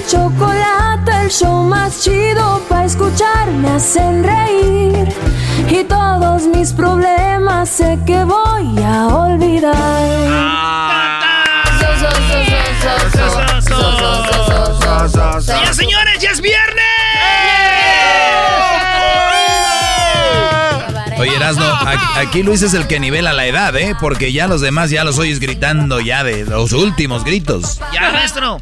[0.00, 3.50] y chocolate, el show más chido para escuchar.
[3.50, 5.08] Me hacen reír
[5.68, 9.70] y todos mis problemas sé que voy a olvidar.
[15.46, 16.84] Ya señores, ya es viernes.
[21.18, 21.66] Oye, Erasno,
[22.16, 23.94] aquí Luis es el que nivela la edad, ¿eh?
[24.00, 27.78] Porque ya los demás ya los oyes gritando ya de los últimos gritos.
[27.92, 28.58] Ya, maestro.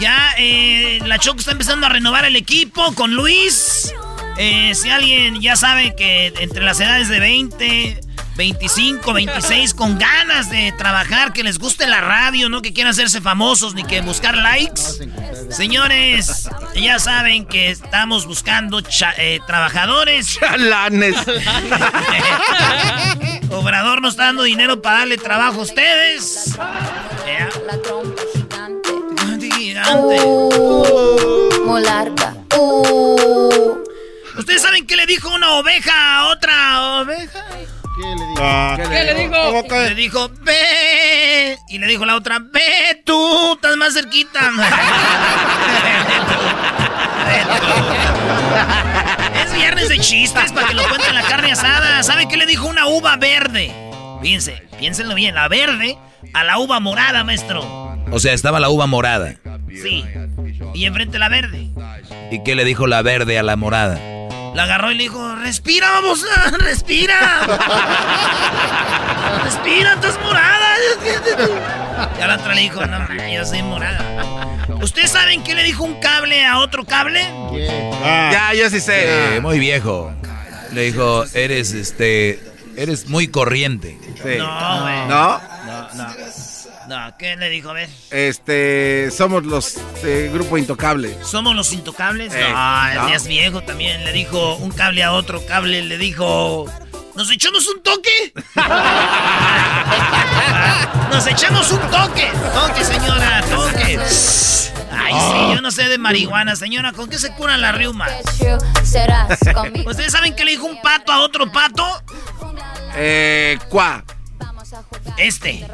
[0.00, 3.92] Ya eh, la Choco está empezando a renovar el equipo con Luis.
[4.38, 8.00] Eh, si alguien ya sabe que entre las edades de 20,
[8.36, 13.20] 25, 26, con ganas de trabajar, que les guste la radio, no que quieran hacerse
[13.20, 14.80] famosos ni que buscar likes.
[15.50, 20.38] Señores, ya saben que estamos buscando cha- eh, trabajadores.
[20.38, 21.16] Chalanes.
[23.50, 26.54] Obrador nos está dando dinero para darle trabajo a ustedes.
[29.82, 30.20] Gigante.
[31.64, 32.34] Molarca.
[34.38, 37.46] ¿Ustedes saben qué le dijo una oveja a otra oveja?
[37.96, 39.34] ¿Qué le dijo?
[39.44, 39.74] ¿Cómo que?
[39.74, 41.56] Le dijo, ve.
[41.68, 44.40] Y le dijo la otra, ve tú, estás más cerquita.
[49.44, 52.02] es viernes de chistes para que lo cuenten la carne asada.
[52.02, 53.72] ¿Saben qué le dijo una uva verde?
[54.22, 55.98] Fíjense, piénsenlo bien, la verde
[56.34, 57.89] a la uva morada, maestro.
[58.12, 59.36] O sea, estaba la uva morada.
[59.68, 60.04] Sí.
[60.74, 61.68] Y enfrente la verde.
[62.30, 63.98] ¿Y qué le dijo la verde a la morada?
[64.54, 66.24] La agarró y le dijo, respira, vamos,
[66.58, 67.46] respira.
[69.44, 70.66] respira, estás morada.
[72.18, 72.98] Y a la otra le dijo, no,
[73.30, 74.56] yo soy morada.
[74.80, 77.22] ¿Ustedes saben qué le dijo un cable a otro cable?
[78.02, 79.36] Ya, yo sí sé.
[79.36, 80.10] Eh, muy viejo.
[80.72, 82.40] Le dijo, eres este.
[82.76, 83.98] Eres muy corriente.
[84.22, 84.38] Sí.
[84.38, 85.06] No, güey.
[85.08, 85.40] ¿No?
[85.66, 86.14] No, no.
[86.90, 87.70] No, ¿qué le dijo?
[87.70, 87.88] A ver.
[88.10, 91.16] Este, somos los eh, Grupo Intocable.
[91.22, 92.34] ¿Somos los intocables?
[92.34, 93.08] Eh, no, no.
[93.14, 94.04] es viejo también.
[94.04, 96.66] Le dijo un cable a otro cable, le dijo...
[97.14, 98.34] ¿Nos echamos un toque?
[101.12, 102.28] Nos echamos un toque.
[102.54, 103.96] Toque, señora, toque.
[104.90, 106.92] Ay, sí, yo no sé de marihuana, señora.
[106.92, 108.10] ¿Con qué se curan las riumas?
[109.86, 111.86] ¿Ustedes saben qué le dijo un pato a otro pato?
[112.96, 114.02] Eh, cuá.
[115.16, 115.64] Este.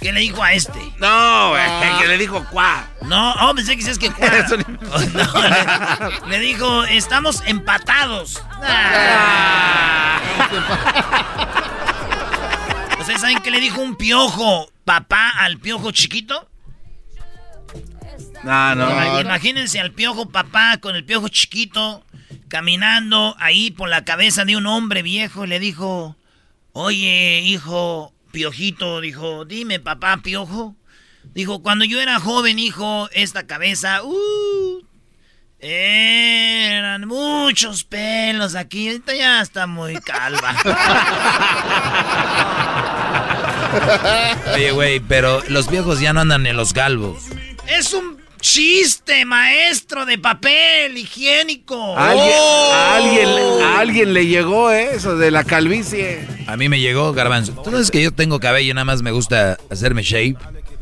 [0.00, 0.78] ¿Qué le dijo a este?
[0.98, 2.88] No, güey, que le dijo cuá.
[3.02, 4.28] No, oh, pensé que dices que cuá.
[5.12, 8.42] No, le, le dijo, estamos empatados.
[8.62, 10.20] Ah.
[12.98, 16.48] ¿Ustedes saben qué le dijo un piojo papá al piojo chiquito?
[18.42, 18.90] No, no.
[18.90, 22.04] Ima- Imagínense al piojo papá con el piojo chiquito
[22.48, 26.16] caminando ahí por la cabeza de un hombre viejo y le dijo,
[26.72, 30.76] oye, hijo, piojito, dijo, dime, papá, piojo.
[31.34, 34.82] Dijo, cuando yo era joven, hijo, esta cabeza, uh,
[35.58, 40.56] eran muchos pelos aquí, ahorita ya está muy calva.
[44.54, 47.24] Oye, güey, pero los viejos ya no andan en los galvos.
[47.68, 51.96] es un Chiste, maestro de papel higiénico.
[51.96, 52.72] A alguien, Oh.
[52.72, 53.28] a alguien,
[53.62, 54.90] a alguien le llegó ¿eh?
[54.94, 56.26] eso de la calvicie.
[56.46, 57.52] A mí me llegó garbanzo.
[57.62, 60.36] Tú sabes que yo tengo cabello, nada más me gusta hacerme shave.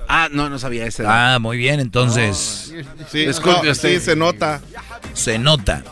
[0.08, 1.05] Ah, no, no sabía ese.
[1.06, 2.72] Ah, muy bien, entonces
[3.10, 3.99] Sí, Disculpe no, usted.
[3.99, 4.61] sí, se nota.
[5.12, 5.82] se nota.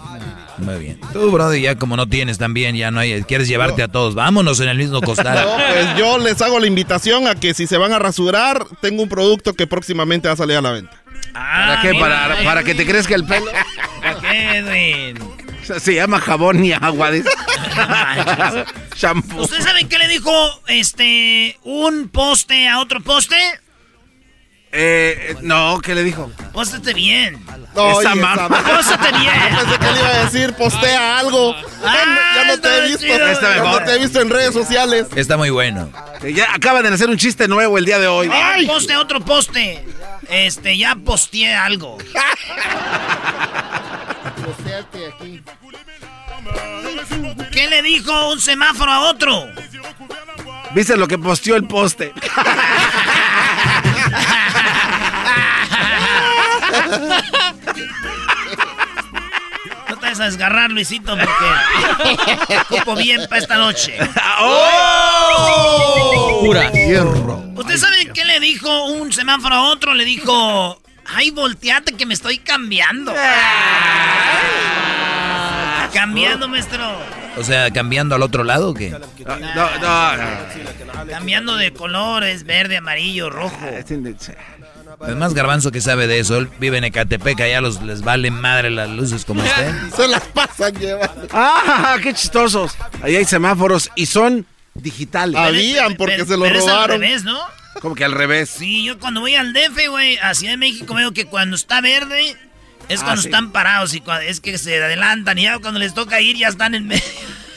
[0.59, 1.01] Muy bien.
[1.13, 4.15] Tú, brother, ya como no tienes también, ya no hay, quieres llevarte a todos.
[4.15, 5.47] Vámonos en el mismo No, costal.
[5.73, 9.09] pues yo les hago la invitación a que si se van a rasurar, tengo un
[9.09, 10.97] producto que próximamente va a salir a la venta.
[11.35, 11.91] Ah, ¿Para qué?
[11.93, 13.47] mira, Para, para que te crezca el pelo.
[14.01, 15.19] ¿Para qué, Edwin?
[15.81, 17.11] Se llama jabón y agua.
[17.11, 17.29] dice.
[18.97, 19.43] Shampoo.
[19.43, 20.33] ¿Ustedes saben qué le dijo
[20.69, 23.37] este un poste a otro poste?
[24.73, 26.31] Eh, eh, no, ¿qué le dijo?
[26.53, 27.43] Póstate bien.
[27.75, 28.49] No, Esa mamá.
[28.49, 29.33] Póstate bien.
[29.57, 31.55] Pensé que le iba a decir, postea algo.
[31.85, 33.07] Ah, ya no te he visto.
[33.07, 33.81] ya mejor.
[33.81, 35.07] no te he visto en redes sociales.
[35.15, 35.91] Está muy bueno.
[36.21, 38.31] Que Ya acaban de hacer un chiste nuevo el día de hoy.
[38.67, 39.85] Poste otro poste.
[40.29, 41.99] Este, ya posteé algo.
[47.53, 49.49] ¿Qué le dijo un semáforo a otro?
[50.75, 52.13] ¿Viste lo que posteó el poste?
[59.89, 63.97] No te vas a desgarrar, Luisito, porque ocupo bien para esta noche.
[66.41, 66.73] Pura.
[67.55, 69.95] ¿Ustedes saben qué le dijo un semáforo a otro?
[69.95, 73.15] Le dijo, ay, volteate que me estoy cambiando.
[75.93, 76.99] Cambiando, maestro.
[77.37, 78.91] O sea, cambiando al otro lado o qué?
[78.91, 81.07] No, no, no, no.
[81.09, 83.57] Cambiando de colores, verde, amarillo, rojo.
[85.07, 86.39] Es más garbanzo que sabe de eso.
[86.39, 89.73] Él vive en Ecatepec, allá los, les vale madre las luces como usted.
[89.97, 91.27] Se las pasan llevando.
[91.33, 92.73] ¡Ah, qué chistosos!
[93.03, 95.39] Ahí hay semáforos y son digitales.
[95.39, 97.01] Habían porque Pero- se lo pero es al robaron.
[97.01, 97.39] revés, ¿no?
[97.81, 98.49] Como que al revés.
[98.51, 101.81] Sí, yo cuando voy al DF, güey, a Ciudad de México, veo que cuando está
[101.83, 102.37] verde
[102.89, 103.29] es Ah, cuando sí.
[103.29, 106.75] están parados y es que se adelantan y ya cuando les toca ir ya están
[106.75, 107.03] en medio.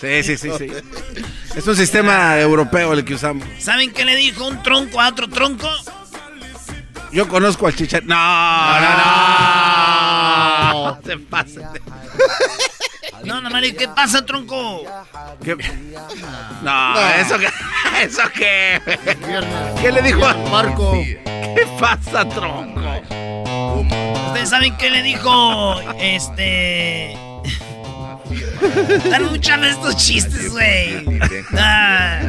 [0.02, 0.68] Sí, sí, sí, sí.
[1.56, 3.46] Es un sistema europeo el que usamos.
[3.60, 5.70] ¿Saben qué le dijo un tronco a otro tronco?
[7.12, 8.14] Yo conozco al chicharito.
[8.14, 8.90] No, no,
[10.74, 11.02] no.
[11.04, 11.72] Se pasa.
[13.24, 14.86] No, no, Mario, ¿qué pasa, tronco?
[15.44, 15.58] ¿Qué?
[16.64, 17.50] No, eso que.
[18.02, 18.82] ¿Eso qué?
[19.82, 20.94] ¿Qué le dijo a Marco?
[20.94, 22.80] ¿Qué pasa, tronco?
[24.28, 27.18] ¿Ustedes saben qué le dijo, este...
[29.10, 31.06] Dan muchas de estos chistes, güey.
[31.58, 32.20] Ah.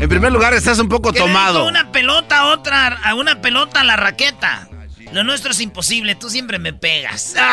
[0.00, 1.66] En primer lugar, estás un poco ¿Qué le tomado.
[1.66, 4.68] una pelota a otra, a una pelota a la raqueta?
[5.12, 7.34] Lo nuestro es imposible, tú siempre me pegas.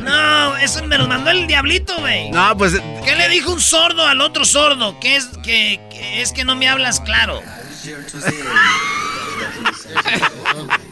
[0.00, 2.30] No, eso me lo mandó el diablito, güey.
[2.30, 2.74] No, pues.
[3.04, 5.00] ¿Qué le dijo un sordo al otro sordo?
[5.00, 7.42] Que es que, que es que no me hablas claro.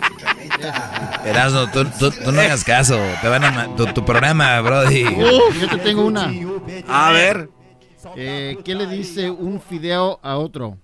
[1.24, 2.98] Erasno, tú, tú- tú no hagas caso.
[3.22, 5.02] Te van a tu, tu programa, Brody.
[5.04, 6.32] Yo te tengo una.
[6.88, 7.48] A ver.
[8.16, 10.76] Eh, ¿Qué le dice un fideo a otro?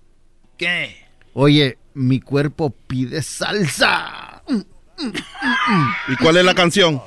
[0.57, 0.95] ¿Qué?
[1.33, 4.41] Oye, mi cuerpo pide salsa.
[6.07, 7.01] ¿Y cuál es la canción?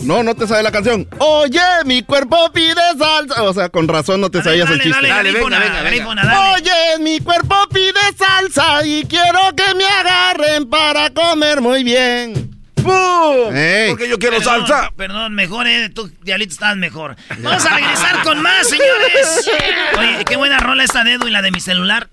[0.00, 1.08] No, no te sabes la canción.
[1.18, 3.42] Oye, mi cuerpo pide salsa.
[3.42, 5.06] O sea, con razón no te Dale, sabías el chiste.
[5.06, 5.82] dale, venga, venga,
[6.14, 6.52] venga.
[6.54, 12.50] Oye, mi cuerpo pide salsa y quiero que me agarren para comer muy bien.
[12.76, 13.54] ¡Pum!
[13.54, 13.90] Ey.
[13.90, 14.90] Porque yo quiero Perdón, salsa.
[14.96, 15.88] Perdón, mejor, eh.
[15.90, 17.16] Tú, Diablito, estabas mejor.
[17.40, 19.50] Vamos a regresar con más, señores.
[19.98, 22.08] Oye, qué buena rola esta dedo y la de mi celular.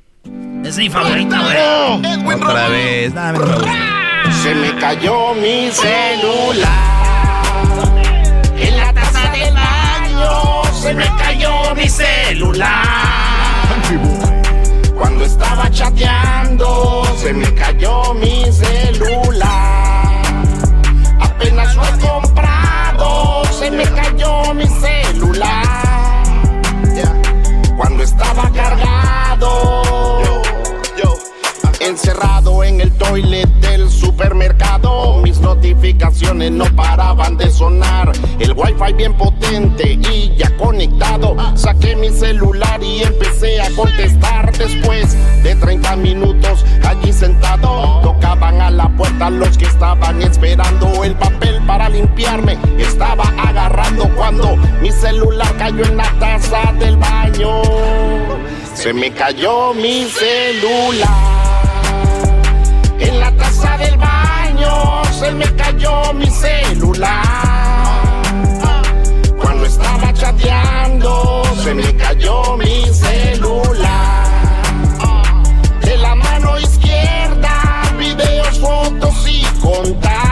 [0.66, 2.34] Es mi favorita, güey.
[2.36, 3.14] Otra vez.
[3.14, 4.03] Dame.
[4.44, 6.68] Se me cayó mi celular.
[8.58, 12.84] En la taza del baño se me cayó mi celular.
[14.98, 20.24] Cuando estaba chateando, se me cayó mi celular.
[21.22, 25.64] Apenas lo he comprado, se me cayó mi celular.
[27.78, 29.83] Cuando estaba cargado,
[31.86, 38.12] encerrado en el toilet del supermercado, mis notificaciones no paraban de sonar.
[38.40, 41.36] El wifi bien potente y ya conectado.
[41.56, 44.52] Saqué mi celular y empecé a contestar.
[44.58, 51.16] Después de 30 minutos allí sentado, tocaban a la puerta los que estaban esperando el
[51.16, 52.58] papel para limpiarme.
[52.78, 57.62] Estaba agarrando cuando mi celular cayó en la taza del baño.
[58.74, 61.43] Se me cayó mi celular.
[63.08, 67.12] En la taza del baño se me cayó mi celular.
[69.40, 74.24] Cuando estaba chateando se me cayó mi celular.
[75.82, 80.23] De la mano izquierda, videos, fotos y contactos.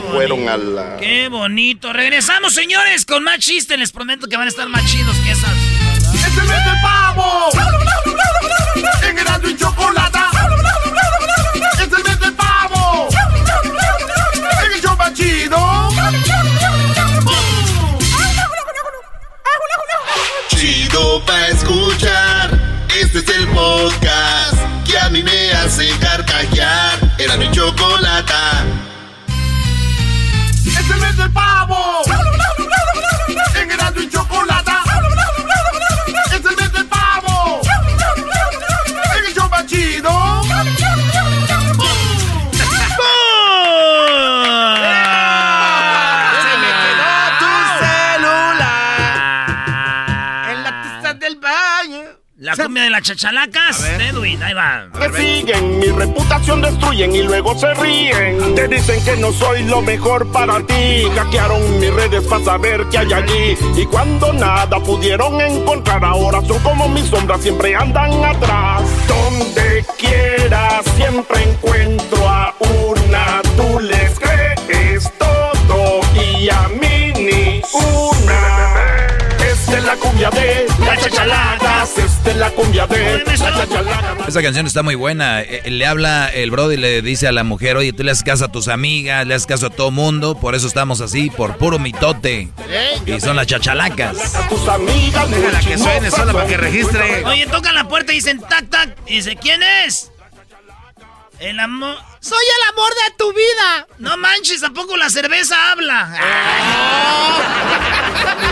[0.00, 0.96] Se fueron a la.
[0.98, 1.92] Qué bonito.
[1.92, 3.78] Regresamos, señores, con más chistes.
[3.78, 5.50] Les prometo que van a estar más chidos que esas.
[6.14, 7.48] ¡Es el mes del pavo!
[9.02, 10.30] ¡En Erasmo y Chocolata!
[11.54, 13.08] ¡Es el mes del pavo!
[14.64, 15.88] ¡En el show más chido!
[20.48, 27.50] Chido pa' escuchar Este es el podcast Que a mí me hace carcajear Era mi
[27.50, 28.64] chocolata
[30.88, 31.76] ¡Es el mes del pavo!
[52.78, 53.84] Cumbia de las chachalacas.
[54.00, 54.88] Edwin, ahí va.
[54.98, 58.54] Me siguen, mi reputación destruyen y luego se ríen.
[58.54, 61.04] Te dicen que no soy lo mejor para ti.
[61.14, 63.56] Hackearon mis redes para saber qué hay allí.
[63.76, 68.82] Y cuando nada pudieron encontrar, ahora son como mis sombras, siempre andan atrás.
[69.06, 73.42] Donde quiera, siempre encuentro a una.
[73.56, 78.17] Tú les crees todo y a mí ni una.
[79.88, 81.96] La cumbia de las chachaladas.
[81.96, 84.28] Esta es la cumbia de las chachaladas.
[84.28, 85.40] Esa canción está muy buena.
[85.40, 88.22] Eh, Le habla el brother y le dice a la mujer, oye, tú le haces
[88.22, 91.56] caso a tus amigas, le haces caso a todo mundo, por eso estamos así, por
[91.56, 92.50] puro mitote.
[93.06, 94.34] Y son las chachalacas.
[94.34, 97.24] A tus amigas, muy Déjala que suene sola para que registre.
[97.24, 98.94] Oye, tocan la puerta y dicen tac, tac.
[99.06, 100.10] Y dice, ¿quién es?
[101.40, 101.96] El amor.
[102.20, 103.86] Soy el amor de tu vida.
[103.98, 106.08] No manches, ¿a poco la cerveza habla?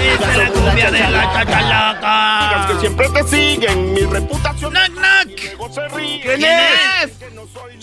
[0.00, 2.66] Esta es la cumbia de la Amigas chachalaca.
[2.68, 6.22] que siempre te siguen, mi reputación Knock, knock.
[6.22, 7.12] ¿Quién es?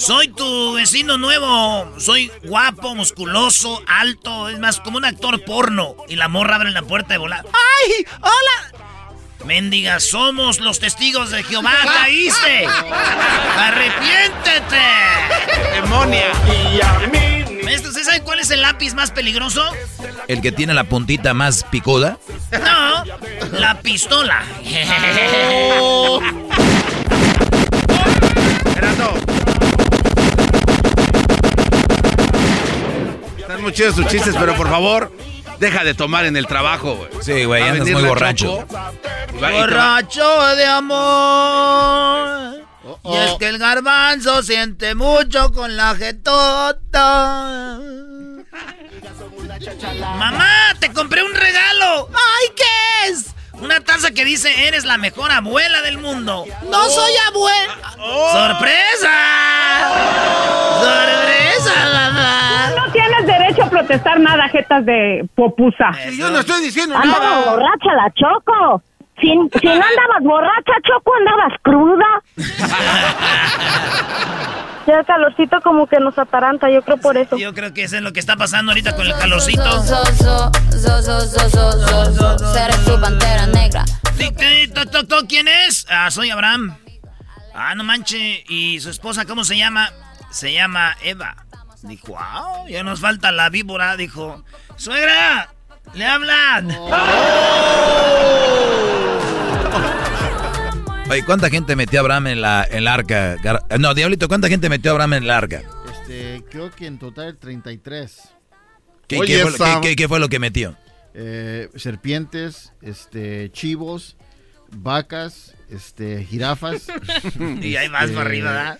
[0.01, 1.93] Soy tu vecino nuevo.
[1.99, 4.49] Soy guapo, musculoso, alto.
[4.49, 5.95] Es más, como un actor porno.
[6.07, 7.45] Y la morra abre la puerta de volar.
[7.53, 8.05] ¡Ay!
[8.21, 8.92] ¡Hola!
[9.45, 11.73] Mendiga, somos los testigos de Jehová.
[11.83, 12.65] ¡Caíste!
[13.57, 14.81] ¡Arrepiéntete!
[15.73, 16.31] Demonia.
[16.73, 19.63] Y a mí Maestro, ¿usted sabe cuál es el lápiz más peligroso?
[20.27, 22.17] El que tiene la puntita más picuda.
[22.51, 23.03] No,
[23.59, 24.43] la pistola.
[28.73, 29.13] Gerardo.
[33.37, 35.11] Están muy chidos tus chistes, pero por favor,
[35.63, 37.09] deja de tomar en el trabajo, güey.
[37.21, 38.67] Sí, güey, andas muy borracho.
[39.39, 42.61] Borracho de amor.
[43.05, 47.79] Y es que el garbanzo siente mucho con la jetota.
[50.17, 52.09] Mamá, te compré un regalo.
[52.11, 53.27] ¡Ay, qué es!
[53.53, 56.43] Una taza que dice, eres la mejor abuela del mundo.
[56.63, 57.77] No soy abuela.
[58.33, 59.13] ¡Sorpresa!
[60.81, 62.73] ¡Sorpresa, mamá!
[62.75, 62.91] No
[63.25, 65.91] tienes derecho a protestar nada, jetas de popusa.
[66.17, 67.51] Yo no estoy diciendo Andaba nada.
[67.51, 68.81] borracha la Choco.
[69.21, 72.05] Si, si no andabas borracha, Choco, andabas cruda.
[74.85, 77.37] Ya el calorcito como que nos ataranta, yo creo por eso.
[77.37, 79.81] Yo creo que eso es lo que está pasando ahorita con el calorcito.
[82.51, 83.85] Seré tu pantera negra.
[85.29, 85.85] ¿Quién es?
[85.89, 86.75] Ah, soy Abraham.
[87.55, 88.43] Ah, no manche.
[88.49, 89.89] ¿Y su esposa cómo se llama?
[90.31, 91.35] Se llama Eva.
[91.83, 93.95] Dijo, wow, ya nos falta la víbora.
[93.97, 94.43] Dijo,
[94.77, 95.53] suegra,
[95.93, 96.71] le hablan.
[101.09, 103.35] Oye, ¿cuánta gente metió a Abraham en la, en la arca?
[103.79, 105.61] No, Diablito, ¿cuánta gente metió a Abraham en la arca?
[105.91, 108.29] Este, creo que en total 33.
[109.07, 110.75] ¿Qué, Oye, qué fue, qué- qué- qué fue lo que metió?
[111.13, 114.15] Eh, serpientes, este, chivos,
[114.71, 116.87] vacas, este, jirafas.
[117.61, 118.79] Y ahí vas este, para arriba, ¿verdad?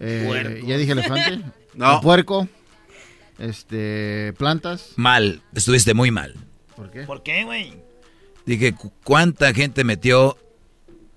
[0.00, 1.40] eh, ya dije elefante.
[1.74, 2.00] No.
[2.00, 2.48] Puerco.
[3.38, 4.90] Este, plantas.
[4.96, 6.34] Mal, estuviste muy mal.
[6.76, 7.00] ¿Por qué?
[7.02, 7.74] ¿Por qué, güey?
[8.46, 10.36] Dije, ¿cu- ¿cuánta gente metió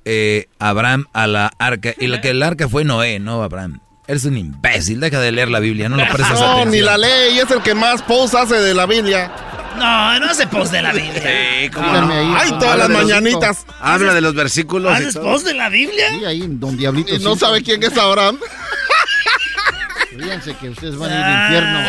[0.05, 1.93] eh, Abraham a la arca?
[1.99, 3.79] Y lo que el arca fue Noé, no Abraham.
[4.07, 6.71] Eres un imbécil, deja de leer la Biblia, no lo prestas No, atención.
[6.71, 9.31] ni la ley, es el que más post hace de la Biblia.
[9.79, 11.21] No, no hace post de la Biblia.
[11.21, 12.13] Sí, cómo no.
[12.13, 12.33] ahí.
[12.37, 13.65] Ay, todas las Habla de los- mañanitas.
[13.81, 14.93] Habla de los versículos.
[14.93, 16.11] ¿Haces post de la Biblia?
[16.11, 17.13] Sí, ahí, don Diablito.
[17.15, 18.39] Y no sabe quién es Abraham.
[20.17, 21.79] Fíjense que ustedes van a ir al infierno.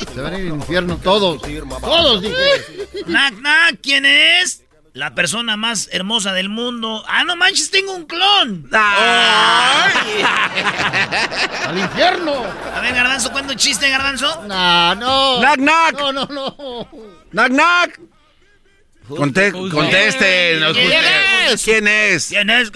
[0.14, 1.40] Se van a ir al infierno todos.
[1.80, 2.34] Todos, dije.
[3.06, 4.62] Nac, nac, ¿quién es?
[4.92, 7.04] La persona más hermosa del mundo.
[7.06, 8.68] Ah, no manches, tengo un clon.
[8.72, 9.92] ¡Al
[11.78, 12.44] infierno!
[12.74, 14.42] A ver, Garbanzo, ¿cuándo chiste, Garbanzo?
[14.48, 15.40] No, no.
[15.40, 15.92] Knock, knock.
[16.00, 16.88] No, no, no.
[17.30, 18.00] Knock, knock.
[19.08, 20.60] Conte conteste.
[20.72, 21.62] ¿Quién es?
[21.64, 22.26] ¿Quién es?
[22.28, 22.72] ¿Quién es?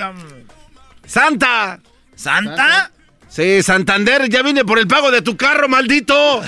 [1.07, 1.81] Santa.
[2.15, 2.91] ¿Santa?
[3.35, 6.41] Sí, Santander, ya vine por el pago de tu carro, maldito.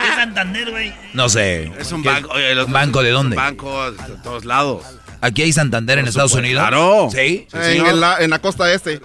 [0.00, 0.92] ¿Qué es Santander, güey?
[1.12, 1.70] No sé.
[1.78, 2.30] Es un ¿Qué- banco.
[2.32, 3.36] oye, los- ¿Un banco de dónde?
[3.36, 4.84] Bancos de todos lados.
[5.20, 6.62] ¿Aquí hay Santander en Estados Unidos?
[6.62, 7.08] Claro.
[7.12, 7.46] ¿Sí?
[7.52, 9.02] en, el la, en la costa este.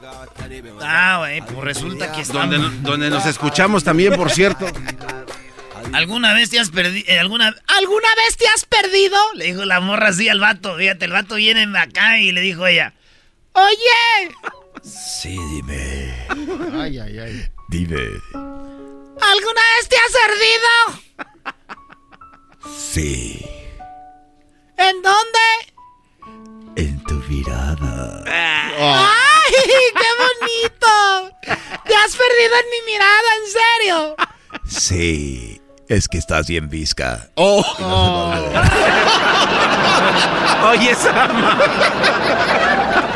[0.82, 2.50] Ah, güey, pues resulta que estamos...
[2.50, 4.66] Donde, donde nos escuchamos también, por cierto.
[5.92, 7.06] ¿Alguna vez te has perdido?
[7.20, 9.18] ¿Alguna, ¿Alguna vez te has perdido?
[9.34, 10.78] Le dijo la morra así al vato.
[10.78, 12.94] Fíjate, el vato viene acá y le dijo ella.
[13.56, 14.36] Oye,
[14.84, 16.14] Sí, dime.
[16.74, 17.52] Ay, ay, ay.
[17.70, 18.22] Dime.
[19.22, 20.70] ¿alguna vez te has perdido?
[22.78, 23.46] Sí.
[24.78, 25.40] ¿En dónde?
[26.76, 28.24] En tu mirada.
[28.28, 29.54] ¡Ay,
[29.94, 31.38] qué bonito!
[31.86, 34.16] ¿Te has perdido en mi mirada, en serio?
[34.68, 35.62] Sí.
[35.88, 37.30] Es que estás bien visca.
[37.36, 37.62] Oh.
[40.72, 41.60] Oye, Sama.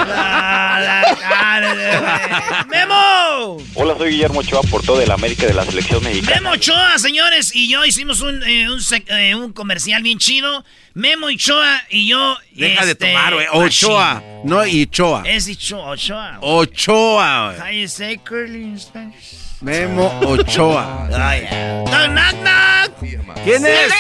[0.07, 2.65] La cara de güey.
[2.69, 3.57] ¡Memo!
[3.73, 6.35] Hola, soy Guillermo Ochoa, portero de la América de la Selección Mexicana.
[6.35, 10.63] Memo Ochoa, señores, y yo hicimos un, eh, un, eh, un comercial bien chido.
[10.93, 12.37] Memo Ochoa y yo.
[12.51, 13.47] Deja de este, tomar, güey.
[13.51, 14.21] Ochoa.
[14.43, 15.23] No, Ichoa.
[15.25, 16.37] Es Ochoa.
[16.41, 17.81] Ochoa, How güey.
[17.81, 19.48] you say curly in Spanish?
[19.61, 21.07] Memo Ochoa.
[21.09, 23.43] Knock, knock, knock.
[23.43, 23.93] ¿Quién es?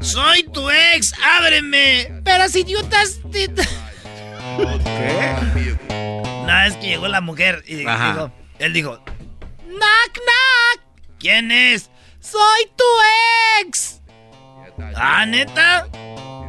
[0.00, 2.20] Soy tu ex, ábreme.
[2.24, 3.20] Pero si tú estás...
[3.32, 3.56] ¿Qué?
[6.46, 8.12] No, es que llegó la mujer y Ajá.
[8.12, 8.98] dijo, él dijo,
[9.66, 10.82] knock, knock.
[11.18, 11.90] ¿Quién es?
[12.20, 12.84] Soy tu
[13.60, 14.00] ex.
[14.96, 15.86] ¿Ah, neta?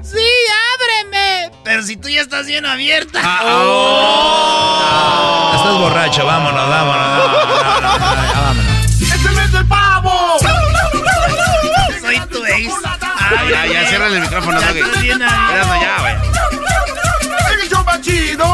[0.05, 0.27] Sí,
[0.75, 1.51] ábreme.
[1.63, 3.19] Pero si tú ya estás bien abierta.
[3.23, 5.51] Ah, Oh.
[5.55, 7.17] Estás borracho, vámonos, vámonos.
[7.17, 8.71] vámonos, vámonos, ya vámonos.
[9.01, 10.37] ¡Este mes del pavo!
[12.01, 12.73] Soy tu ex.
[13.49, 14.59] Ya, ya, cierra el micrófono.
[14.61, 14.69] Ya.
[14.69, 15.07] Espérate,
[15.81, 16.15] ya, güey.
[17.61, 18.45] ¡El show más chido!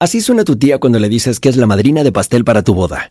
[0.00, 2.72] Así suena tu tía cuando le dices que es la madrina de pastel para tu
[2.74, 3.10] boda.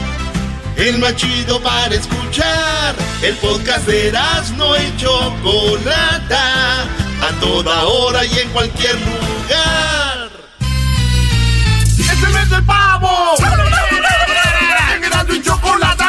[0.81, 2.95] El más chido para escuchar.
[3.21, 4.11] El podcast de
[4.57, 6.81] no y Chocolata.
[7.21, 10.29] A toda hora y en cualquier lugar.
[11.99, 13.35] ¡Este mes del pavo!
[14.95, 16.00] ¡En Erasmo y Chocolata!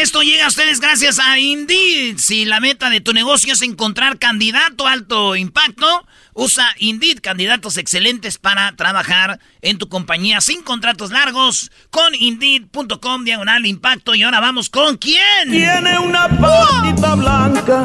[0.00, 2.16] Esto llega a ustedes gracias a Indeed.
[2.16, 8.38] Si la meta de tu negocio es encontrar candidato alto impacto, usa Indeed, candidatos excelentes
[8.38, 14.14] para trabajar en tu compañía sin contratos largos con Indeed.com diagonal impacto.
[14.14, 15.50] Y ahora vamos con quién.
[15.50, 17.82] Tiene una patita blanca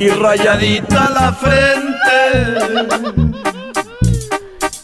[0.00, 2.78] y rayadita la frente.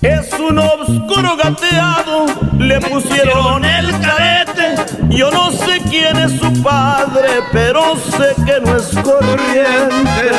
[0.04, 2.26] Es un oscuro gateado,
[2.58, 4.74] le pusieron el carete.
[5.08, 10.30] Yo no sé quién es su padre, pero sé que no es corriente.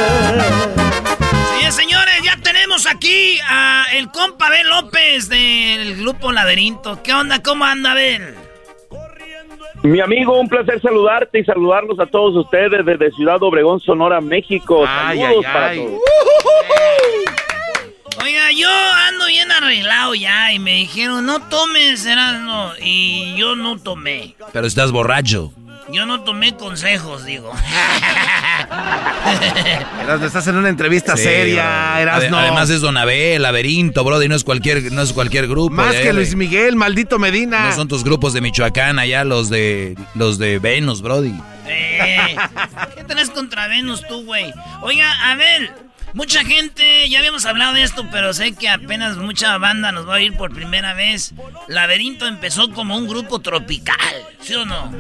[1.58, 7.02] Sí, señores, ya tenemos aquí a el compa Abel López del grupo Laberinto.
[7.02, 7.42] ¿Qué onda?
[7.42, 8.36] ¿Cómo anda Abel?
[9.82, 14.86] Mi amigo, un placer saludarte y saludarlos a todos ustedes desde Ciudad Obregón, Sonora, México.
[14.88, 15.78] Ay, Saludos ay, para ay.
[15.80, 16.02] todos.
[18.22, 18.70] Oiga, yo
[19.08, 24.36] ando bien arreglado ya y me dijeron, no tomes, no Y yo no tomé.
[24.54, 25.52] Pero estás borracho.
[25.92, 27.54] Yo no tomé consejos, digo.
[30.02, 32.40] Erasno, estás en una entrevista seria, Erasno.
[32.40, 35.76] Además es Don Abel, Laberinto, brother, y no es cualquier, no es cualquier grupo.
[35.76, 37.70] Más que Luis Miguel, maldito Medina.
[37.70, 41.36] No son tus grupos de Michoacán, allá los de los de Venus, brody.
[41.68, 42.36] Eh,
[42.96, 44.52] ¿Qué tenés contra Venus tú, güey?
[44.82, 45.70] Oiga, Abel,
[46.16, 50.16] mucha gente, ya habíamos hablado de esto, pero sé que apenas mucha banda nos va
[50.16, 51.36] a ir por primera vez.
[51.68, 53.98] Laberinto empezó como un grupo tropical,
[54.40, 54.92] ¿sí o no?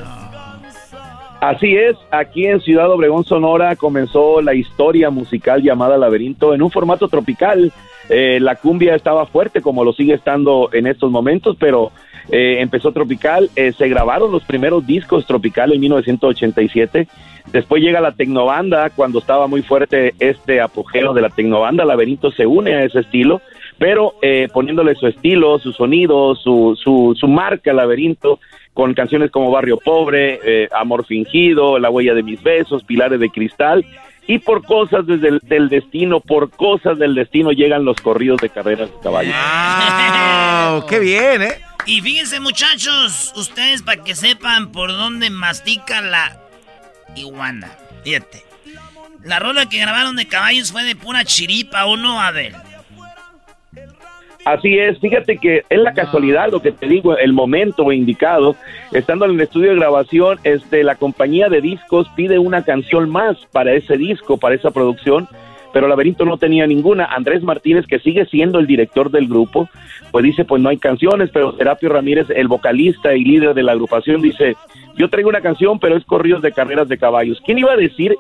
[1.42, 6.72] Así es, aquí en Ciudad Obregón, Sonora, comenzó la historia musical llamada Laberinto en un
[6.72, 7.72] formato tropical.
[8.10, 11.92] Eh, la cumbia estaba fuerte, como lo sigue estando en estos momentos, pero
[12.32, 13.50] eh, empezó tropical.
[13.56, 17.08] Eh, se grabaron los primeros discos tropical en 1987.
[17.52, 21.86] Después llega la tecnobanda, cuando estaba muy fuerte este apogeo de la tecnobanda.
[21.86, 23.42] Laberinto se une a ese estilo,
[23.78, 24.16] pero
[24.52, 28.40] poniéndole su estilo, su sonido, su, su, su marca, Laberinto
[28.76, 33.30] con canciones como Barrio Pobre, eh, Amor Fingido, La Huella de Mis Besos, Pilares de
[33.30, 33.86] Cristal,
[34.28, 38.50] y por cosas desde el, del destino, por cosas del destino llegan los corridos de
[38.50, 39.34] carreras de caballos.
[39.34, 40.86] ¡Wow!
[40.88, 41.65] ¡Qué bien, eh!
[41.86, 46.38] Y fíjense muchachos, ustedes para que sepan por dónde mastica la
[47.16, 47.72] iguana.
[48.04, 48.44] Fíjate.
[49.24, 52.54] La rola que grabaron de caballos fue de pura chiripa, ¿o no, Abel?
[54.46, 58.56] Así es, fíjate que es la casualidad lo que te digo, el momento indicado,
[58.92, 63.38] estando en el estudio de grabación, este, la compañía de discos pide una canción más
[63.52, 65.28] para ese disco, para esa producción,
[65.76, 67.04] pero Laberinto no tenía ninguna.
[67.04, 69.68] Andrés Martínez, que sigue siendo el director del grupo,
[70.10, 73.74] pues dice, pues no hay canciones, pero Serapio Ramírez, el vocalista y líder de la
[73.74, 74.56] agrupación, dice,
[74.96, 77.42] yo traigo una canción, pero es corridos de carreras de caballos.
[77.46, 78.16] ¿Quién iba a decir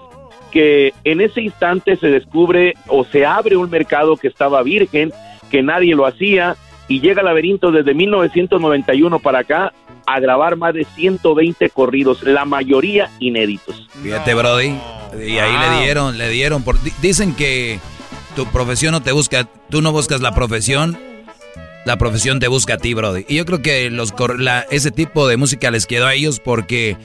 [0.51, 5.13] que en ese instante se descubre o se abre un mercado que estaba virgen?
[5.49, 6.55] que nadie lo hacía
[6.87, 9.73] y llega Laberinto desde 1991 para acá
[10.05, 13.87] a grabar más de 120 corridos, la mayoría inéditos.
[14.01, 14.75] Fíjate, Brody,
[15.25, 17.79] y ahí le dieron, le dieron, por, dicen que
[18.35, 20.97] tu profesión no te busca, tú no buscas la profesión,
[21.85, 23.25] la profesión te busca a ti, Brody.
[23.27, 24.13] Y yo creo que los
[24.71, 26.97] ese tipo de música les quedó a ellos porque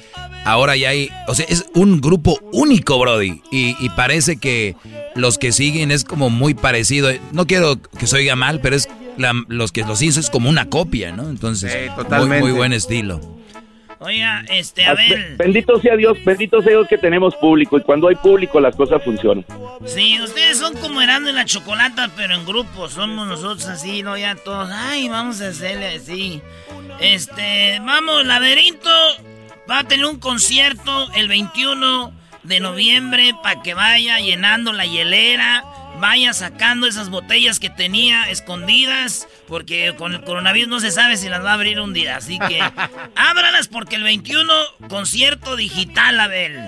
[0.45, 3.43] ahora ya hay, o sea, es un grupo único, Brody.
[3.51, 4.77] Y, y parece que
[5.15, 7.11] los que siguen es como muy parecido.
[7.33, 10.67] No quiero que se oiga mal, pero es los que los hizo es como una
[10.67, 11.29] copia, ¿no?
[11.29, 13.21] Entonces, muy, muy buen estilo.
[14.03, 15.37] Oiga, este, a ver.
[15.37, 19.05] Bendito sea Dios, bendito sea Dios que tenemos público y cuando hay público las cosas
[19.05, 19.45] funcionan.
[19.85, 22.89] Sí, ustedes son como Erando en la Chocolata, pero en grupo.
[22.89, 24.17] Somos nosotros así, ¿no?
[24.17, 26.41] Ya todos, ay, vamos a hacerle así.
[26.99, 28.91] Este, vamos, Laberinto
[29.71, 35.63] va a tener un concierto el 21 de noviembre para que vaya llenando la hielera,
[36.01, 41.29] vaya sacando esas botellas que tenía escondidas, porque con el coronavirus no se sabe si
[41.29, 42.17] las va a abrir un día.
[42.17, 42.61] Así que
[43.15, 44.53] ábralas porque el 21
[44.89, 46.59] concierto digital, Abel.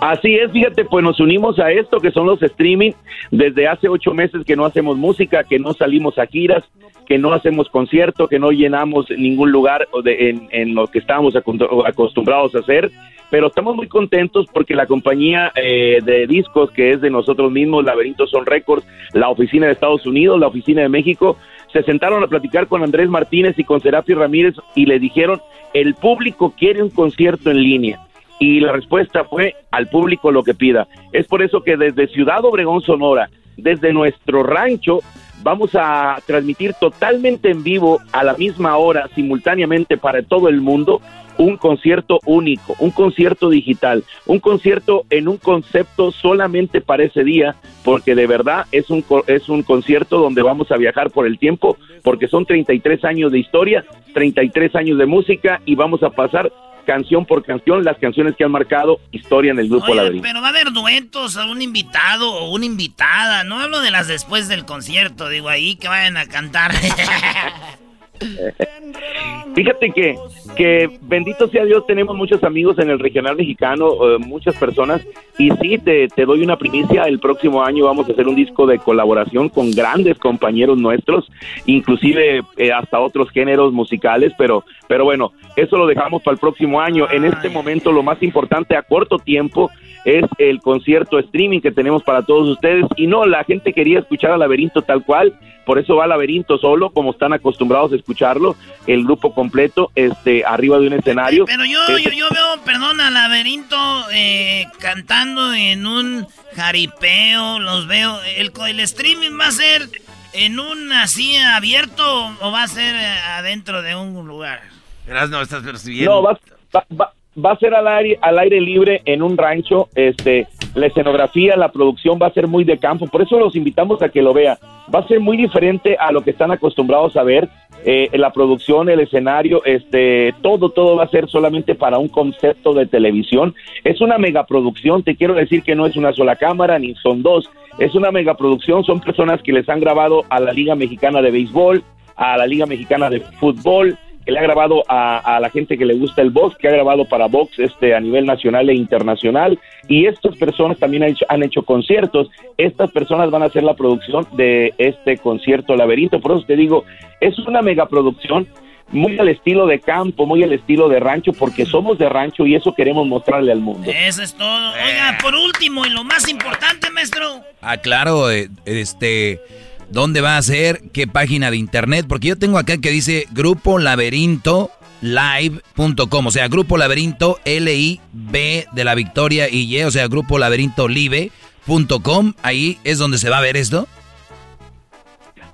[0.00, 2.92] Así es, fíjate, pues nos unimos a esto que son los streaming.
[3.30, 6.64] Desde hace ocho meses que no hacemos música, que no salimos a giras,
[7.06, 12.54] que no hacemos concierto, que no llenamos ningún lugar en, en lo que estábamos acostumbrados
[12.54, 12.90] a hacer
[13.30, 17.84] pero estamos muy contentos porque la compañía eh, de discos que es de nosotros mismos,
[17.84, 21.36] Laberinto Son Records, la oficina de Estados Unidos, la oficina de México,
[21.72, 25.40] se sentaron a platicar con Andrés Martínez y con Serapio Ramírez y le dijeron,
[25.72, 28.00] el público quiere un concierto en línea.
[28.40, 30.88] Y la respuesta fue al público lo que pida.
[31.12, 35.00] Es por eso que desde Ciudad Obregón, Sonora, desde nuestro rancho,
[35.42, 41.00] vamos a transmitir totalmente en vivo a la misma hora, simultáneamente para todo el mundo,
[41.38, 47.56] un concierto único, un concierto digital, un concierto en un concepto solamente para ese día,
[47.82, 51.78] porque de verdad es un, es un concierto donde vamos a viajar por el tiempo,
[52.02, 56.52] porque son 33 años de historia, 33 años de música y vamos a pasar
[56.84, 60.22] canción por canción las canciones que han marcado historia en el grupo Laberinto.
[60.22, 64.48] Pero va a haber duetos, un invitado o una invitada, no hablo de las después
[64.48, 66.72] del concierto, digo ahí que vayan a cantar.
[69.54, 70.16] Fíjate que,
[70.56, 75.04] que bendito sea Dios, tenemos muchos amigos en el regional mexicano, eh, muchas personas,
[75.38, 78.66] y sí, te, te, doy una primicia, el próximo año vamos a hacer un disco
[78.66, 81.30] de colaboración con grandes compañeros nuestros,
[81.66, 86.80] inclusive eh, hasta otros géneros musicales, pero, pero bueno, eso lo dejamos para el próximo
[86.80, 87.10] año.
[87.10, 89.70] En este momento lo más importante a corto tiempo
[90.04, 94.30] es el concierto streaming que tenemos para todos ustedes, y no, la gente quería escuchar
[94.30, 95.34] a Laberinto tal cual,
[95.66, 100.44] por eso va Laberinto solo, como están acostumbrados a escucharlo, el grupo completo, este, este,
[100.44, 101.44] arriba de un escenario.
[101.46, 103.76] Pero yo, yo, yo, veo, perdón, a Laberinto
[104.12, 108.20] eh, cantando en un jaripeo, los veo.
[108.36, 109.88] El, el streaming va a ser
[110.32, 114.62] en un así abierto o va a ser adentro de un lugar.
[115.06, 116.16] no estás percibiendo.
[116.16, 116.38] No, va,
[116.74, 117.12] va, va,
[117.52, 119.88] a ser al aire, al aire libre en un rancho.
[119.94, 123.06] Este, la escenografía, la producción va a ser muy de campo.
[123.06, 124.56] Por eso los invitamos a que lo vean.
[124.92, 127.48] Va a ser muy diferente a lo que están acostumbrados a ver.
[127.84, 132.74] Eh, la producción, el escenario, este, todo, todo va a ser solamente para un concepto
[132.74, 133.54] de televisión.
[133.84, 137.48] Es una megaproducción, te quiero decir que no es una sola cámara, ni son dos,
[137.78, 141.82] es una megaproducción, son personas que les han grabado a la Liga Mexicana de Béisbol,
[142.16, 145.94] a la Liga Mexicana de Fútbol, que le ha grabado a, la gente que le
[145.94, 150.06] gusta el box, que ha grabado para box este, a nivel nacional e internacional, y
[150.06, 154.26] estas personas también han hecho, han hecho conciertos, estas personas van a hacer la producción
[154.32, 156.84] de este concierto Laberinto, por eso te digo,
[157.20, 158.46] es una megaproducción,
[158.92, 162.54] muy al estilo de campo, muy al estilo de rancho, porque somos de rancho y
[162.54, 163.90] eso queremos mostrarle al mundo.
[163.90, 164.72] Eso es todo.
[164.72, 167.42] Oiga, por último y lo más importante, maestro.
[167.60, 169.40] Ah, claro, eh, este,
[169.90, 170.82] ¿dónde va a ser?
[170.92, 172.06] ¿Qué página de internet?
[172.08, 178.84] Porque yo tengo acá que dice Grupo Laberinto live.com, o sea, Grupo Laberinto L-I-B de
[178.84, 183.42] la Victoria y Y, o sea, Grupo Laberinto Live.com, ahí es donde se va a
[183.42, 183.86] ver esto.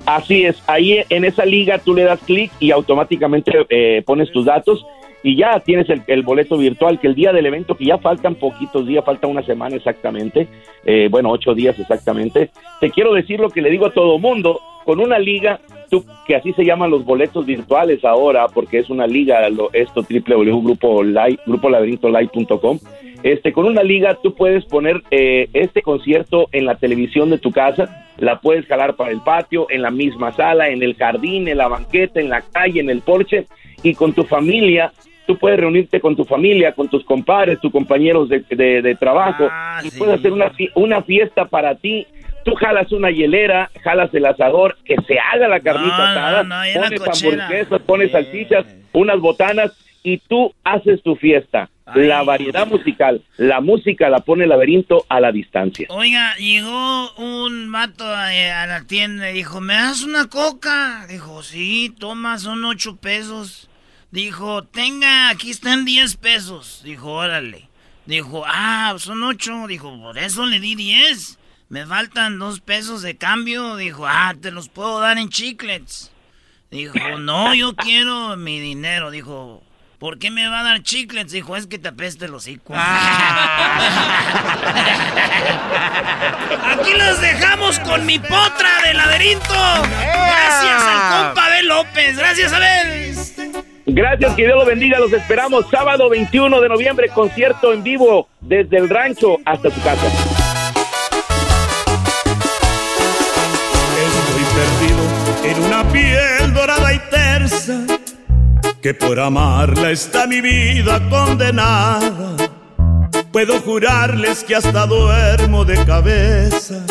[0.05, 4.45] Así es, ahí en esa liga tú le das clic y automáticamente eh, pones tus
[4.45, 4.85] datos
[5.27, 8.87] y ya tienes el, boleto virtual que el día del evento, que ya faltan poquitos
[8.87, 10.47] días, falta una semana exactamente,
[10.85, 14.61] eh, bueno, ocho días exactamente, te quiero decir lo que le digo a todo mundo,
[14.85, 15.59] con una liga,
[15.91, 20.07] tú, que así se llaman los boletos virtuales ahora, porque es una liga, lo, esto
[20.09, 22.79] www.grupolaberinto.com,
[23.25, 27.51] este, con una liga tú puedes poner eh, este concierto en la televisión de tu
[27.51, 31.59] casa, la puedes jalar para el patio, en la misma sala, en el jardín, en
[31.59, 33.47] la banqueta, en la calle, en el porche,
[33.83, 34.93] y con tu familia
[35.27, 39.91] tú puedes reunirte con tu familia, con tus compadres, tus compañeros de, trabajo, ah, y
[39.91, 42.07] puedes hacer una, una fiesta para ti.
[42.45, 47.83] Tú jalas una hielera, jalas el asador, que se haga la carnita asada, pones hamburguesas,
[47.83, 49.73] pones salchichas, unas botanas,
[50.05, 51.69] y tú haces tu fiesta.
[51.95, 55.87] La variedad musical, la música la pone el laberinto a la distancia.
[55.91, 61.07] Oiga, llegó un vato a, a la tienda y dijo, ¿me das una coca?
[61.09, 63.69] Dijo, sí, toma, son ocho pesos.
[64.11, 66.81] Dijo, tenga, aquí están 10 pesos.
[66.85, 67.69] Dijo, órale.
[68.07, 69.67] Dijo, ah, son 8.
[69.67, 71.39] Dijo, por eso le di 10.
[71.69, 73.77] Me faltan 2 pesos de cambio.
[73.77, 76.13] Dijo, ah, te los puedo dar en chiclets.
[76.71, 79.11] Dijo, no, yo quiero mi dinero.
[79.11, 79.63] Dijo,
[79.99, 81.33] ¿por qué me va a dar chiclets?
[81.33, 82.75] Dijo, es que te apeste el hocico.
[86.65, 89.55] Aquí los dejamos con mi potra de laberinto.
[89.55, 92.17] Gracias al compa Abel López.
[92.17, 93.16] Gracias, Abel.
[93.87, 94.99] Gracias, que Dios lo bendiga.
[94.99, 100.07] Los esperamos sábado 21 de noviembre, concierto en vivo desde el rancho hasta su casa.
[104.03, 105.05] Estoy perdido
[105.45, 107.87] en una piel dorada y tersa,
[108.83, 112.37] que por amarla está mi vida condenada.
[113.31, 116.85] Puedo jurarles que hasta duermo de cabeza.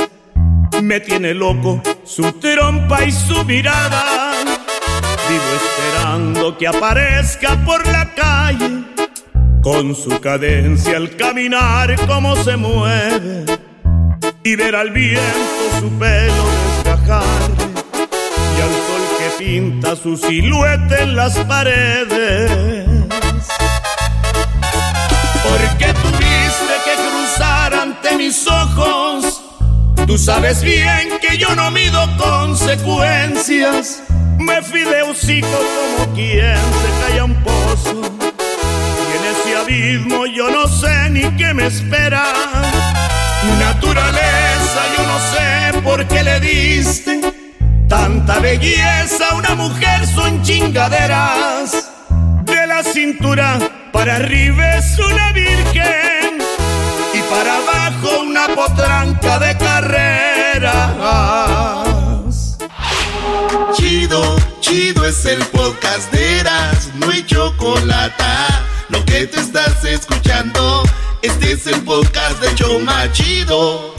[0.81, 4.54] Me tiene loco su trompa y su mirada
[6.15, 8.85] esperando que aparezca por la calle
[9.61, 13.45] con su cadencia al caminar como se mueve
[14.43, 16.45] y ver al viento su pelo
[16.83, 17.23] desgajar
[18.57, 22.87] y al sol que pinta su silueta en las paredes.
[25.43, 29.41] Porque tuviste que cruzar ante mis ojos?
[30.07, 34.03] Tú sabes bien que yo no mido consecuencias
[34.45, 38.01] me fui de hocico como quien se cae a un pozo.
[39.07, 42.23] Y en ese abismo yo no sé ni qué me espera.
[43.59, 47.35] Naturaleza, yo no sé por qué le diste
[47.87, 51.91] tanta belleza a una mujer son chingaderas.
[52.43, 53.57] De la cintura
[53.91, 56.37] para arriba es una virgen
[57.13, 60.75] y para abajo una potranca de carrera.
[63.75, 68.23] Chido, chido es el podcast de Eras, no hay chocolate.
[68.89, 70.83] Lo que te estás escuchando,
[71.21, 73.93] este es el podcast de Choma Chido.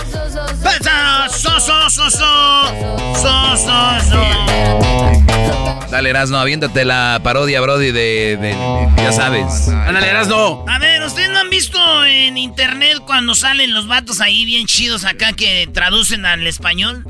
[5.91, 9.69] Dale, Erasno, aviéntate la parodia, Brody, de, de, ya sabes.
[9.69, 10.65] Ándale, Erasno.
[10.69, 15.05] A ver, ¿ustedes no han visto en internet cuando salen los vatos ahí bien chidos
[15.05, 17.05] acá que traducen al español?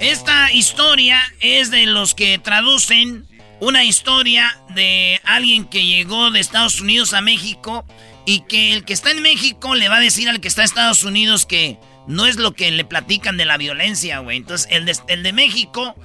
[0.00, 3.26] Esta historia es de los que traducen
[3.60, 7.86] una historia de alguien que llegó de Estados Unidos a México
[8.26, 10.66] y que el que está en México le va a decir al que está en
[10.66, 14.36] Estados Unidos que no es lo que le platican de la violencia, güey.
[14.36, 15.96] Entonces, el de, el de México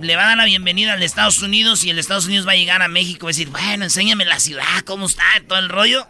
[0.00, 2.52] le va a dar la bienvenida al de Estados Unidos y el Estados Unidos va
[2.52, 6.06] a llegar a México y decir, bueno, enséñame la ciudad, cómo está, todo el rollo.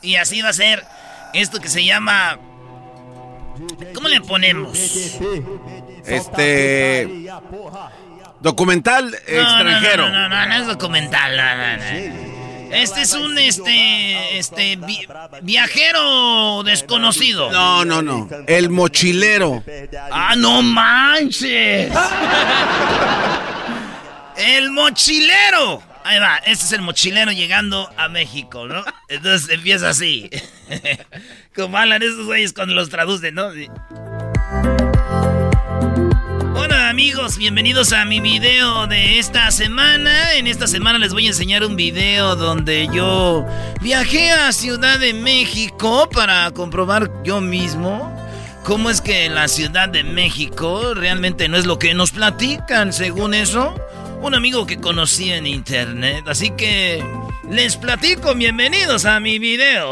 [0.00, 0.84] Y así va a ser
[1.34, 2.38] esto que se llama...
[3.94, 4.78] ¿Cómo le ponemos?
[6.06, 7.28] Este...
[8.40, 10.08] Documental extranjero.
[10.08, 11.40] No, no, no, no, es documental.
[12.70, 14.78] Este es un este este
[15.42, 17.50] viajero desconocido.
[17.50, 18.28] No, no, no.
[18.46, 19.64] El mochilero.
[20.10, 21.92] Ah, no manches.
[24.36, 25.82] El mochilero.
[26.04, 28.84] Ahí va, este es el mochilero llegando a México, ¿no?
[29.08, 30.30] Entonces empieza así.
[31.56, 33.50] Como hablan esos güeyes cuando los traducen, ¿no?
[36.96, 40.32] Amigos, bienvenidos a mi video de esta semana.
[40.32, 43.44] En esta semana les voy a enseñar un video donde yo
[43.82, 48.10] viajé a Ciudad de México para comprobar yo mismo
[48.64, 53.34] cómo es que la Ciudad de México realmente no es lo que nos platican, según
[53.34, 53.74] eso.
[54.22, 56.26] Un amigo que conocí en internet.
[56.26, 57.04] Así que
[57.50, 59.90] les platico, bienvenidos a mi video.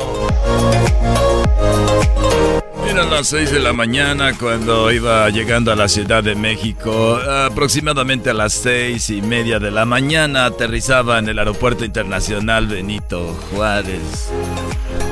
[2.94, 7.16] Eran las 6 de la mañana cuando iba llegando a la Ciudad de México.
[7.16, 13.34] Aproximadamente a las seis y media de la mañana aterrizaba en el Aeropuerto Internacional Benito
[13.50, 14.30] Juárez.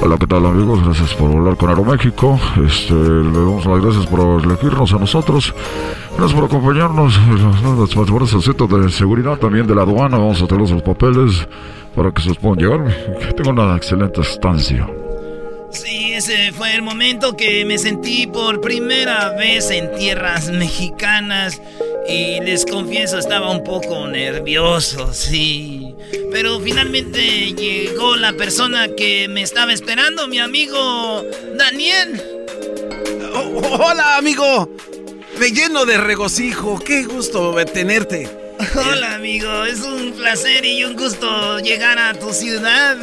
[0.00, 0.80] Hola, ¿qué tal amigos?
[0.84, 2.38] Gracias por volar con Aeroméxico.
[2.64, 5.52] Este, le damos las gracias por elegirnos a nosotros.
[6.16, 7.18] Gracias por acompañarnos.
[7.80, 10.18] Las fuerzas al centro de seguridad también de la aduana.
[10.18, 11.48] Vamos a tener los papeles
[11.96, 13.18] para que se los puedan llevar.
[13.18, 14.86] Que tengan una excelente estancia.
[15.72, 21.60] Sí, ese fue el momento que me sentí por primera vez en tierras mexicanas
[22.06, 25.94] y les confieso estaba un poco nervioso, sí.
[26.30, 31.24] Pero finalmente llegó la persona que me estaba esperando, mi amigo
[31.56, 32.22] Daniel.
[33.34, 34.68] Oh, hola, amigo.
[35.38, 36.78] Me lleno de regocijo.
[36.78, 38.28] Qué gusto tenerte.
[38.76, 39.64] Hola, amigo.
[39.64, 42.96] Es un placer y un gusto llegar a tu ciudad.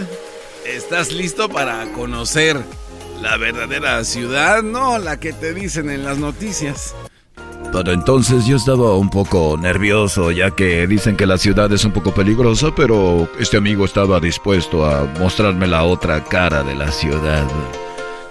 [0.66, 2.62] ¿Estás listo para conocer
[3.22, 4.62] la verdadera ciudad?
[4.62, 6.94] No, la que te dicen en las noticias.
[7.72, 11.92] Para entonces yo estaba un poco nervioso, ya que dicen que la ciudad es un
[11.92, 17.48] poco peligrosa, pero este amigo estaba dispuesto a mostrarme la otra cara de la ciudad.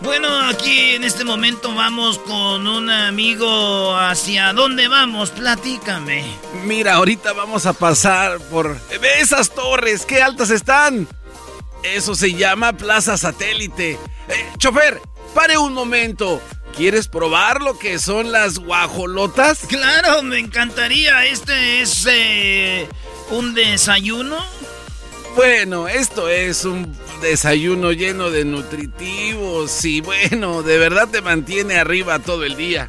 [0.01, 3.97] Bueno, aquí en este momento vamos con un amigo.
[3.97, 5.31] ¿Hacia dónde vamos?
[5.31, 6.25] Platícame.
[6.65, 8.77] Mira, ahorita vamos a pasar por...
[9.01, 10.05] ¡Ve esas torres!
[10.07, 11.09] ¡Qué altas están!
[11.83, 13.93] Eso se llama Plaza Satélite.
[14.29, 15.01] Eh, chofer,
[15.35, 16.41] pare un momento.
[16.77, 19.61] ¿Quieres probar lo que son las guajolotas?
[19.69, 21.27] Claro, me encantaría.
[21.27, 22.89] Este es eh,
[23.31, 24.39] un desayuno.
[25.35, 32.19] Bueno, esto es un desayuno lleno de nutritivos y bueno, de verdad te mantiene arriba
[32.19, 32.89] todo el día.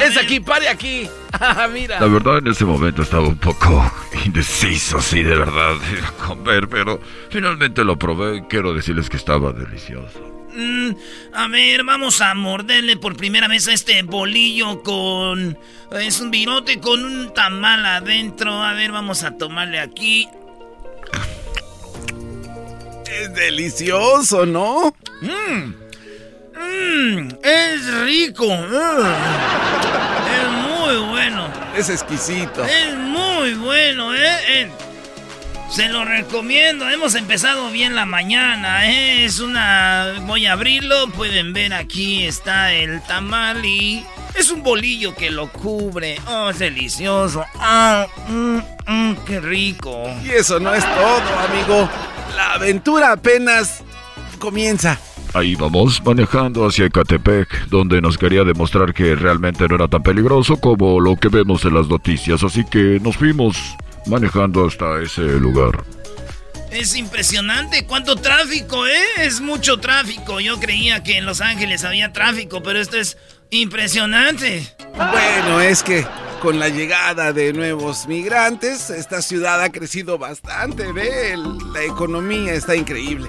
[0.00, 1.08] Es aquí, pare aquí.
[1.38, 2.00] Ah, mira.
[2.00, 3.92] La verdad en ese momento estaba un poco
[4.24, 9.52] indeciso, sí, de verdad, a comer, pero finalmente lo probé y quiero decirles que estaba
[9.52, 10.18] delicioso.
[10.54, 10.92] Mm,
[11.34, 15.58] a ver, vamos a morderle por primera vez a este bolillo con...
[15.92, 18.62] Es un virote con un tamal adentro.
[18.62, 20.26] A ver, vamos a tomarle aquí.
[23.06, 24.94] Es delicioso, ¿no?
[25.20, 25.85] Mmm.
[26.56, 28.46] Mmm, es rico.
[28.46, 29.06] Mm.
[30.34, 31.48] Es muy bueno.
[31.76, 32.64] Es exquisito.
[32.64, 34.38] Es muy bueno, ¿eh?
[34.48, 34.70] eh
[35.70, 36.88] se lo recomiendo.
[36.88, 39.24] Hemos empezado bien la mañana, ¿eh?
[39.24, 40.14] Es una...
[40.22, 41.08] Voy a abrirlo.
[41.08, 44.04] Pueden ver aquí está el tamal y...
[44.34, 46.18] Es un bolillo que lo cubre.
[46.26, 47.44] Oh, es delicioso.
[47.56, 50.04] Ah, mm, mm, qué rico.
[50.24, 51.88] Y eso no es todo, amigo.
[52.36, 53.82] La aventura apenas
[54.38, 54.98] comienza.
[55.36, 60.56] Ahí vamos, manejando hacia Ecatepec, donde nos quería demostrar que realmente no era tan peligroso
[60.56, 63.58] como lo que vemos en las noticias, así que nos fuimos
[64.06, 65.84] manejando hasta ese lugar.
[66.70, 69.04] Es impresionante cuánto tráfico, ¿eh?
[69.18, 70.40] Es mucho tráfico.
[70.40, 73.18] Yo creía que en Los Ángeles había tráfico, pero esto es
[73.50, 74.74] impresionante.
[74.94, 76.06] Bueno, es que
[76.40, 81.34] con la llegada de nuevos migrantes, esta ciudad ha crecido bastante, ¿ve?
[81.74, 83.28] La economía está increíble.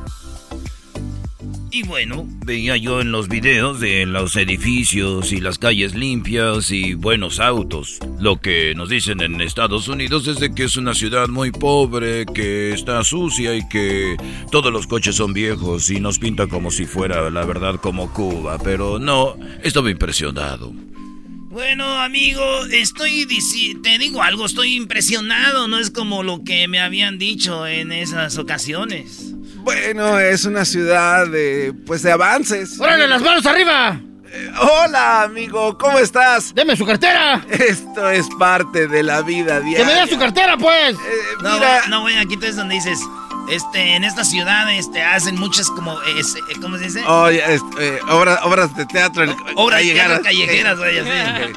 [1.70, 6.94] Y bueno, veía yo en los videos de los edificios y las calles limpias y
[6.94, 8.00] buenos autos.
[8.20, 12.72] Lo que nos dicen en Estados Unidos es que es una ciudad muy pobre, que
[12.72, 14.16] está sucia y que
[14.50, 18.58] todos los coches son viejos y nos pinta como si fuera la verdad como Cuba,
[18.64, 20.74] pero no, estaba impresionado.
[21.50, 23.26] Bueno, amigo, estoy
[23.82, 28.38] te digo algo, estoy impresionado, no es como lo que me habían dicho en esas
[28.38, 29.34] ocasiones.
[29.68, 32.80] Bueno, es una ciudad de pues de avances.
[32.80, 34.00] ¡Órale, las manos arriba!
[34.32, 36.56] Eh, hola, amigo, ¿cómo estás?
[36.56, 37.46] ¡Deme su cartera!
[37.50, 39.80] Esto es parte de la vida diaria.
[39.80, 40.96] ¡Que me dé su cartera, pues!
[40.96, 40.98] Eh,
[41.44, 41.86] no, mira.
[41.90, 42.98] no, güey, aquí es donde dices,
[43.50, 46.22] este, en esta ciudad, este, hacen muchas como, eh,
[46.62, 47.04] ¿cómo se dice?
[47.06, 49.26] Oh, este, obras, obras de teatro.
[49.58, 51.54] Obras de teatro callejeras, güey, así.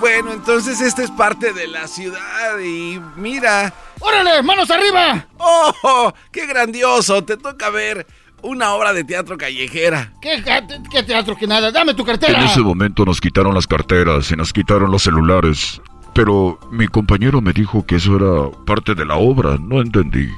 [0.00, 3.72] Bueno, entonces esta es parte de la ciudad y mira.
[4.00, 5.26] ¡Órale, manos arriba!
[5.36, 7.22] ¡Oh, qué grandioso!
[7.22, 8.06] Te toca ver
[8.40, 10.14] una obra de teatro callejera.
[10.22, 10.42] ¿Qué,
[10.90, 11.70] qué teatro que nada?
[11.70, 12.40] Dame tu cartera.
[12.40, 15.82] En ese momento nos quitaron las carteras y nos quitaron los celulares.
[16.14, 19.58] Pero mi compañero me dijo que eso era parte de la obra.
[19.60, 20.30] No entendí.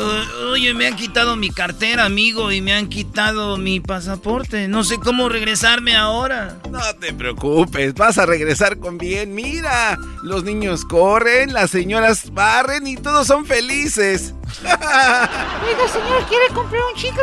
[0.00, 4.66] Uh, oye, me han quitado mi cartera, amigo, y me han quitado mi pasaporte.
[4.66, 6.58] No sé cómo regresarme ahora.
[6.70, 9.34] No te preocupes, vas a regresar con bien.
[9.34, 14.34] Mira, los niños corren, las señoras barren y todos son felices.
[14.62, 17.22] Oiga, señor, ¿quiere comprar un chicle?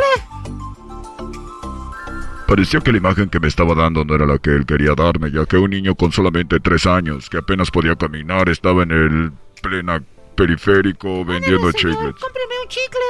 [2.46, 5.30] Parecía que la imagen que me estaba dando no era la que él quería darme,
[5.30, 9.32] ya que un niño con solamente tres años, que apenas podía caminar, estaba en el
[9.60, 10.02] plena
[10.38, 12.14] periférico vendiendo chicles.
[12.20, 13.00] Cómpreme un chicle.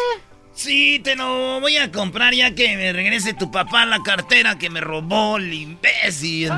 [0.54, 4.70] Sí, te lo voy a comprar ya que me regrese tu papá la cartera que
[4.70, 6.50] me robó el imbécil.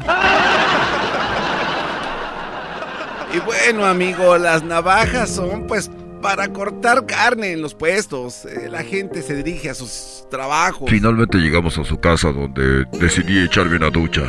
[3.35, 5.91] Y bueno, amigo, las navajas son pues
[6.23, 8.45] para cortar carne en los puestos.
[8.45, 10.89] Eh, la gente se dirige a sus trabajos.
[10.89, 14.23] Finalmente llegamos a su casa donde decidí echarme una ducha.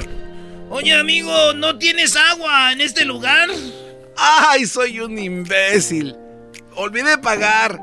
[0.69, 3.49] Oye, amigo, ¿no tienes agua en este lugar?
[4.17, 6.15] ¡Ay, soy un imbécil!
[6.75, 7.81] Olvidé pagar.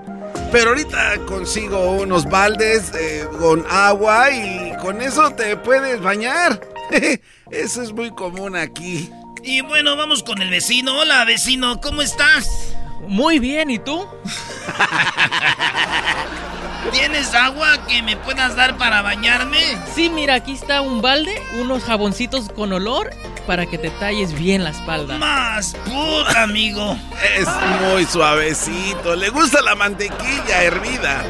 [0.50, 6.60] Pero ahorita consigo unos baldes eh, con agua y con eso te puedes bañar.
[7.50, 9.10] eso es muy común aquí.
[9.42, 10.98] Y bueno, vamos con el vecino.
[10.98, 12.74] Hola, vecino, ¿cómo estás?
[13.06, 14.06] Muy bien, ¿y tú?
[16.92, 19.58] ¿Tienes agua que me puedas dar para bañarme?
[19.94, 23.10] Sí, mira, aquí está un balde, unos jaboncitos con olor
[23.46, 25.18] para que te talles bien la espalda.
[25.18, 26.96] Más puta, amigo.
[27.36, 27.48] Es
[27.80, 29.16] muy suavecito.
[29.16, 31.24] Le gusta la mantequilla hervida.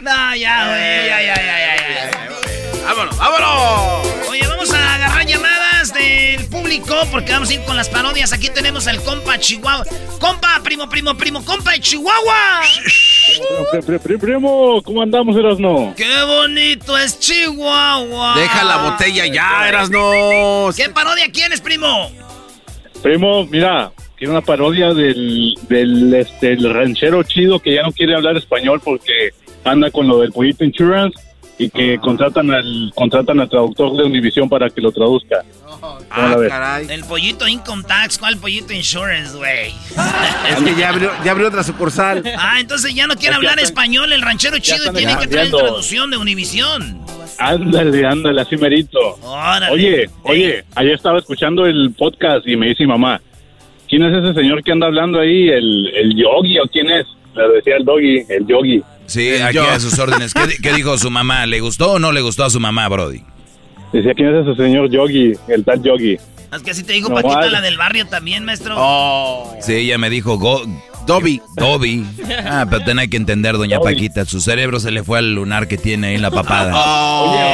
[0.00, 1.06] no, ya, güey.
[1.06, 2.86] Ya, ya, ya, ya, ya.
[2.86, 4.28] Vámonos, vámonos.
[4.28, 8.32] Oye, vamos a agarrar llamadas del público porque vamos a ir con las parodias.
[8.32, 9.84] Aquí tenemos al compa Chihuahua.
[10.18, 12.62] Compa, primo, primo, primo, compa de Chihuahua.
[14.20, 15.94] Primo, ¿cómo andamos, Erasno?
[15.96, 18.34] ¡Qué bonito es Chihuahua!
[18.36, 20.70] Deja la botella ya, Erasno.
[20.76, 22.10] ¿Qué parodia quieres, primo?
[23.02, 28.14] Primo, mira, tiene una parodia del, del, este, el ranchero chido que ya no quiere
[28.14, 29.30] hablar español porque
[29.64, 31.25] anda con lo del pollito insurance
[31.58, 35.42] y que contratan al contratan al traductor de Univision para que lo traduzca.
[36.10, 36.86] ah, caray.
[36.90, 39.72] El pollito Income Tax, ¿cuál pollito Insurance, güey?
[40.50, 42.22] es que ya abrió, ya abrió otra sucursal.
[42.38, 46.18] Ah, entonces ya no quiere hablar español el ranchero chido tiene que traer traducción de
[46.18, 47.00] Univision.
[47.38, 48.98] Ándale, ándale, así merito.
[49.70, 53.20] Oye, oye, ayer estaba escuchando el podcast y me dice mi mamá,
[53.88, 55.48] ¿quién es ese señor que anda hablando ahí?
[55.48, 57.06] ¿El, el yogi o quién es?
[57.34, 58.82] Le decía el doggy, el yogi.
[59.06, 60.34] Sí, aquí a sus órdenes.
[60.34, 61.46] ¿Qué, dijo su mamá?
[61.46, 63.22] ¿Le gustó o no le gustó a su mamá, Brody?
[63.92, 65.32] Decía, ¿quién es ese señor Yogi?
[65.48, 66.16] El tal Yogi.
[66.52, 68.74] Es que así te digo, Paquita, la del barrio también, maestro.
[68.78, 69.56] Oh.
[69.60, 70.62] Sí, ella me dijo, go,
[71.06, 71.40] Dobby.
[71.54, 72.04] Dobby.
[72.48, 74.24] Ah, pero tiene que entender, doña Paquita.
[74.24, 76.72] Su cerebro se le fue al lunar que tiene ahí en la papada.
[76.76, 77.32] Oh.
[77.32, 77.46] Oye,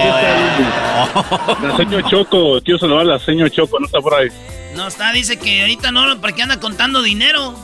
[1.69, 2.61] la señor Choco.
[2.63, 3.79] Quiero saludar a la señor Choco.
[3.79, 4.29] ¿No está por ahí?
[4.77, 7.55] No está, dice que ahorita no, porque anda contando dinero.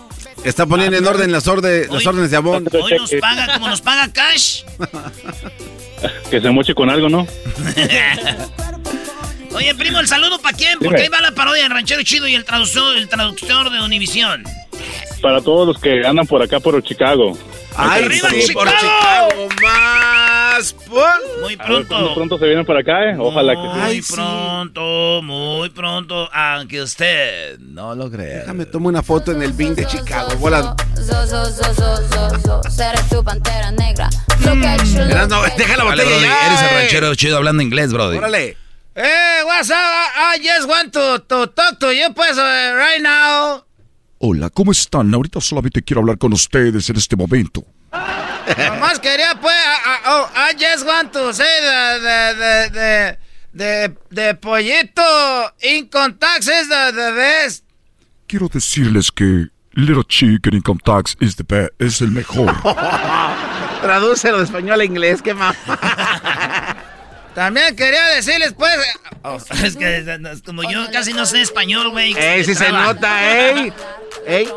[0.44, 2.68] Está poniendo en orden las, las órdenes de abón.
[2.72, 4.62] Hoy nos paga, como nos paga cash.
[6.30, 7.26] que se moche con algo, ¿no?
[9.54, 10.78] Oye, primo, ¿el saludo para quién?
[10.78, 14.44] Porque ahí va la parodia del ranchero chido y el traductor, el traductor de Univisión.
[15.20, 17.36] Para todos los que andan por acá por Chicago.
[17.78, 18.64] ¡Ay, ¡Arriba sí, Chicago!
[18.64, 19.48] por Chicago!
[19.62, 20.74] ¡Más!
[21.40, 21.98] Muy pronto.
[21.98, 23.16] muy pronto se vienen para acá, ¿eh?
[23.18, 23.78] Ojalá que sí.
[23.78, 28.40] Muy pronto, muy pronto, aunque usted no lo crea.
[28.40, 30.34] Déjame tomar una foto en el BIN de Chicago.
[30.38, 30.74] Volando.
[32.68, 34.10] Seré tu pantera negra.
[34.44, 38.18] No, deja la botella ya, Eres el ranchero chido hablando inglés, brody.
[38.18, 38.56] Órale.
[38.96, 39.76] Hey, what's up?
[39.76, 43.67] I just want to, to talk to you, pues, uh, right now.
[44.20, 45.14] Hola, ¿cómo están?
[45.14, 47.64] Ahorita solamente quiero hablar con ustedes en este momento.
[47.92, 53.18] Nomás quería, pues, I, oh, I just want to say the, the, the,
[53.54, 57.64] the, the, pollito income tax is the, the best.
[58.26, 62.52] Quiero decirles que Little Chicken Income Tax is the best, es el mejor.
[63.80, 65.56] Tradúcelo de español a inglés, qué más.
[67.38, 68.76] También quería decirles, pues.
[69.22, 72.12] oh, es que es como yo casi no sé español, güey.
[72.18, 72.92] ¡Ey, sí se traba.
[72.92, 73.72] nota, ey!
[74.26, 74.48] ¡Ey!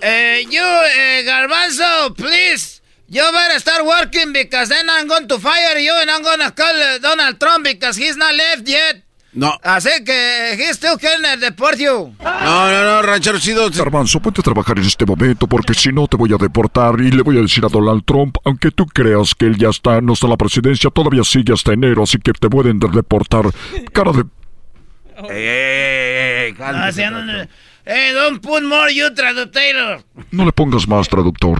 [0.00, 2.80] Eh, you, eh, Garbanzo, please.
[3.08, 6.52] You better start working because then I'm going to fire you and I'm going to
[6.52, 9.02] call uh, Donald Trump because he's not left yet.
[9.34, 9.52] No.
[9.62, 12.14] Así que he still can deport you.
[12.22, 13.68] No, no, no, ranchero chido.
[13.70, 17.10] Garbanzo, ponte a trabajar en este momento porque si no te voy a deportar y
[17.10, 20.14] le voy a decir a Donald Trump, aunque tú creas que él ya está, no
[20.14, 23.44] está en la presidencia, todavía sigue hasta enero, así que te pueden de- deportar.
[23.92, 24.24] Cara de...
[25.30, 27.04] ¡Ey, ey, ey, ey!
[27.04, 27.48] Ando-
[27.90, 30.02] Hey, don't put more you traductor.
[30.30, 31.58] No le pongas más traductor.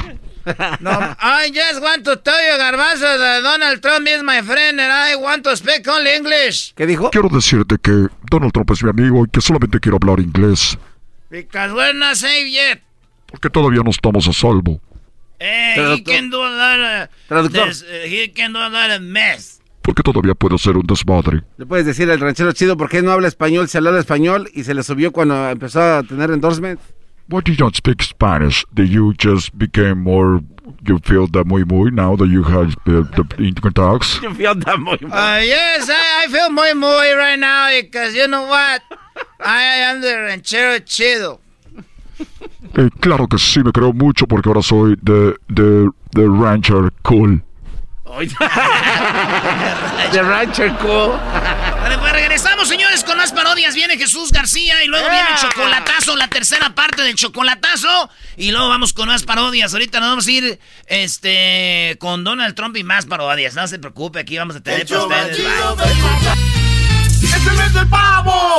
[0.81, 0.91] No,
[1.21, 5.17] I just want to tell you, Garbanzo, that Donald Trump is my friend and I
[5.17, 6.73] want to speak only English.
[6.75, 7.11] ¿Qué dijo?
[7.11, 10.79] Quiero decirte que Donald Trump es mi amigo y que solamente quiero hablar inglés,
[11.31, 12.81] Because we're not safe yet.
[13.27, 14.81] porque todavía no estamos a salvo.
[15.41, 17.09] Eh, he can do a lot of...
[17.29, 17.69] Traductor.
[17.69, 19.61] this, uh, he can do a lot of mess.
[19.83, 21.43] Porque todavía puedo ser un desmadre.
[21.57, 24.65] Le puedes decir al ranchero chido por qué no habla español, se habla español y
[24.65, 26.81] se le subió cuando empezó a tener endorsement.
[27.29, 28.65] Why do you not speak Spanish?
[28.73, 30.41] Do you just became more...
[30.87, 34.21] You feel that muy muy now that you have the, the internet talks?
[34.23, 35.13] Yo fui a andar muy mal.
[35.13, 38.83] Uh, yes, I, I feel muy muy right now because you know what?
[39.41, 41.41] I am the ranchero chido.
[42.77, 47.43] Eh, claro que sí, me creo mucho porque ahora soy de, de, de Rancher Cool.
[48.05, 48.35] The
[50.23, 51.19] Rancher Cool.
[52.01, 52.88] Pues regresamos, más
[53.39, 53.75] parodias.
[53.75, 58.11] Viene Jesús García y luego viene el chocolatazo, la tercera parte del chocolatazo.
[58.37, 59.73] Y luego vamos con más parodias.
[59.73, 63.55] Ahorita nos vamos a ir este, con Donald Trump y más parodias.
[63.55, 65.39] No se preocupe, aquí vamos a tener para ustedes.
[65.39, 65.89] Bye.
[67.23, 68.59] ¡Es el mes del pavo!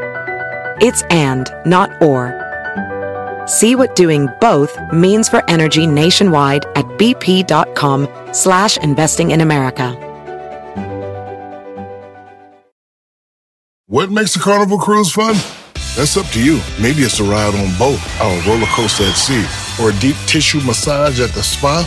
[0.81, 2.33] It's and, not or.
[3.45, 9.95] See what doing both means for energy nationwide at bp.com slash investing in America.
[13.85, 15.35] What makes a carnival cruise fun?
[15.95, 16.61] That's up to you.
[16.81, 19.45] Maybe it's a ride on boat, or a roller coaster at sea,
[19.83, 21.85] or a deep tissue massage at the spa.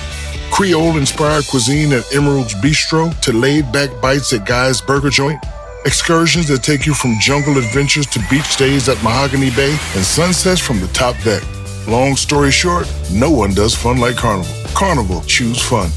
[0.53, 5.43] Creole inspired cuisine at Emerald's Bistro to laid back bites at Guy's Burger Joint.
[5.87, 10.59] Excursions that take you from jungle adventures to beach stays at Mahogany Bay and sunsets
[10.59, 11.43] from the top deck.
[11.87, 14.51] Long story short, no one does fun like Carnival.
[14.75, 15.91] Carnival, choose fun.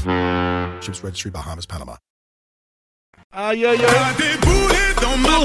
[0.82, 1.96] Ships Registry, Bahamas, Panama.
[3.32, 4.14] Ay, ay, ay.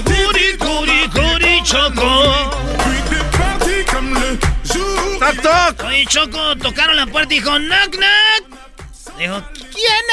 [0.04, 2.12] Curi, curi, curi, Choco.
[5.20, 5.86] ¡Toc, toc!
[5.86, 9.18] Oye, Choco, tocaron la puerta y dijo, knock, knock.
[9.18, 10.06] Dijo, ¿quién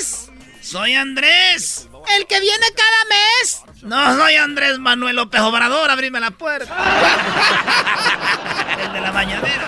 [0.00, 0.28] es?
[0.60, 1.88] Soy Andrés.
[2.16, 3.65] ¿El que viene cada mes?
[3.86, 6.74] No, soy Andrés Manuel López Obrador, abrime la puerta.
[8.84, 9.64] El de la bañadera.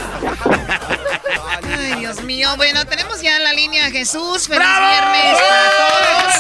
[1.78, 2.50] Ay, Dios mío.
[2.56, 4.48] Bueno, tenemos ya la línea Jesús.
[4.48, 4.86] ¡Feliz ¡Bravo!
[4.88, 6.34] viernes para todos!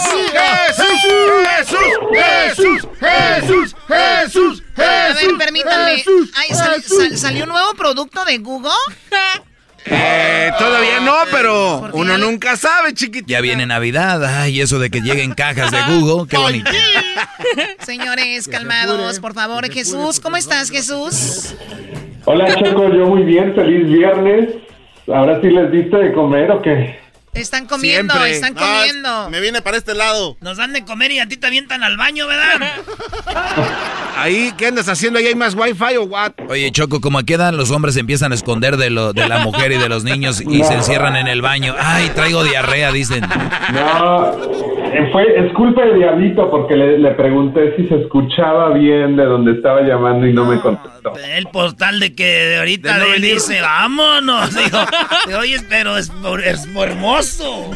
[1.46, 1.78] ¡Jesús!
[2.12, 2.88] ¡Jesús!
[3.00, 3.76] ¡Jesús!
[3.88, 4.62] ¡Jesús!
[4.76, 4.80] A
[5.14, 5.96] ver, permítanme.
[5.98, 8.70] Jesús, Ay, sal- sal- ¿Salió un nuevo producto de Google?
[9.90, 13.28] Eh, todavía no, pero uno nunca sabe, chiquitito.
[13.28, 16.70] Ya viene Navidad, ay, eso de que lleguen cajas de Google, qué bonito.
[17.80, 19.70] Señores, calmados, por favor.
[19.70, 21.54] Jesús, ¿cómo estás, Jesús?
[22.24, 24.48] Hola Choco, yo muy bien, feliz viernes.
[25.12, 26.98] Ahora sí les diste de comer o qué?
[27.34, 28.32] Están comiendo, Siempre.
[28.34, 29.30] están No, comiendo.
[29.30, 30.36] me viene para este lado.
[30.40, 32.60] Nos dan de comer y a ti te avientan al baño, ¿verdad?
[34.16, 35.18] Ahí, ¿qué andas haciendo?
[35.20, 36.32] ¿Ahí hay más wifi o what?
[36.48, 39.70] Oye, Choco, como edad los hombres se empiezan a esconder de, lo, de la mujer
[39.72, 41.74] y de los niños y se encierran en el baño.
[41.78, 43.20] Ay, traigo diarrea, dicen.
[43.72, 44.36] No,
[45.12, 49.52] fue, es culpa de Diablito porque le, le pregunté si se escuchaba bien de donde
[49.52, 51.12] estaba llamando y no me contestó.
[51.34, 53.34] El portal de que de ahorita venir.
[53.34, 54.54] dice, vámonos.
[54.54, 54.78] Digo,
[55.38, 56.12] oye, pero es,
[56.44, 57.70] es hermoso.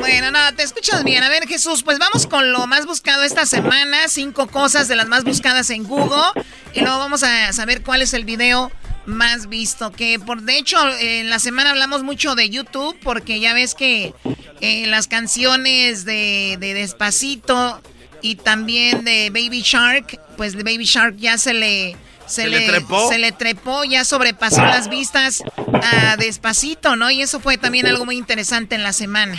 [0.00, 1.22] Bueno, no, te escuchas bien.
[1.22, 4.08] A ver, Jesús, pues vamos con lo más buscado esta semana.
[4.08, 6.44] Cinco cosas de las más buscadas en Google.
[6.72, 8.70] Y luego vamos a saber cuál es el video
[9.10, 9.92] más visto.
[9.92, 12.96] Que por de hecho, en la semana hablamos mucho de YouTube.
[13.02, 14.14] Porque ya ves que
[14.60, 17.80] eh, las canciones de, de Despacito
[18.22, 21.96] y también de Baby Shark, pues de Baby Shark ya se le
[22.30, 23.08] se, le trepó?
[23.08, 27.10] se le trepó, ya sobrepasó las vistas a despacito, ¿no?
[27.10, 29.36] Y eso fue también algo muy interesante en la semana.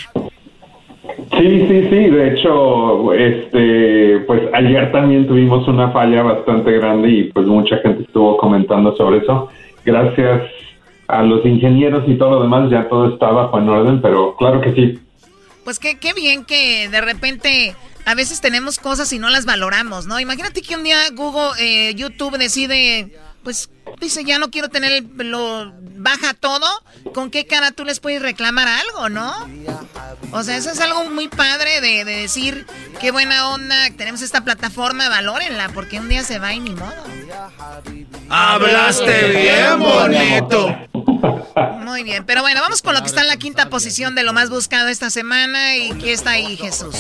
[1.38, 2.09] Sí, sí, sí.
[2.09, 8.03] De hecho, este, pues ayer también tuvimos una falla bastante grande y pues mucha gente
[8.03, 9.49] estuvo comentando sobre eso.
[9.86, 10.49] Gracias
[11.07, 14.61] a los ingenieros y todo lo demás ya todo está bajo en orden, pero claro
[14.61, 14.99] que sí.
[15.63, 17.75] Pues qué, qué bien que de repente
[18.05, 20.19] a veces tenemos cosas y no las valoramos, ¿no?
[20.19, 23.11] Imagínate que un día Google, eh, YouTube decide,
[23.44, 23.70] pues
[24.00, 26.68] dice, ya no quiero tener, lo baja todo.
[27.14, 29.34] ¿Con qué cara tú les puedes reclamar algo, no?
[30.32, 32.66] O sea, eso es algo muy padre de, de decir,
[33.00, 37.04] qué buena onda, tenemos esta plataforma, valórenla, porque un día se va y ni modo.
[38.30, 40.76] Hablaste bien bonito.
[41.84, 44.34] Muy bien, pero bueno, vamos con lo que está en la quinta posición de lo
[44.34, 45.76] más buscado esta semana.
[45.76, 46.96] ¿Y qué está ahí, Jesús?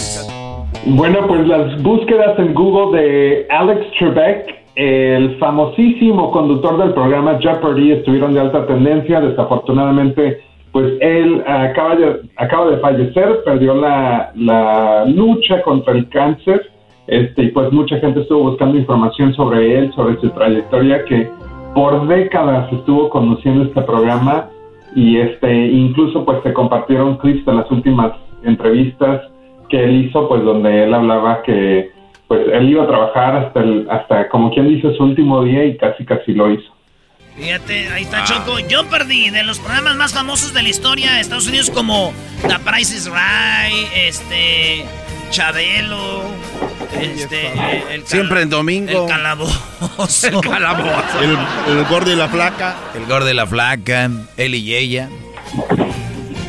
[0.85, 7.91] Bueno, pues las búsquedas en Google de Alex Trebek, el famosísimo conductor del programa Jeopardy,
[7.91, 9.21] estuvieron de alta tendencia.
[9.21, 16.71] Desafortunadamente, pues él acaba de, acaba de fallecer, perdió la, la lucha contra el cáncer.
[17.05, 21.29] Este, y pues mucha gente estuvo buscando información sobre él, sobre su trayectoria, que
[21.75, 24.49] por décadas estuvo conduciendo este programa
[24.95, 28.13] y este incluso pues se compartieron clips de las últimas
[28.43, 29.21] entrevistas
[29.69, 31.91] que él hizo pues donde él hablaba que
[32.31, 35.75] pues él iba a trabajar hasta el, hasta como quien dice su último día y
[35.75, 36.73] casi casi lo hizo.
[37.35, 38.57] Fíjate, ahí está Choco.
[38.69, 42.13] Yo perdí de los programas más famosos de la historia de Estados Unidos como
[42.47, 44.85] The Price is Right, este
[45.29, 46.21] Chabelo,
[46.97, 47.51] este,
[47.93, 49.03] el Siempre en domingo.
[49.03, 50.29] El calabozo.
[50.29, 51.21] El calabozo.
[51.21, 52.77] El, el gordo y la flaca.
[52.95, 55.09] El gordo y la flaca, él y ella.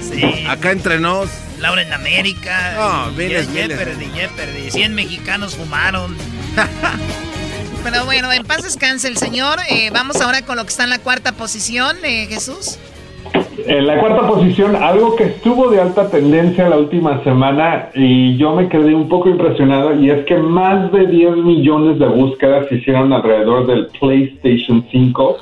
[0.01, 0.47] Sí.
[0.49, 1.29] Acá entre nos.
[1.63, 2.75] Laura en América.
[2.77, 3.79] No, Y miles, miles.
[3.79, 4.71] perdí, ya perdí.
[4.71, 6.17] 100 mexicanos fumaron.
[7.85, 9.59] Pero bueno, en paz descanse el señor.
[9.71, 12.81] Eh, vamos ahora con lo que está en la cuarta posición, eh, Jesús.
[13.65, 18.57] En la cuarta posición, algo que estuvo de alta tendencia la última semana y yo
[18.57, 22.77] me quedé un poco impresionado y es que más de 10 millones de búsquedas se
[22.77, 25.37] hicieron alrededor del PlayStation 5.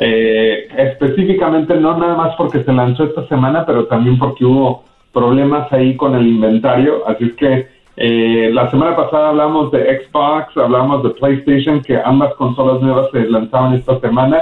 [0.00, 5.72] Eh, específicamente no nada más porque se lanzó esta semana, pero también porque hubo problemas
[5.72, 7.06] ahí con el inventario.
[7.08, 12.34] Así es que eh, la semana pasada hablamos de Xbox, hablamos de PlayStation, que ambas
[12.34, 14.40] consolas nuevas se lanzaban esta semana.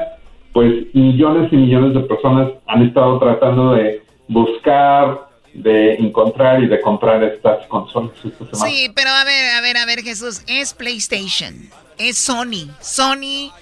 [0.52, 6.80] Pues millones y millones de personas han estado tratando de buscar, de encontrar y de
[6.80, 8.70] comprar estas consolas esta semana.
[8.70, 11.54] Sí, pero a ver, a ver, a ver, Jesús, es PlayStation,
[11.98, 12.68] es Sony.
[12.80, 13.52] Sony,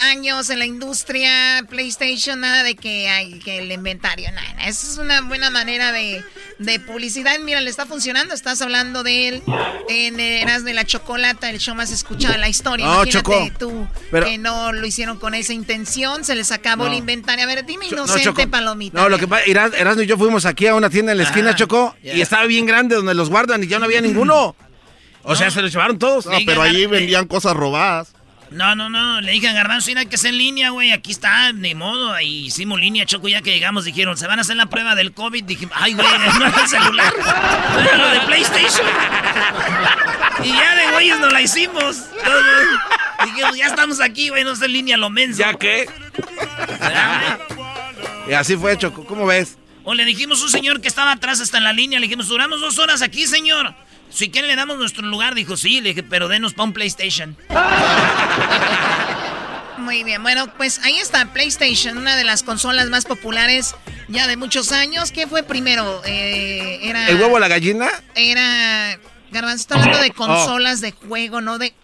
[0.00, 4.66] años en la industria, PlayStation, nada de que hay que el inventario, nada.
[4.66, 6.22] Esa es una buena manera de,
[6.58, 7.38] de publicidad.
[7.40, 9.42] Mira, le está funcionando, estás hablando de él
[9.88, 12.84] en Eras de la Chocolata, el show más escuchado de la historia.
[12.86, 16.84] No, Imagínate Choco, tú pero- que no lo hicieron con esa intención, se les acabó
[16.84, 16.90] No.
[16.92, 17.44] el inventario.
[17.44, 19.00] A ver, dime No, inocente, palomita.
[19.00, 21.24] No, lo que pasa, Eras- Erasmo y yo fuimos aquí a una tienda en la
[21.24, 24.56] esquina, Ah, Choco, y estaba bien grande donde los guardan y ya no había ninguno.
[25.22, 26.26] O sea, se los llevaron todos.
[26.26, 28.14] No, pero allí vendían cosas robadas.
[28.50, 29.20] No, no, no.
[29.20, 30.92] Le dije a Garbanzo, mira que es en línea, güey.
[30.92, 32.18] Aquí está, ni modo.
[32.20, 33.84] Y hicimos línea, Choco, ya que llegamos.
[33.84, 35.44] Dijeron, se van a hacer la prueba del COVID.
[35.44, 37.14] Dije, ay, güey, no era el celular.
[37.74, 38.86] No era lo de PlayStation.
[40.42, 42.04] Y ya de güeyes no la hicimos.
[43.24, 45.40] Dijimos, ya estamos aquí, güey, no es en línea lo menso.
[45.40, 45.88] ¿Ya qué?
[48.28, 49.04] Y así fue, Choco.
[49.04, 49.58] ¿Cómo ves?
[49.84, 52.28] O le dijimos a un señor que estaba atrás hasta en la línea, le dijimos,
[52.28, 53.74] duramos dos horas aquí, señor.
[54.10, 55.34] Si quiere le damos nuestro lugar.
[55.34, 57.36] Dijo, sí, le dije, pero denos para un PlayStation.
[59.78, 63.74] Muy bien, bueno, pues ahí está PlayStation, una de las consolas más populares
[64.08, 65.12] ya de muchos años.
[65.12, 66.02] ¿Qué fue primero?
[66.04, 67.88] Eh, era, ¿El huevo o la gallina?
[68.14, 68.98] Era.
[69.30, 71.74] Garbanzo está hablando de consolas de juego, no de.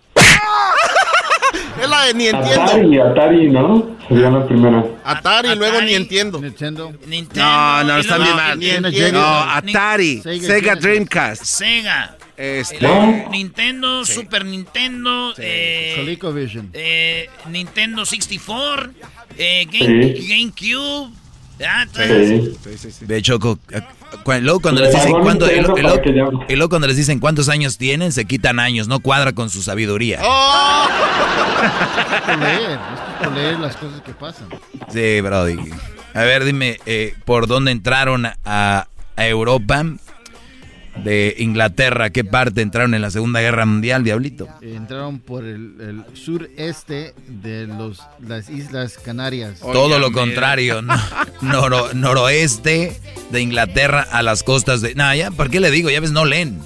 [1.81, 3.97] Es la de ni Atari, Atari, ¿no?
[4.09, 4.85] Sería la primera.
[5.05, 6.41] Atari, luego ni entiendo.
[6.41, 6.93] Nintendo.
[7.35, 8.59] No, no, están bien no, mal.
[8.59, 9.21] ni entiendo.
[9.21, 10.77] No, Atari, Sega.
[10.77, 11.45] Dreamcast.
[11.45, 12.17] Sega.
[12.37, 16.71] Este, Eh, Nintendo, Super Nintendo, eh, ColecoVision.
[16.73, 18.91] eh, Nintendo 64,
[19.39, 20.27] eh, Game- Sí.
[20.29, 21.13] GameCube.
[21.59, 23.81] Entonces- Ve, Choco, eh,
[24.41, 25.47] luego cuando les dicen cuánto,
[26.57, 30.21] luego cuando les cuántos años tienen, se quitan años, no cuadra con su sabiduría.
[30.23, 30.87] ¡Oh!
[32.29, 32.79] Es leer,
[33.23, 34.49] es leer las cosas que pasan.
[34.93, 35.59] Sí, Brody.
[36.15, 38.37] A ver, dime, eh, ¿por dónde entraron a,
[39.17, 39.85] a Europa?
[40.97, 44.49] De Inglaterra, ¿qué parte entraron en la Segunda Guerra Mundial, Diablito?
[44.63, 49.59] Entraron por el, el sureste de los, las Islas Canarias.
[49.61, 50.95] Todo lo contrario, no-
[51.43, 52.97] noro- noroeste
[53.31, 54.95] de Inglaterra a las costas de...
[54.95, 55.91] No, ya, ¿por qué le digo?
[55.91, 56.61] Ya ves, no leen.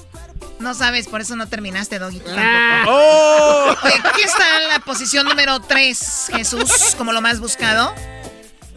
[0.60, 2.20] No sabes, por eso no terminaste, Doggy.
[2.36, 2.84] Ah.
[2.86, 3.74] ¡Oh!
[3.84, 7.94] Oye, aquí está la posición número 3, Jesús, como lo más buscado.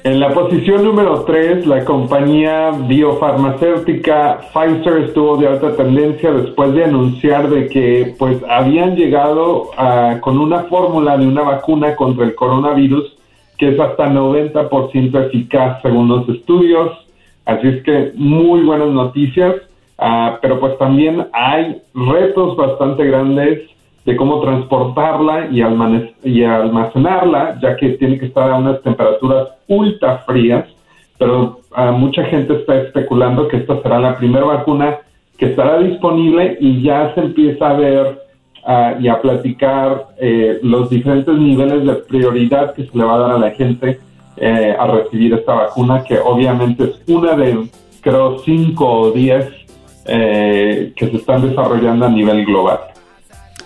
[0.03, 6.85] En la posición número 3, la compañía biofarmacéutica Pfizer estuvo de alta tendencia después de
[6.85, 12.33] anunciar de que pues habían llegado a- con una fórmula de una vacuna contra el
[12.33, 13.15] coronavirus
[13.59, 16.91] que es hasta 90% eficaz según los estudios.
[17.45, 19.53] Así es que muy buenas noticias,
[19.99, 23.69] ah, pero pues también hay retos bastante grandes
[24.05, 25.61] de cómo transportarla y,
[26.23, 30.65] y almacenarla, ya que tiene que estar a unas temperaturas ultra frías,
[31.17, 34.97] pero ah, mucha gente está especulando que esta será la primera vacuna
[35.37, 38.21] que estará disponible y ya se empieza a ver
[38.65, 43.19] ah, y a platicar eh, los diferentes niveles de prioridad que se le va a
[43.19, 43.99] dar a la gente
[44.37, 47.67] eh, a recibir esta vacuna, que obviamente es una de,
[48.01, 49.47] creo, cinco o diez
[50.07, 52.90] eh, que se están desarrollando a nivel global.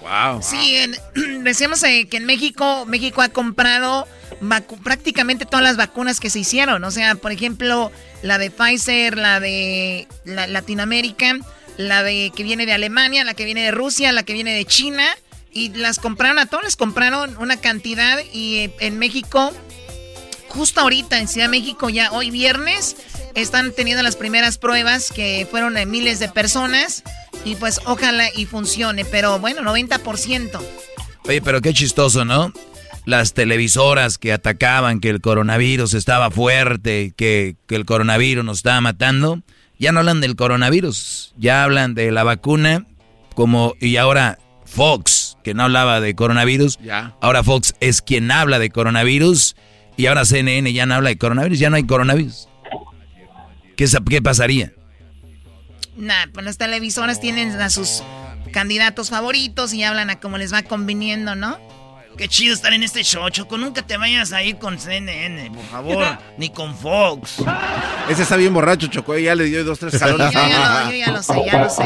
[0.05, 0.41] Wow.
[0.43, 0.77] Sí,
[1.41, 4.07] decíamos eh, que en México, México ha comprado
[4.83, 6.83] prácticamente todas las vacunas que se hicieron.
[6.83, 7.91] O sea, por ejemplo,
[8.21, 11.37] la de Pfizer, la de la- Latinoamérica,
[11.77, 14.65] la de que viene de Alemania, la que viene de Rusia, la que viene de
[14.65, 15.05] China.
[15.51, 18.19] Y las compraron a todos, les compraron una cantidad.
[18.31, 19.51] Y eh, en México,
[20.49, 22.95] justo ahorita en Ciudad de México, ya hoy viernes,
[23.35, 27.03] están teniendo las primeras pruebas que fueron de miles de personas.
[27.43, 30.59] Y pues ojalá y funcione, pero bueno, 90%.
[31.27, 32.51] Oye, pero qué chistoso, ¿no?
[33.05, 38.81] Las televisoras que atacaban que el coronavirus estaba fuerte, que, que el coronavirus nos estaba
[38.81, 39.41] matando,
[39.77, 42.85] ya no hablan del coronavirus, ya hablan de la vacuna,
[43.35, 47.15] como, y ahora Fox, que no hablaba de coronavirus, Ya.
[47.21, 49.55] ahora Fox es quien habla de coronavirus,
[49.97, 52.47] y ahora CNN ya no habla de coronavirus, ya no hay coronavirus.
[53.77, 54.73] ¿Qué, qué pasaría?
[55.95, 58.03] Nah, pues las televisoras tienen a sus
[58.51, 61.57] candidatos favoritos y hablan a como les va conviniendo, ¿no?
[62.17, 63.57] Qué chido estar en este show, Choco.
[63.57, 66.05] Nunca te vayas a ir con CNN, por favor.
[66.37, 67.43] ni con Fox.
[68.09, 69.17] Ese está bien borracho, Choco.
[69.17, 70.31] Ya le dio dos, tres Yo jalones.
[70.31, 71.83] ya, lo, yo ya lo sé, ya lo sé.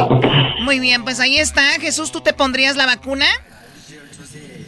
[0.62, 1.80] Muy bien, pues ahí está.
[1.80, 3.26] Jesús, ¿tú te pondrías la vacuna?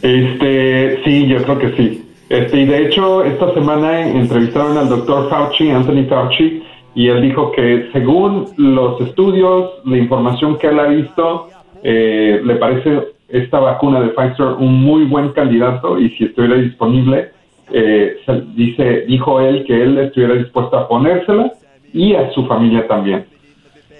[0.02, 2.08] Este, sí, yo creo que sí.
[2.28, 6.62] Este, y de hecho, esta semana entrevistaron al doctor Fauci, Anthony Fauci,
[6.94, 11.48] y él dijo que según los estudios, la información que él ha visto,
[11.82, 17.30] eh, le parece esta vacuna de Pfizer un muy buen candidato y si estuviera disponible,
[17.72, 18.18] eh,
[18.54, 21.52] dice, dijo él que él estuviera dispuesto a ponérsela
[21.94, 23.26] y a su familia también.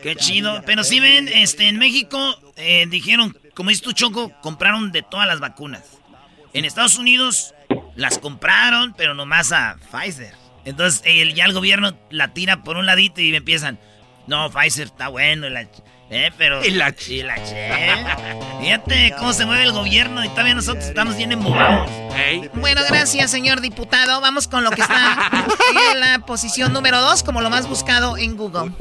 [0.03, 0.61] Qué chido.
[0.67, 2.19] Pero si ven, este, en México
[2.57, 5.99] eh, dijeron, como dices tú, Choco, compraron de todas las vacunas.
[6.53, 7.55] En Estados Unidos
[7.97, 10.42] las compraron, pero nomás a Pfizer.
[10.65, 13.79] Entonces el, ya el gobierno la tira por un ladito y empiezan,
[14.27, 15.67] no, Pfizer está bueno, la,
[16.15, 16.63] eh, pero...
[16.63, 17.71] Y la y la che.
[18.61, 21.91] Fíjate cómo se mueve el gobierno y todavía nosotros estamos bien embobados.
[22.53, 24.21] Bueno, gracias, señor diputado.
[24.21, 25.17] Vamos con lo que está
[25.93, 28.73] en la posición número 2 como lo más buscado en Google.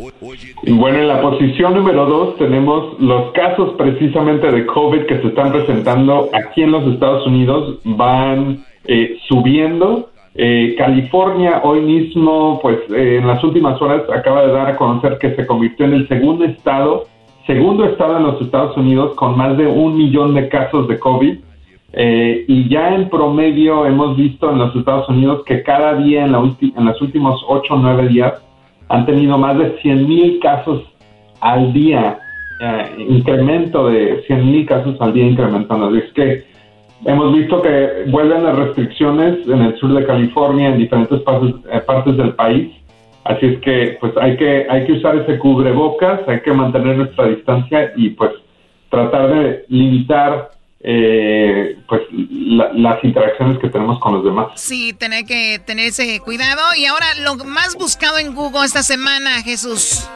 [0.63, 5.27] Y bueno, en la posición número dos tenemos los casos precisamente de COVID que se
[5.29, 10.11] están presentando aquí en los Estados Unidos van eh, subiendo.
[10.33, 15.17] Eh, California hoy mismo, pues eh, en las últimas horas acaba de dar a conocer
[15.19, 17.05] que se convirtió en el segundo estado,
[17.45, 21.37] segundo estado en los Estados Unidos con más de un millón de casos de COVID.
[21.93, 26.31] Eh, y ya en promedio hemos visto en los Estados Unidos que cada día en,
[26.31, 28.33] la en los últimos 8 o 9 días
[28.87, 30.83] han tenido más de 100 mil casos
[31.41, 32.19] al día,
[32.61, 35.93] eh, incremento de 100 mil casos al día incrementando.
[35.93, 36.50] Es que
[37.05, 41.79] hemos visto que vuelven las restricciones en el sur de California, en diferentes partes, eh,
[41.85, 42.71] partes del país.
[43.23, 47.27] Así es que pues hay que hay que usar ese cubrebocas, hay que mantener nuestra
[47.27, 48.31] distancia y pues
[48.89, 50.49] tratar de limitar
[50.83, 54.47] eh, pues la- las interacciones que tenemos con los demás.
[54.55, 56.61] Sí, tener que tener ese cuidado.
[56.77, 60.07] Y ahora lo más buscado en Google esta semana, Jesús.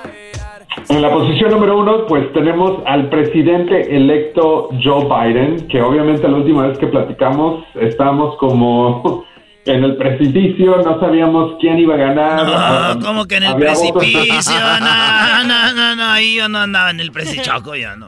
[0.89, 6.35] En la posición número uno, pues tenemos al presidente electo Joe Biden, que obviamente la
[6.37, 9.23] última vez que platicamos estábamos como
[9.65, 12.95] en el precipicio, no sabíamos quién iba a ganar.
[12.97, 16.59] No, como que en el había votos- precipicio, no, no, no, no, ahí yo no
[16.59, 18.07] andaba en el precipicio, ya no.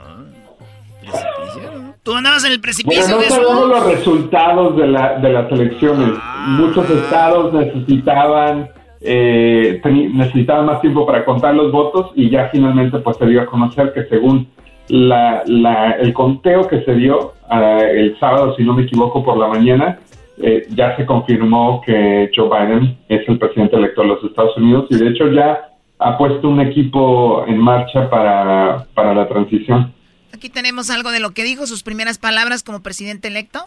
[2.07, 6.11] ¿Tú andabas en el precipicio, Bueno, no sabemos los resultados de, la, de las elecciones.
[6.47, 8.69] Muchos estados necesitaban
[9.01, 9.81] eh,
[10.13, 13.91] necesitaban más tiempo para contar los votos y ya finalmente pues se dio a conocer
[13.93, 14.47] que según
[14.87, 19.35] la, la- el conteo que se dio ah, el sábado, si no me equivoco, por
[19.37, 19.99] la mañana,
[20.41, 24.85] eh, ya se confirmó que Joe Biden es el presidente electo de los Estados Unidos
[24.91, 29.91] y de hecho ya ha puesto un equipo en marcha para, para la transición.
[30.37, 33.63] Aquí tenemos algo de lo que dijo, sus primeras palabras como presidente electo.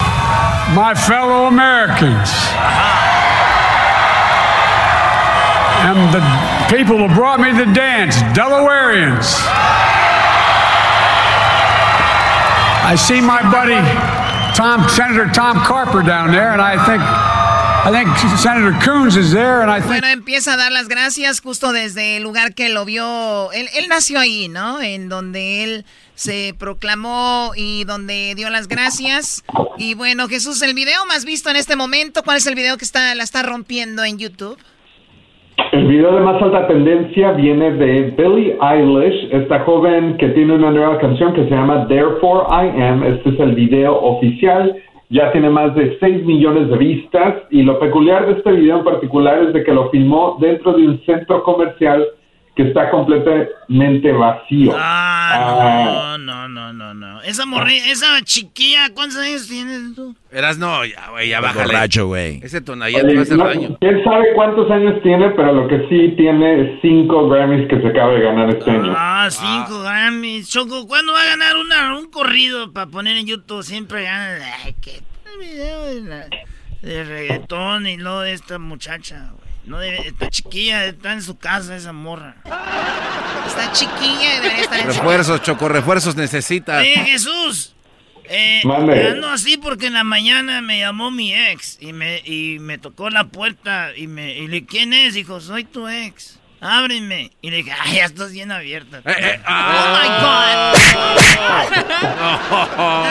[0.73, 2.31] My fellow Americans.
[5.83, 6.23] And the
[6.73, 9.35] people who brought me the dance, Delawareans.
[12.85, 13.75] I see my buddy
[14.55, 17.03] Tom, Senator Tom Carper down there, and I think
[17.83, 19.89] I think Senator Coons is there, and I think.
[19.89, 23.51] Bueno, empieza a dar las gracias justo desde el lugar que lo vio.
[23.53, 24.83] Él, él nació ahí, ¿no?
[24.83, 25.87] En donde él
[26.21, 29.43] se proclamó y donde dio las gracias.
[29.79, 32.85] Y bueno, Jesús, el video más visto en este momento, ¿cuál es el video que
[32.85, 34.59] está la está rompiendo en YouTube?
[35.73, 40.71] El video de más alta tendencia viene de Billie Eilish, esta joven que tiene una
[40.71, 43.03] nueva canción que se llama Therefore I Am.
[43.03, 44.77] Este es el video oficial,
[45.09, 48.85] ya tiene más de 6 millones de vistas y lo peculiar de este video en
[48.85, 52.07] particular es de que lo filmó dentro de un centro comercial
[52.63, 54.73] que está completamente vacío.
[54.77, 57.23] Ah, no, no, no, no, no.
[57.23, 60.15] Esa morrilla, esa chiquilla, ¿cuántos años tienes tú?
[60.31, 61.65] Eras no, ya, güey, ya bájale.
[61.67, 62.41] borracho, güey.
[62.43, 63.77] Ese tonallá te va a hacer no, daño.
[63.81, 65.31] ¿Quién sabe cuántos años tiene?
[65.31, 68.95] Pero lo que sí tiene es cinco Grammys que se acaba de ganar este año.
[68.97, 70.49] Ah, cinco Grammys.
[70.51, 73.63] Choco, ¿cuándo va a ganar una, un corrido para poner en YouTube?
[73.63, 74.39] Siempre gana.
[74.65, 75.01] Ay, qué
[75.41, 76.27] video de, la-
[76.83, 79.50] de reggaetón y luego de esta muchacha, güey.
[79.65, 82.37] No debe, está chiquilla, está en su casa esa morra.
[83.47, 86.79] Está chiquilla y debería estar en su- Refuerzos, Choco, refuerzos necesita.
[86.79, 87.75] Oye, Jesús.
[88.33, 92.79] Eh, ando así porque en la mañana me llamó mi ex y me, y me
[92.79, 95.15] tocó la puerta y me y le ¿quién es?
[95.15, 96.39] Dijo, soy tu ex.
[96.61, 97.33] Ábreme.
[97.43, 98.99] Y le dije, ay, ya estás bien abierta.
[99.05, 100.73] Eh, Oh my ah.
[100.77, 101.21] God.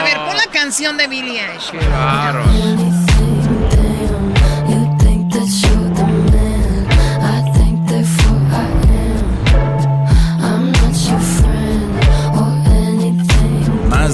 [0.00, 1.72] A ver, pon la canción de Billie Eilish.
[1.90, 2.34] Más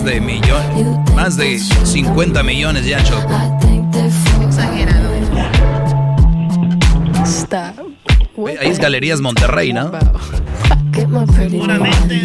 [0.07, 3.29] de millón, más de 50 millones ya, Choco.
[4.47, 5.11] Exagerado.
[8.37, 9.91] Ve, Ahí es Galerías Monterrey, ¿no?
[11.37, 12.23] Seguramente.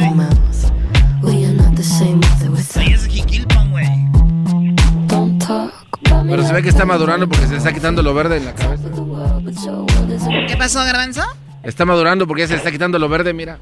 [2.76, 3.88] Ahí es Jiquilpan, güey.
[6.30, 8.54] Pero se ve que está madurando porque se le está quitando lo verde en la
[8.54, 8.90] cabeza.
[10.48, 11.24] ¿Qué pasó, Garbanzo?
[11.64, 13.58] Está madurando porque ya se le está quitando lo verde, mira.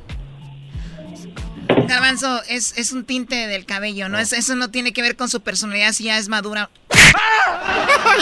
[1.90, 4.18] Garbanzo, es, es un tinte del cabello, ¿no?
[4.20, 6.70] Es, eso no tiene que ver con su personalidad si ya es madura.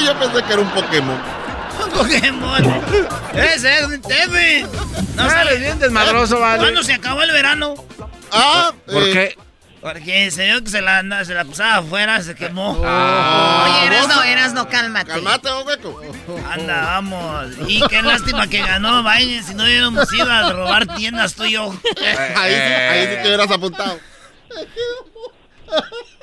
[0.04, 1.18] Yo pensé que era un Pokémon.
[1.94, 2.84] Pokémon.
[3.36, 4.02] Ese es un.
[5.16, 6.60] No Ah, sale bien desmadroso, vale.
[6.60, 7.76] ¿Cuándo se acabó el verano?
[8.32, 9.38] Ah, ¿Por eh, qué?
[9.82, 12.82] Porque se vio que se la, anda- se la pasaba afuera, se quemó.
[12.84, 13.66] Ah.
[13.68, 15.12] Oye, Erasno, Erasno, cálmate.
[15.12, 16.02] Calmate, oh, hueco.
[16.52, 17.48] Anda, vamos.
[17.68, 19.44] Y qué lástima que ganó Biden.
[19.44, 21.70] Si no hubiéramos ido a robar tiendas tú y yo.
[22.36, 24.00] Ahí sí, ahí sí te hubieras apuntado.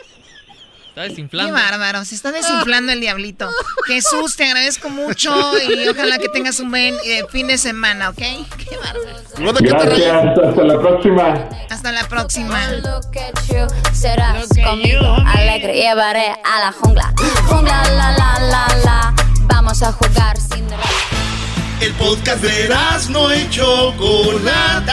[0.95, 1.55] Está Qué desinflando.
[1.55, 3.51] bárbaro, se está desinflando el diablito.
[3.89, 8.17] Jesús, te agradezco mucho y ojalá que tengas un buen eh, fin de semana, ¿ok?
[8.17, 9.61] Qué bárbaro.
[9.61, 11.49] Gracias, hasta la próxima.
[11.69, 12.61] Hasta la próxima.
[13.93, 17.13] Serás conmigo alegre, llevaré a la jungla.
[17.49, 19.15] Jungla, la, la, la, la.
[19.47, 20.65] Vamos a jugar sin
[21.81, 22.73] El podcast de
[23.11, 24.93] no y Chocolata.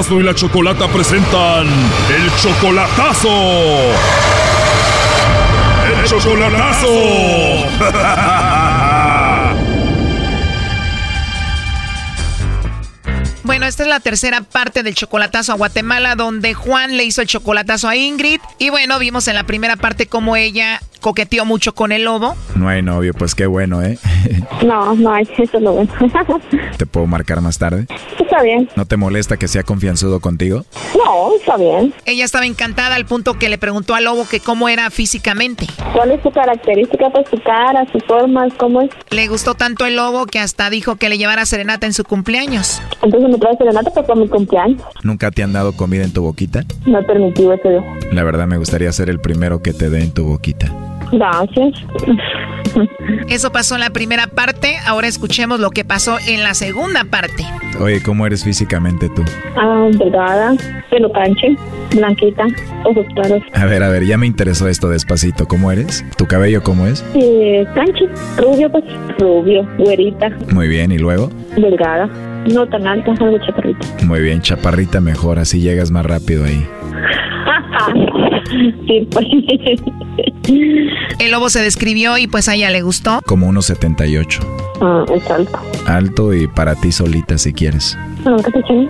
[0.00, 3.28] Y la Chocolata presentan el chocolatazo.
[5.92, 6.86] El chocolatazo.
[13.42, 17.28] Bueno, esta es la tercera parte del chocolatazo a Guatemala, donde Juan le hizo el
[17.28, 18.40] chocolatazo a Ingrid.
[18.58, 22.34] Y bueno, vimos en la primera parte cómo ella coqueteó mucho con el lobo.
[22.54, 23.98] No hay novio, pues qué bueno, ¿eh?
[24.64, 25.92] No, no hay, eso es lo bueno.
[26.76, 27.86] ¿Te puedo marcar más tarde?
[28.28, 28.68] está bien.
[28.76, 30.64] ¿No te molesta que sea confianzudo contigo?
[30.96, 31.94] No, está bien.
[32.04, 35.66] Ella estaba encantada al punto que le preguntó al lobo que cómo era físicamente.
[35.94, 37.08] ¿Cuál es su característica?
[37.10, 38.90] Pues su cara, su forma, ¿cómo es?
[39.10, 42.82] Le gustó tanto el lobo que hasta dijo que le llevara serenata en su cumpleaños.
[43.02, 44.82] Entonces me trae serenata pues, para mi cumpleaños.
[45.02, 46.64] ¿Nunca te han dado comida en tu boquita?
[46.86, 47.82] No he permitido eso.
[48.12, 50.70] La verdad me gustaría ser el primero que te dé en tu boquita.
[51.12, 51.74] Gracias.
[53.28, 57.44] Eso pasó en la primera parte, ahora escuchemos lo que pasó en la segunda parte.
[57.80, 59.22] Oye, ¿cómo eres físicamente tú?
[59.56, 60.54] Ah, delgada,
[60.90, 61.56] pelo canche,
[61.94, 62.44] blanquita,
[62.84, 63.42] ojos claros.
[63.54, 65.46] A ver, a ver, ya me interesó esto despacito.
[65.46, 66.04] ¿Cómo eres?
[66.16, 67.04] ¿Tu cabello cómo es?
[67.14, 68.06] Eh, canche,
[68.36, 68.84] rubio, pues,
[69.18, 71.30] rubio, güerita, Muy bien, ¿y luego?
[71.56, 72.06] delgada,
[72.52, 73.86] no tan alta, algo chaparrita.
[74.04, 76.66] Muy bien, chaparrita mejor, así llegas más rápido ahí.
[78.86, 79.26] sí, pues.
[81.18, 83.20] El lobo se describió y pues a ella le gustó.
[83.26, 84.40] Como unos 78.
[84.80, 85.58] Ah, es alto.
[85.86, 87.96] Alto y para ti solita si quieres.
[88.24, 88.88] ¿qué te?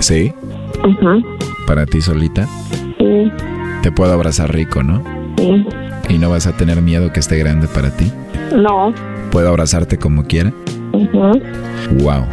[0.00, 0.32] ¿Sí?
[0.82, 1.18] Ajá,
[1.66, 2.46] Para ti solita.
[2.98, 3.30] sí,
[3.82, 5.02] Te puedo abrazar rico, ¿no?
[5.38, 5.64] sí.
[6.08, 8.10] Y no vas a tener miedo que esté grande para ti.
[8.54, 8.94] No.
[9.36, 10.50] Puedo abrazarte como quiera.
[12.00, 12.24] Wow.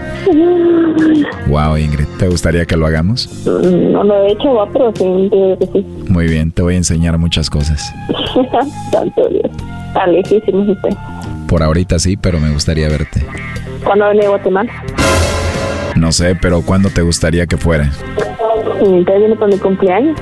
[1.47, 2.05] Wow, Ingrid.
[2.17, 3.45] ¿Te gustaría que lo hagamos?
[3.45, 5.85] No lo he hecho, va, pero sí, digo que sí.
[6.07, 7.93] Muy bien, te voy a enseñar muchas cosas.
[8.93, 9.51] Santo Dios.
[9.87, 10.91] Está lejísimo usted.
[11.49, 13.25] Por ahorita sí, pero me gustaría verte.
[13.83, 14.71] ¿Cuándo viene a Guatemala?
[15.97, 17.91] No sé, pero ¿cuándo te gustaría que fuera?
[18.79, 20.17] Entonces viene por mi cumpleaños.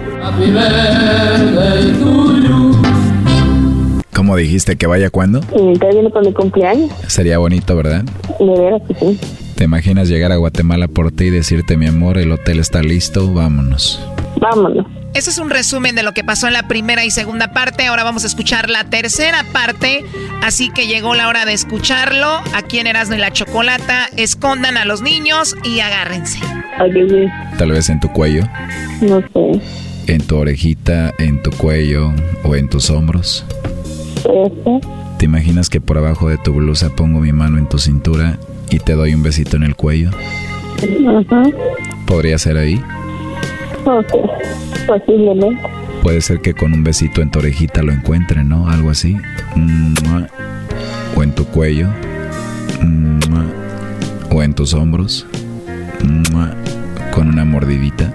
[4.21, 5.39] ¿Cómo dijiste que vaya cuándo?
[5.51, 6.91] Entonces viene por mi cumpleaños.
[7.07, 8.03] Sería bonito, ¿verdad?
[8.39, 9.19] De veras que sí.
[9.55, 13.33] ¿Te imaginas llegar a Guatemala por ti y decirte, mi amor, el hotel está listo,
[13.33, 13.99] vámonos?
[14.39, 14.85] Vámonos.
[15.15, 17.87] Ese es un resumen de lo que pasó en la primera y segunda parte.
[17.87, 20.05] Ahora vamos a escuchar la tercera parte.
[20.43, 22.27] Así que llegó la hora de escucharlo.
[22.53, 24.05] Aquí en Erasmo y la Chocolata.
[24.17, 26.37] Escondan a los niños y agárrense.
[27.57, 28.43] Tal vez en tu cuello,
[29.01, 29.61] No sé.
[30.05, 32.13] en tu orejita, en tu cuello
[32.43, 33.43] o en tus hombros.
[34.21, 34.81] Eso.
[35.17, 38.37] ¿Te imaginas que por abajo de tu blusa pongo mi mano en tu cintura
[38.69, 40.09] y te doy un besito en el cuello?
[40.09, 41.43] Ajá.
[42.07, 42.81] ¿Podría ser ahí?
[43.83, 44.19] Sé.
[44.87, 45.61] Posiblemente.
[46.01, 48.67] Puede ser que con un besito en tu orejita lo encuentre, ¿no?
[48.67, 49.15] Algo así.
[51.15, 51.89] O en tu cuello.
[54.31, 55.27] O en tus hombros.
[57.13, 58.11] Con una mordidita.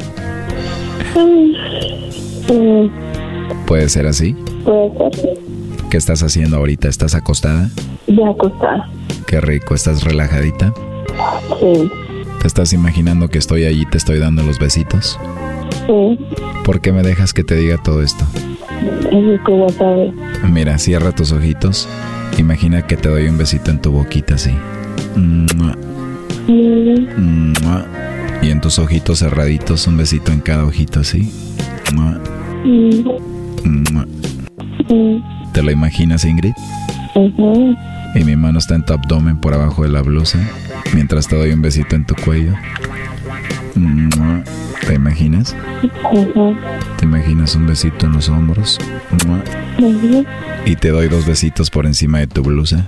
[3.67, 4.35] Puede ser así.
[4.65, 5.56] Puede ser.
[5.97, 6.89] ¿Qué estás haciendo ahorita?
[6.89, 7.71] ¿Estás acostada?
[8.07, 8.87] Ya acostada.
[9.27, 10.75] Qué rico, ¿estás relajadita?
[11.59, 11.91] Sí.
[12.39, 15.19] ¿Te estás imaginando que estoy allí y te estoy dando los besitos?
[15.87, 16.19] Sí.
[16.67, 18.27] ¿Por qué me dejas que te diga todo esto?
[19.11, 20.13] Es que ya sabes.
[20.47, 21.89] Mira, cierra tus ojitos.
[22.37, 24.53] Imagina que te doy un besito en tu boquita así.
[25.17, 25.75] Mua,
[26.47, 27.87] mua.
[28.43, 31.33] Y en tus ojitos cerraditos, un besito en cada ojito así.
[31.95, 32.21] Mua,
[32.67, 33.01] mm,
[33.65, 36.53] mm, ¿Te lo imaginas, Ingrid?
[37.15, 37.75] ujú.
[38.15, 40.39] Y mi mano está en tu abdomen por abajo de la blusa,
[40.93, 42.53] mientras te doy un besito en tu cuello.
[44.87, 45.57] ¿Te imaginas?
[46.99, 48.79] ¿Te imaginas un besito en los hombros?
[50.67, 52.87] Y te doy dos besitos por encima de tu blusa.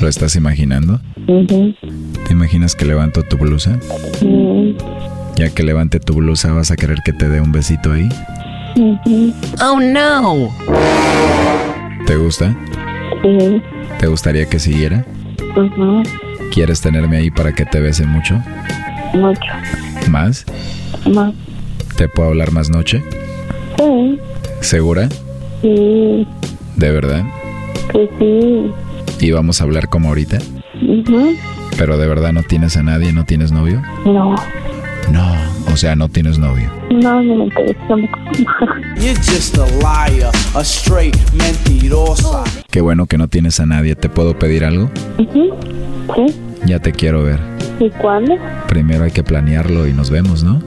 [0.00, 1.02] ¿Lo estás imaginando?
[1.26, 3.78] ¿Te imaginas que levanto tu blusa?
[5.42, 8.08] Ya que levante tu blusa, ¿vas a querer que te dé un besito ahí?
[9.60, 10.50] Oh no.
[12.06, 12.56] ¿Te gusta?
[13.22, 13.60] Sí.
[13.98, 15.04] ¿Te gustaría que siguiera?
[16.52, 18.40] ¿Quieres tenerme ahí para que te bese mucho?
[19.14, 19.40] Mucho.
[20.08, 20.46] ¿Más?
[21.12, 21.34] Más.
[21.96, 23.02] ¿Te puedo hablar más noche?
[23.78, 24.20] Sí.
[24.60, 25.08] ¿Segura?
[25.60, 26.24] Sí.
[26.76, 27.24] ¿De verdad?
[27.92, 29.26] Que sí.
[29.26, 30.38] ¿Y vamos a hablar como ahorita?
[31.76, 33.12] ¿Pero de verdad no tienes a nadie?
[33.12, 33.82] ¿No tienes novio?
[34.04, 34.36] No.
[35.12, 35.30] No,
[35.70, 36.70] o sea, no tienes novio.
[36.90, 37.78] No, no me interesa.
[38.96, 42.42] You're just a liar, a straight mentirosa.
[42.70, 43.94] Qué bueno que no tienes a nadie.
[43.94, 44.90] ¿Te puedo pedir algo?
[45.18, 45.50] Sí.
[46.64, 47.38] Ya te quiero ver.
[47.78, 48.36] ¿Y cuándo?
[48.68, 50.62] Primero hay que planearlo y nos vemos, ¿no?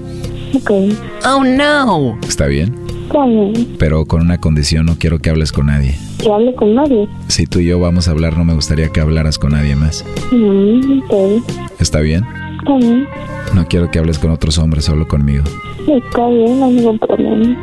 [0.53, 0.71] Ok.
[1.25, 2.19] Oh no.
[2.27, 2.75] ¿Está bien?
[3.07, 3.75] Está bien.
[3.79, 5.97] Pero con una condición, no quiero que hables con nadie.
[6.19, 7.07] Que hable con nadie.
[7.29, 10.05] Si tú y yo vamos a hablar, no me gustaría que hablaras con nadie más.
[10.31, 11.43] Mm, ok.
[11.79, 12.44] ¿Está bien?
[12.65, 13.07] Está bien.
[13.53, 15.43] No quiero que hables con otros hombres, solo conmigo.
[15.87, 17.57] Está bien, no hay ningún problema.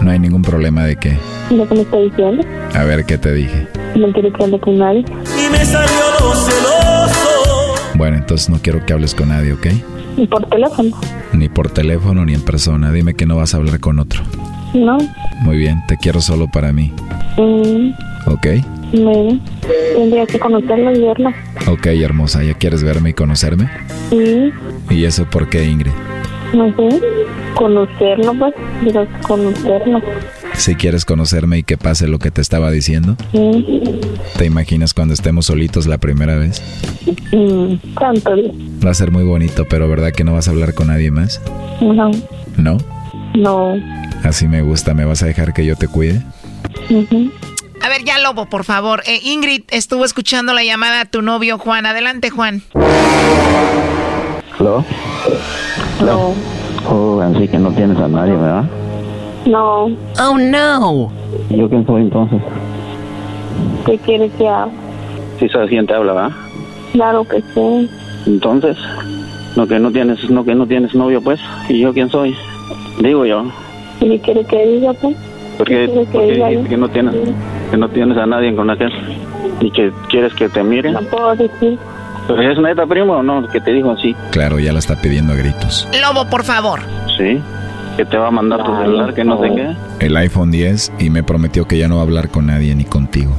[0.00, 1.18] No hay ningún problema de que...
[1.50, 2.44] Lo que me está diciendo.
[2.74, 3.66] A ver, ¿qué te dije?
[3.96, 5.00] No quiero que hable con nadie.
[5.00, 7.74] Y me salió lo celoso.
[7.96, 9.66] Bueno, entonces no quiero que hables con nadie, ¿ok?
[10.16, 10.90] Y por teléfono.
[11.32, 12.92] Ni por teléfono ni en persona.
[12.92, 14.22] Dime que no vas a hablar con otro.
[14.74, 14.98] No.
[15.42, 16.92] Muy bien, te quiero solo para mí,
[17.38, 17.90] Mm,
[18.30, 18.46] ¿ok?
[18.92, 19.40] Bueno.
[19.94, 21.30] Tendría que conocerlo y verlo.
[21.68, 23.68] Ok, hermosa, ¿ya quieres verme y conocerme?
[24.10, 24.52] Sí.
[24.90, 25.92] ¿Y eso por qué, Ingrid?
[26.54, 27.00] No sé.
[27.54, 28.54] Conocerlo, pues.
[28.84, 30.00] Pero conocerlo.
[30.54, 33.82] Si quieres conocerme y que pase lo que te estaba diciendo, Sí.
[34.38, 36.62] ¿te imaginas cuando estemos solitos la primera vez?
[37.32, 38.30] Mm, tanto.
[38.84, 41.42] Va a ser muy bonito, pero ¿verdad que no vas a hablar con nadie más?
[41.82, 42.10] No.
[42.56, 42.78] ¿No?
[43.34, 43.74] No.
[44.22, 44.94] Así me gusta.
[44.94, 46.22] ¿Me vas a dejar que yo te cuide?
[47.86, 49.04] A ver, ya Lobo, por favor.
[49.06, 51.86] Eh, Ingrid estuvo escuchando la llamada a tu novio Juan.
[51.86, 52.60] Adelante, Juan.
[54.58, 54.84] ¿Aló?
[56.04, 56.34] No.
[56.90, 58.64] Oh, así que no tienes a nadie, ¿verdad?
[59.46, 59.84] No.
[60.18, 61.12] Oh no.
[61.48, 62.42] ¿Y ¿Yo quién soy entonces?
[63.84, 64.68] ¿Qué quieres que haga?
[65.38, 66.36] Sí sabes quién te habla, ¿verdad?
[66.90, 67.88] Claro que sí.
[68.26, 68.76] Entonces,
[69.54, 71.38] no que no tienes, no que no tienes novio, pues.
[71.68, 72.34] ¿Y yo quién soy?
[72.98, 73.44] Digo yo.
[74.00, 75.16] ¿Y qué quieres que diga, pues?
[75.56, 77.14] Porque, quieres que porque diga que no tienes,
[77.70, 78.92] que no tienes a nadie con aquel.
[79.60, 80.90] Y que quieres que te mire.
[80.90, 81.78] No puedo decir.
[82.26, 83.46] ¿Pero es neta, primo, o no?
[83.48, 84.14] Que te dijo así.
[84.30, 85.88] Claro, ya la está pidiendo a gritos.
[86.00, 86.80] Lobo, por favor.
[87.16, 87.40] Sí.
[87.96, 90.04] Que te va a mandar tu celular, que no sé qué.
[90.04, 92.84] El iPhone 10 y me prometió que ya no va a hablar con nadie ni
[92.84, 93.32] contigo.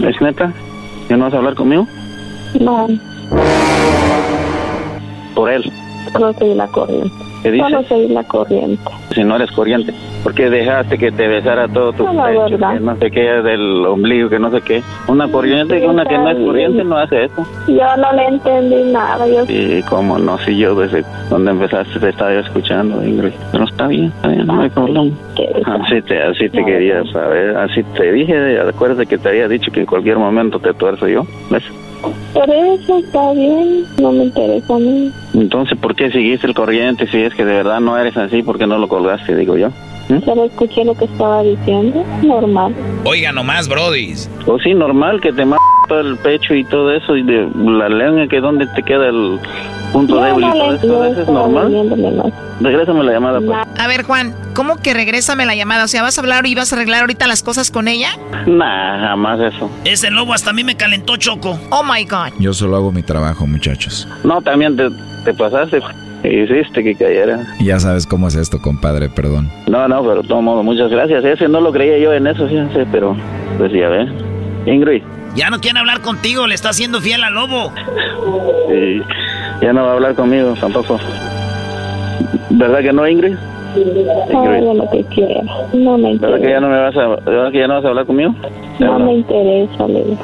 [0.00, 0.52] ¿Es neta?
[1.08, 1.86] ¿Ya no vas a hablar conmigo?
[2.60, 2.86] No.
[5.34, 5.72] Por él.
[6.12, 7.10] Solo seguir la corriente.
[7.42, 7.68] ¿Qué dices?
[7.70, 8.82] Solo seguir la corriente.
[9.14, 9.92] Si no eres corriente.
[10.24, 12.74] ¿Por qué dejaste que te besara todo tu No, pecho, verdad.
[12.74, 14.82] que no sé qué, del ombligo, que no sé qué?
[15.06, 17.46] Una corriente y una que no es corriente no hace eso.
[17.68, 19.26] Yo no le entendí nada.
[19.28, 23.32] Yo Y cómo no, si yo desde donde empezaste te estaba escuchando, Ingrid.
[23.52, 25.10] Pero está bien, está bien, no hay problema.
[25.66, 29.80] Así te, así te quería saber, así te dije, acuérdate que te había dicho que
[29.80, 31.62] en cualquier momento te tuerzo yo, ¿ves?
[32.32, 33.84] Por eso está bien.
[34.00, 35.12] No me interesa a mí.
[35.34, 38.42] Entonces, ¿por qué seguiste el corriente si es que de verdad no eres así?
[38.42, 39.70] ¿Por qué no lo colgaste, digo yo?
[40.24, 42.02] Solo escuché lo que estaba diciendo.
[42.22, 42.74] Normal.
[43.04, 44.30] Oiga nomás, brodis.
[44.46, 45.44] O sí, normal que te
[45.88, 49.40] todo el pecho y todo eso, y de la lengua, que donde te queda el
[49.92, 52.32] punto Yo débil y no todo eso, ¿eso es normal?
[52.60, 53.58] Regrésame la llamada, pues.
[53.78, 55.84] A ver, Juan, ¿cómo que regrésame la llamada?
[55.84, 58.10] O sea, ¿vas a hablar y vas a arreglar ahorita las cosas con ella?
[58.46, 59.70] Nah, jamás eso.
[59.84, 61.58] Ese lobo hasta a mí me calentó choco.
[61.70, 62.32] Oh my God.
[62.38, 64.08] Yo solo hago mi trabajo, muchachos.
[64.24, 64.88] No, también te,
[65.24, 65.80] te pasaste,
[66.24, 67.40] hiciste que cayera.
[67.60, 69.50] Ya sabes cómo es esto, compadre, perdón.
[69.68, 71.24] No, no, pero de todo modo, muchas gracias.
[71.24, 73.16] Ese no lo creía yo en eso, fíjense, pero
[73.56, 74.08] pues ya ve.
[74.66, 75.02] Ingrid,
[75.34, 77.72] Ya no quiere hablar contigo, le está haciendo fiel al lobo.
[78.72, 79.00] y
[79.64, 80.98] ya no va a hablar conmigo tampoco.
[82.50, 83.36] ¿Verdad que no, Ingrid?
[83.74, 85.42] Que quiera.
[85.74, 86.50] No me ¿Verdad que interesa.
[86.50, 88.34] ya no me vas a, ¿verdad que ya no vas a hablar conmigo?
[88.80, 90.18] No me interesa, le digo.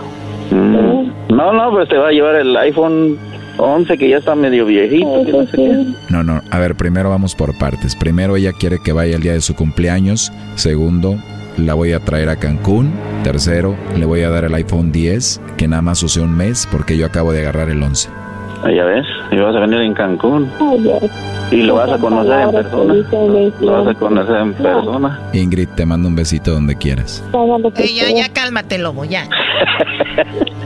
[0.51, 1.35] Mm.
[1.35, 3.19] No, no, pues te va a llevar el iPhone
[3.59, 5.25] 11 que ya está medio viejito.
[5.25, 5.87] que no sé qué.
[6.11, 7.95] No, no, a ver, primero vamos por partes.
[7.95, 10.33] Primero ella quiere que vaya el día de su cumpleaños.
[10.57, 11.17] Segundo,
[11.57, 12.93] la voy a traer a Cancún.
[13.23, 16.97] Tercero, le voy a dar el iPhone 10, que nada más use un mes porque
[16.97, 18.09] yo acabo de agarrar el 11.
[18.63, 20.51] Ah, Ya ves, y vas a venir en Cancún
[20.83, 20.99] ya.
[21.55, 22.95] y lo vas a conocer en persona.
[23.61, 25.21] Lo vas a conocer en persona.
[25.35, 27.23] Ingrid, te mando un besito donde quieras.
[27.95, 29.29] Ya, ya cálmate, lobo, ya.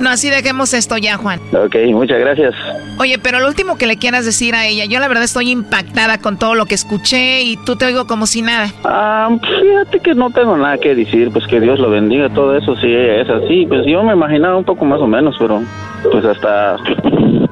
[0.00, 1.40] No, así dejemos esto ya, Juan.
[1.52, 2.54] Ok, muchas gracias.
[2.98, 6.18] Oye, pero lo último que le quieras decir a ella, yo la verdad estoy impactada
[6.18, 8.68] con todo lo que escuché y tú te oigo como si nada.
[8.84, 9.28] Ah,
[9.60, 12.92] fíjate que no tengo nada que decir, pues que Dios lo bendiga, todo eso sí
[12.92, 13.66] es así.
[13.66, 15.62] Pues yo me imaginaba un poco más o menos, pero
[16.10, 16.76] pues hasta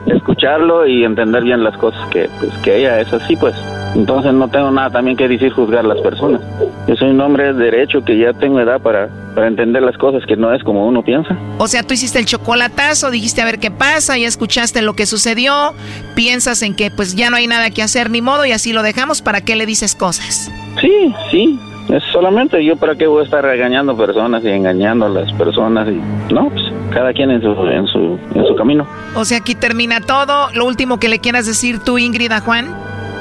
[0.07, 3.55] escucharlo y entender bien las cosas que pues que ella es así, pues
[3.95, 6.41] entonces no tengo nada también que decir juzgar a las personas.
[6.86, 10.22] Yo soy un hombre de derecho que ya tengo edad para, para entender las cosas
[10.26, 11.36] que no es como uno piensa.
[11.59, 15.07] O sea, tú hiciste el chocolatazo, dijiste a ver qué pasa, ya escuchaste lo que
[15.07, 15.74] sucedió,
[16.14, 18.82] piensas en que pues ya no hay nada que hacer ni modo y así lo
[18.82, 20.51] dejamos, ¿para qué le dices cosas?
[20.80, 25.09] Sí, sí, es solamente yo para qué voy a estar regañando personas y engañando a
[25.09, 26.01] las personas y
[26.32, 28.86] no, pues cada quien en su en su en su camino.
[29.14, 30.51] O sea, aquí termina todo.
[30.55, 32.66] Lo último que le quieras decir tú, Ingrid, a Juan.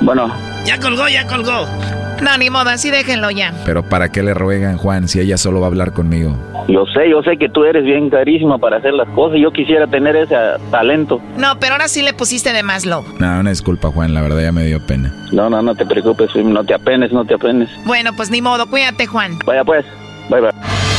[0.01, 0.31] Bueno,
[0.65, 1.65] Ya colgó, ya colgó.
[2.21, 3.53] No, ni modo, así déjenlo ya.
[3.65, 6.35] Pero ¿para qué le ruegan, Juan, si ella solo va a hablar conmigo?
[6.67, 9.39] yo sé, yo sé que tú eres bien carísima para hacer las cosas.
[9.41, 10.35] Yo quisiera tener ese
[10.69, 11.19] talento.
[11.37, 13.07] No, pero ahora sí le pusiste de más, lobo.
[13.19, 15.13] No, una disculpa, Juan, la verdad ya me dio pena.
[15.31, 17.69] No, no, no te preocupes, no te apenes, no te apenes.
[17.85, 19.39] Bueno, pues ni modo, cuídate, Juan.
[19.45, 19.85] Vaya pues,
[20.29, 20.98] bye bye.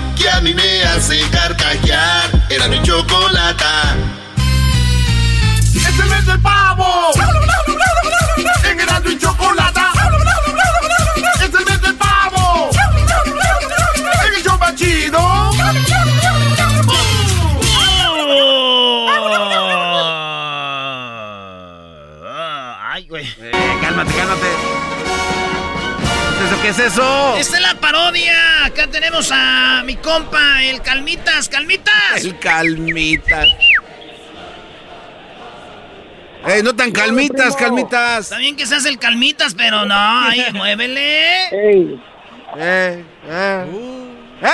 [0.21, 2.29] que a mí me hace carcajear.
[2.49, 3.95] Era mi chocolata.
[5.73, 7.40] ¡Es el pavo!
[26.61, 27.35] Qué es eso?
[27.37, 28.65] Esta es la parodia.
[28.65, 31.49] Acá tenemos a mi compa, el Calmitas.
[31.49, 32.23] ¡Calmitas!
[32.23, 33.47] El calmitas.
[36.47, 38.25] Ey, no tan calmitas, calmitas.
[38.25, 41.47] Está bien que seas el Calmitas, pero no, ahí, muévele.
[41.49, 42.01] Ey.
[42.57, 43.65] Eh, eh.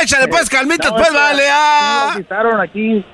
[0.02, 1.44] Échale pues, calmitas, pues, vale.
[1.50, 2.12] Ah.
[2.16, 3.06] Me quitaron aquí.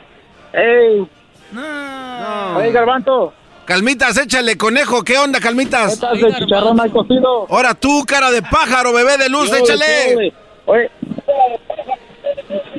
[0.54, 1.08] ¡Ey!
[1.52, 2.58] No.
[2.58, 3.34] Oye, Garbanto.
[3.66, 5.04] Calmitas, échale, conejo.
[5.04, 6.00] ¿Qué onda, calmitas?
[6.00, 7.48] ¿Qué de chicharrón mal cocido?
[7.50, 10.34] Ahora tú, cara de pájaro, bebé de luz, échale.
[10.66, 10.90] Oye.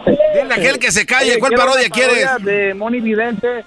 [0.06, 2.27] Dile a aquel que se calle, Oye, ¿cuál parodia la quieres?
[2.27, 3.48] parodia de Moni Vidente.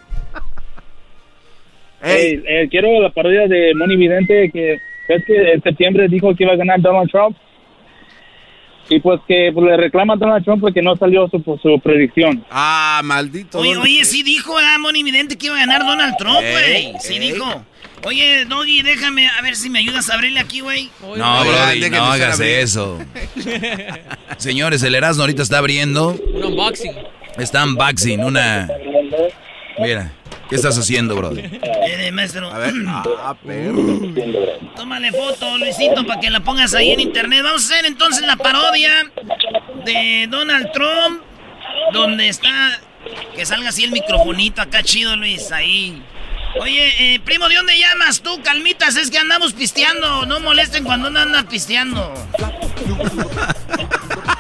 [2.03, 2.26] Ey.
[2.26, 4.77] Ey, eh, quiero la parodia de Moni Vidente que
[5.10, 7.35] ves que en septiembre dijo que iba a ganar Donald Trump.
[8.89, 11.80] Y pues que pues, le reclama a Donald Trump porque no salió su, pues, su
[11.80, 12.45] predicción.
[12.49, 13.59] Ah, maldito.
[13.59, 16.93] Oye, oye, sí dijo, ah, Moni Vidente que iba a ganar Donald Trump, Ey, güey.
[17.01, 17.31] Sí ey.
[17.31, 17.65] dijo.
[18.05, 20.89] Oye, Doggy, déjame, a ver si me ayudas a abrirle aquí, güey.
[21.01, 22.99] No, déjenme no hagas eso.
[24.38, 26.15] Señores, el Erasmo ahorita está abriendo.
[26.34, 26.93] Un unboxing.
[27.38, 28.69] Está unboxing, una...
[29.80, 30.11] Mira,
[30.49, 31.41] ¿qué estás haciendo, Brody?
[31.41, 32.52] Eh, maestro.
[32.52, 33.99] A ver, ah, perro.
[34.76, 37.41] Tómale foto, Luisito, para que la pongas ahí en internet.
[37.44, 39.11] Vamos a hacer entonces la parodia
[39.86, 41.22] de Donald Trump,
[41.94, 42.80] donde está...
[43.36, 46.02] Que salga así el microfonito acá chido, Luis, ahí.
[46.60, 48.98] Oye, eh, primo, ¿de dónde llamas tú, calmitas?
[48.98, 50.26] Es que andamos pisteando.
[50.26, 52.14] No molesten cuando uno anda pisteando.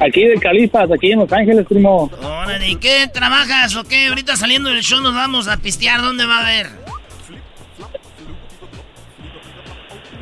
[0.00, 2.10] Aquí de Califas, aquí en Los Ángeles, primo.
[2.22, 3.08] Órale, ¿y qué?
[3.12, 4.08] ¿Trabajas o qué?
[4.08, 6.00] Ahorita saliendo del show nos vamos a pistear.
[6.02, 6.70] ¿Dónde va a haber?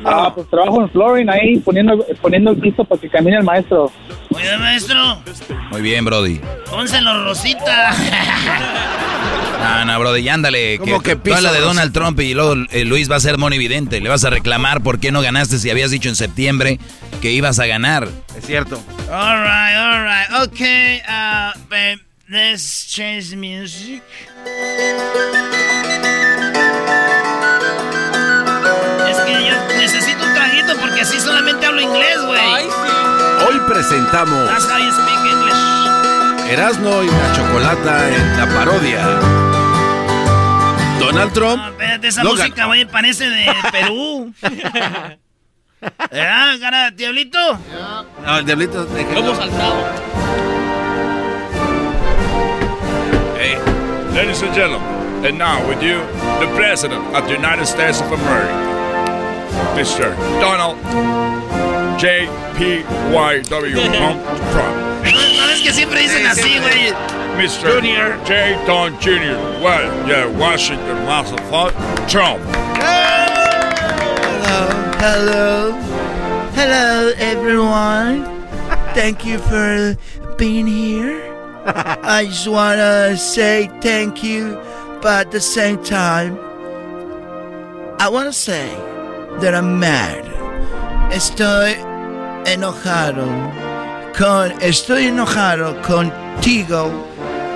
[0.03, 3.91] Ah, pues trabajo en Florin ahí poniendo, poniendo el piso para que camine el maestro.
[4.31, 5.21] Oye, maestro,
[5.69, 6.39] Muy bien, Brody.
[6.69, 7.93] pónselo rosita.
[9.61, 10.79] No, no, Brody, ya ándale.
[10.79, 11.59] ¿Cómo que piso, habla de?
[11.59, 14.01] Donald Trump y luego eh, Luis va a ser monividente.
[14.01, 16.79] Le vas a reclamar por qué no ganaste si habías dicho en septiembre
[17.21, 18.09] que ibas a ganar.
[18.35, 18.81] Es cierto.
[19.09, 20.47] All right, all right.
[20.47, 24.01] Okay, uh, babe, let's change the music.
[29.07, 32.41] Es que yo necesito un traguito porque así solamente hablo inglés, güey.
[33.47, 36.51] Hoy presentamos That's how you speak English.
[36.51, 39.05] Erasmo y la Chocolata en la parodia.
[40.99, 41.57] Donald Trump.
[41.57, 44.33] No, espérate, esa música, güey, parece de Perú.
[45.81, 46.57] ¿Eh?
[46.59, 47.57] ¿Gana Diablito?
[48.23, 48.85] No, el diablito.
[49.15, 49.83] Lobo saltado.
[53.35, 53.57] Hey,
[54.13, 55.97] ladies and gentlemen, and now with you,
[56.39, 58.53] the President of the United States of America,
[59.75, 60.15] Mr.
[60.39, 60.77] Donald
[61.99, 62.27] J.
[62.57, 62.83] P.
[63.11, 63.41] Y.
[63.41, 63.75] W.
[64.51, 64.81] Trump.
[65.03, 66.93] No, no es que siempre dicen así, güey.
[67.37, 67.73] Mr.
[67.73, 68.63] Junior J.
[68.67, 69.35] Don Jr.
[69.63, 72.39] Well, yeah, Washington, Massachusetts, Trump.
[74.43, 74.80] Hello.
[75.03, 75.71] Hello,
[76.53, 78.23] Hello, everyone.
[78.93, 79.97] Thank you for
[80.37, 81.25] being here.
[81.65, 84.61] I just want to say thank you,
[85.01, 86.37] but at the same time,
[87.97, 88.69] I want to say
[89.41, 90.23] that I'm mad.
[91.11, 91.73] Estoy
[92.45, 93.25] enojado
[94.13, 96.93] con estoy enojado contigo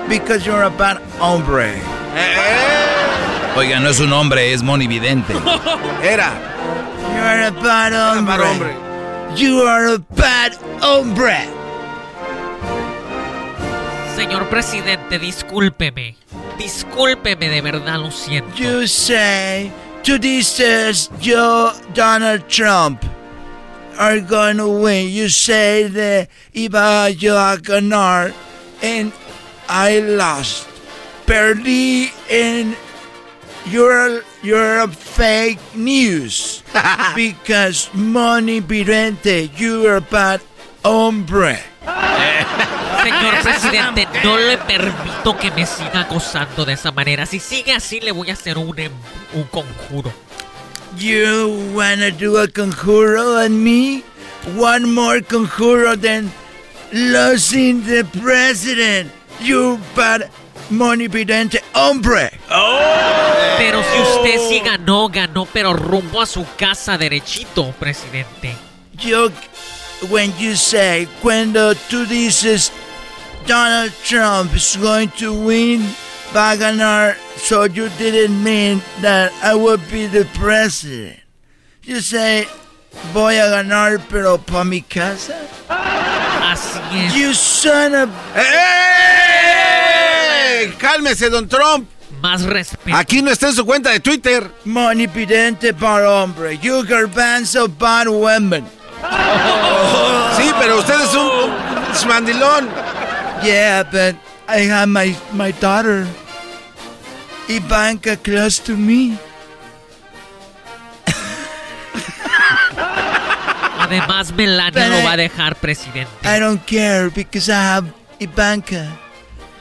[0.08, 1.76] because you're a bad hombre.
[2.16, 3.56] Eh, eh.
[3.56, 5.32] Oiga, no es un hombre, es monividente.
[6.02, 6.55] Era.
[7.16, 8.36] You're a bad hombre.
[8.36, 9.40] bad hombre.
[9.40, 10.52] You are a bad
[10.82, 11.48] hombre.
[14.14, 16.16] Señor presidente, discúlpeme.
[16.58, 18.54] Discúlpeme, de verdad lo siento.
[18.56, 19.70] You say
[20.04, 23.04] to this is yo Donald Trump
[23.98, 25.08] are going to win.
[25.08, 28.32] You say that iba yo a ganar
[28.82, 29.12] and
[29.68, 30.68] I lost.
[31.26, 32.76] Perdí and
[33.66, 36.62] you're you're a fake news
[37.16, 40.40] because money vidente you're a bad
[40.84, 41.58] hombre.
[43.02, 47.26] Señor presidente, no le permito que me siga acosando de esa manera.
[47.26, 48.92] Si sigue así, le voy a hacer un, em-
[49.34, 50.12] un conjuro.
[50.98, 54.02] You wanna do a conjuro on me?
[54.56, 56.30] One more conjuro than
[56.92, 59.10] losing the president.
[59.40, 60.30] You bad
[60.70, 62.30] money vidente hombre.
[62.50, 62.78] Oh.
[63.58, 64.48] Pero si usted oh.
[64.48, 68.54] sí ganó, ganó, pero rumbo a su casa derechito, presidente.
[68.98, 69.30] Yo,
[70.10, 72.72] when you say cuando tú dices
[73.46, 75.82] Donald Trump is going to win,
[76.34, 81.20] va a ganar, so you didn't mean that I would be the president.
[81.82, 82.46] You say
[83.12, 85.46] voy a ganar, pero pa mi casa.
[85.68, 87.14] Así es.
[87.14, 88.10] You son of
[90.74, 91.88] Cálmese, don Trump.
[92.20, 92.96] Más respeto.
[92.96, 94.50] Aquí no está en su cuenta de Twitter.
[94.64, 96.58] Manipidente para hombre.
[96.58, 98.64] You garbanzo para women.
[100.36, 101.50] Sí, pero usted es un,
[102.02, 102.68] un mandilón.
[103.42, 104.16] Yeah, but
[104.48, 106.06] I have my, my daughter.
[107.48, 109.18] Ivanka close to me.
[113.78, 116.10] Además, Melania lo va a dejar presidente.
[116.24, 117.86] I don't care because I have
[118.18, 118.88] Ivanka.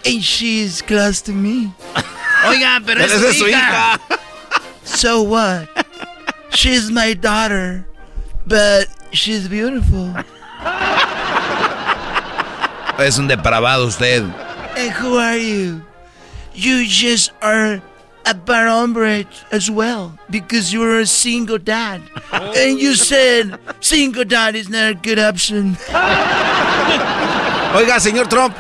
[0.06, 1.74] And she's close to me.
[2.46, 4.00] Oiga, pero es su hija.
[4.84, 5.68] So what?
[6.52, 7.86] She's my daughter.
[8.46, 10.14] But she's beautiful.
[12.98, 14.24] Es un depravado usted.
[14.78, 15.82] And who are you?
[16.54, 17.82] You just are
[18.26, 22.02] a bad hombre as well because you're a single dad.
[22.32, 25.76] And you said single dad is not a good option.
[27.76, 28.56] Oiga, señor Trump,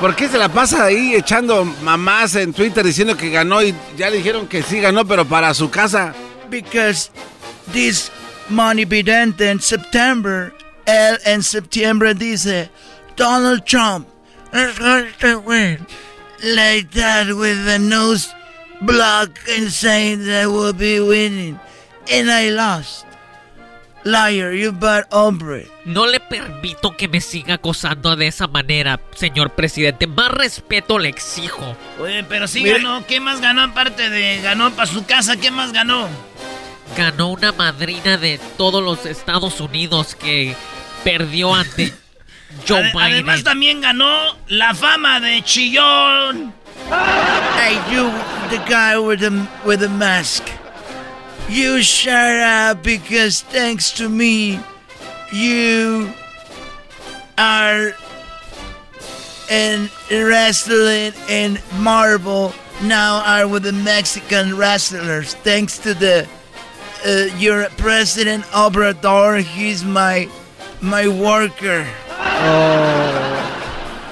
[0.00, 4.10] ¿por qué se la pasa ahí echando mamás en Twitter diciendo que ganó y ya
[4.10, 6.14] le dijeron que sí ganó, pero para su casa?
[6.50, 7.10] Because
[7.72, 8.10] this
[8.48, 10.52] money vidente en September,
[10.86, 12.70] él en septiembre dice,
[13.16, 14.06] Donald Trump
[14.52, 15.86] is going to win.
[16.42, 18.28] Like that with the nose
[18.82, 21.58] block and saying that we'll be winning.
[22.10, 23.06] And I lost.
[24.06, 25.66] Liar, you bad hombre.
[25.84, 30.06] No le permito que me siga acosando de esa manera, señor presidente.
[30.06, 31.76] Más respeto le exijo.
[31.98, 33.04] Oye, pero sí Mire- ganó.
[33.04, 35.36] ¿Qué más ganó aparte de ganó para su casa?
[35.36, 36.08] ¿Qué más ganó?
[36.96, 40.54] Ganó una madrina de todos los Estados Unidos que
[41.02, 41.92] perdió ante
[42.68, 43.00] Joe Biden.
[43.00, 44.08] Además también ganó
[44.46, 46.54] la fama de chillón.
[47.58, 48.08] Hey, you,
[48.50, 49.30] the guy with the
[49.64, 50.44] with the mask.
[51.48, 54.58] You shut up because thanks to me,
[55.32, 56.12] you
[57.38, 57.92] are
[59.48, 62.52] in wrestling in Marvel
[62.82, 65.34] now are with the Mexican wrestlers.
[65.34, 66.28] Thanks to the
[67.06, 70.28] uh, your president Obrador, he's my
[70.80, 71.86] my worker.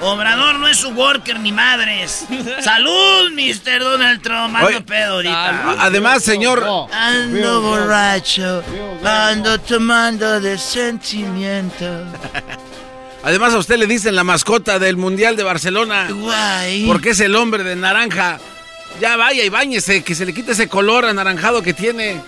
[0.05, 2.25] Obrador no es su worker ni madres.
[2.63, 3.79] Salud, Mr.
[3.79, 4.55] Donald Trump.
[4.55, 5.75] Ando Oye, pedo ahorita.
[5.79, 8.63] Además, señor, Ando borracho,
[9.03, 11.85] ando tomando de sentimiento.
[13.23, 16.07] además a usted le dicen la mascota del Mundial de Barcelona.
[16.11, 16.85] Guay.
[16.85, 18.37] Porque es el hombre de naranja.
[19.01, 22.21] Ya vaya y báñese, que se le quite ese color anaranjado que tiene.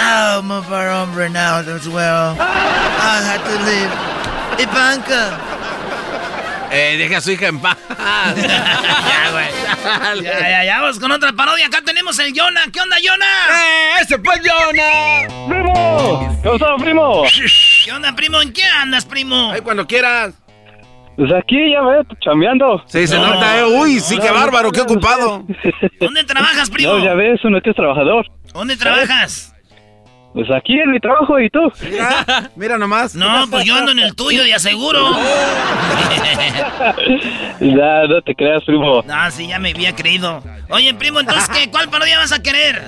[0.00, 2.36] Oh, I'm a hombre now as well.
[2.38, 3.90] I had to leave.
[4.62, 5.57] Ivanka.
[6.70, 7.78] Eh, deje a su hija en paz.
[7.88, 10.22] ya, güey.
[10.22, 11.66] Ya, ya, ya, vamos con otra parodia.
[11.66, 12.64] Acá tenemos el Jonah.
[12.72, 13.26] ¿Qué onda, Jonah?
[13.26, 15.48] ¡Eh, ese fue Jonah!
[15.48, 16.38] ¡Primo!
[16.42, 17.22] ¿Cómo estás, primo?
[17.84, 18.40] ¿Qué onda, primo?
[18.42, 19.52] ¿En qué andas, primo?
[19.52, 20.34] Ay, cuando quieras.
[21.16, 22.80] Pues aquí ya ves, chambeando.
[22.86, 23.64] Sí, se nota, eh.
[23.64, 25.44] Uy, sí, qué bárbaro, qué ocupado.
[26.00, 26.92] ¿Dónde trabajas, primo?
[26.92, 28.26] No, ya ves, uno que es trabajador.
[28.54, 29.52] ¿Dónde trabajas?
[30.38, 31.58] Pues aquí en mi trabajo, ¿y tú?
[31.90, 33.12] Mira, mira nomás.
[33.16, 35.04] No, pues yo ando en el tuyo, de aseguro.
[37.60, 39.02] Ya, no te creas, primo.
[39.04, 40.40] no, sí, ya me había creído.
[40.70, 41.68] Oye, primo, entonces, ¿qué?
[41.70, 42.80] ¿Cuál parodia vas a querer?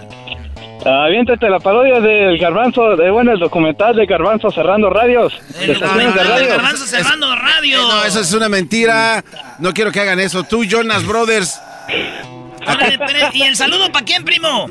[0.87, 5.33] Aviéntate la parodia del Garbanzo, de bueno, el documental de Garbanzo cerrando radios.
[5.61, 6.49] El documental de radio.
[6.51, 7.81] Garbanzo cerrando radio.
[7.81, 9.25] Eh, no, eso es una mentira.
[9.59, 10.45] No quiero que hagan eso.
[10.45, 11.61] Tú, Jonas Brothers.
[12.65, 14.69] Pero- ¿Y el saludo para quién, primo?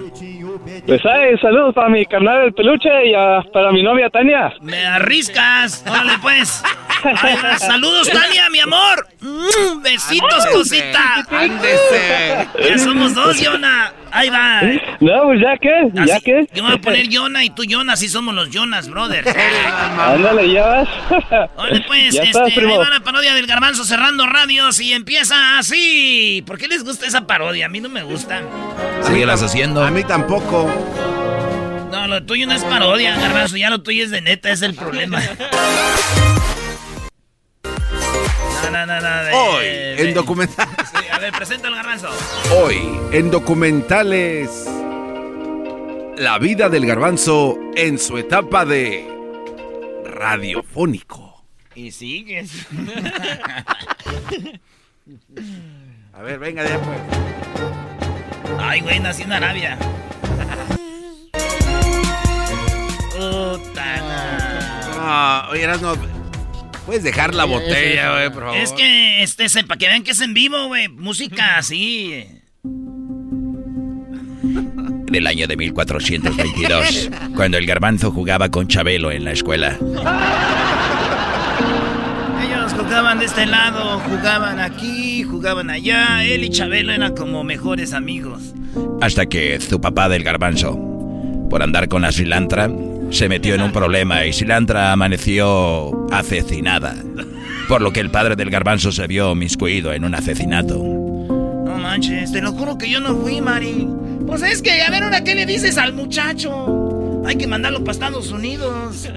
[0.85, 4.53] Pues ay, saludos para mi carnal el peluche y ah, para mi novia Tania.
[4.61, 5.83] Me arriscas.
[5.87, 6.63] Órale, pues.
[7.03, 9.07] Ay, saludos, Tania, mi amor.
[9.21, 11.25] Mm, besitos, cosita.
[11.29, 12.47] Ándese.
[12.67, 13.93] Ya somos dos, Jonah.
[14.11, 14.61] Ahí va.
[14.99, 15.69] No, pues ya que,
[16.05, 16.47] ya Así- que.
[16.53, 19.27] Yo me voy a poner Jonah y tú Jonas, así somos los Jonas Brothers.
[19.99, 20.87] Ándale, ya vas.
[21.57, 25.57] Oye, pues, ya este, estás, ahí va la parodia del garbanzo cerrando radios y empieza
[25.59, 26.43] así.
[26.45, 27.67] ¿Por qué les gusta esa parodia?
[27.67, 28.41] A mí no me gusta.
[29.03, 29.83] Síguelas haciendo.
[29.83, 30.69] A mí tampoco.
[31.91, 34.75] No, lo tuyo no es parodia, garbanzo, ya lo tuyo es de neta, es el
[34.75, 35.21] problema.
[38.71, 39.23] No, no, no, no.
[39.23, 40.67] de- Hoy, de- en documental.
[41.19, 42.07] A ver, presenta el garbanzo.
[42.55, 42.79] Hoy,
[43.11, 44.65] en documentales.
[46.15, 49.05] La vida del garbanzo en su etapa de
[50.05, 51.43] radiofónico.
[51.75, 52.67] Y sigues.
[56.13, 56.99] A ver, venga de ahí, pues.
[58.57, 59.77] Ay, güey, nací en Arabia.
[63.11, 64.15] Puta, no.
[65.01, 66.18] Ah, oye, no.
[66.89, 68.57] Puedes dejar la botella, güey, por favor.
[68.57, 70.87] Es que, este, para que vean que es en vivo, güey.
[70.87, 72.25] Música así.
[75.07, 79.77] En el año de 1422, cuando el garbanzo jugaba con Chabelo en la escuela.
[82.43, 86.23] Ellos jugaban de este lado, jugaban aquí, jugaban allá.
[86.25, 88.55] Él y Chabelo eran como mejores amigos.
[88.99, 90.75] Hasta que su papá del garbanzo,
[91.51, 92.67] por andar con la cilantra,
[93.09, 96.95] se metió en un problema y cilantra amaneció asesinada.
[97.67, 100.77] Por lo que el padre del garbanzo se vio miscuido en un asesinato.
[100.77, 103.87] No manches, te lo juro que yo no fui, Mari.
[104.25, 107.23] Pues es que, a ver, ahora, ¿qué le dices al muchacho?
[107.25, 109.09] Hay que mandarlo para Estados Unidos.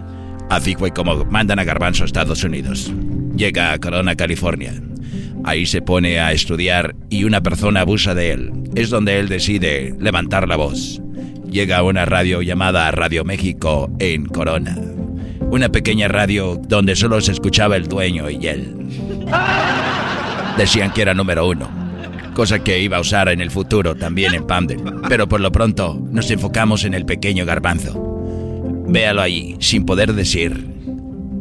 [0.50, 2.92] Así fue como mandan a Garbanzo a Estados Unidos.
[3.36, 4.74] Llega a Corona, California.
[5.44, 8.52] Ahí se pone a estudiar y una persona abusa de él.
[8.74, 11.00] Es donde él decide levantar la voz.
[11.52, 14.74] Llega una radio llamada Radio México en Corona.
[15.50, 18.74] Una pequeña radio donde solo se escuchaba el dueño y él.
[20.56, 21.68] Decían que era número uno.
[22.32, 24.80] Cosa que iba a usar en el futuro también en Pamdel.
[25.10, 28.02] Pero por lo pronto nos enfocamos en el pequeño garbanzo.
[28.88, 30.70] Véalo ahí, sin poder decir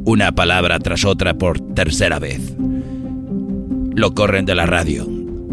[0.04, 2.54] una palabra tras otra por tercera vez.
[3.96, 5.08] Lo corren de la radio.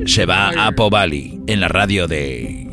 [0.05, 2.68] Se va a Apo Valley, en la radio de...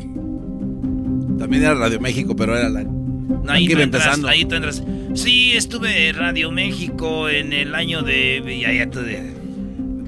[1.38, 2.82] También era Radio México, pero era la...
[2.84, 4.28] No, ahí, tú entras, empezando.
[4.28, 4.82] ahí tú entras.
[5.14, 8.58] Sí, estuve en Radio México en el año de...
[8.60, 9.34] Ya, ya tú de-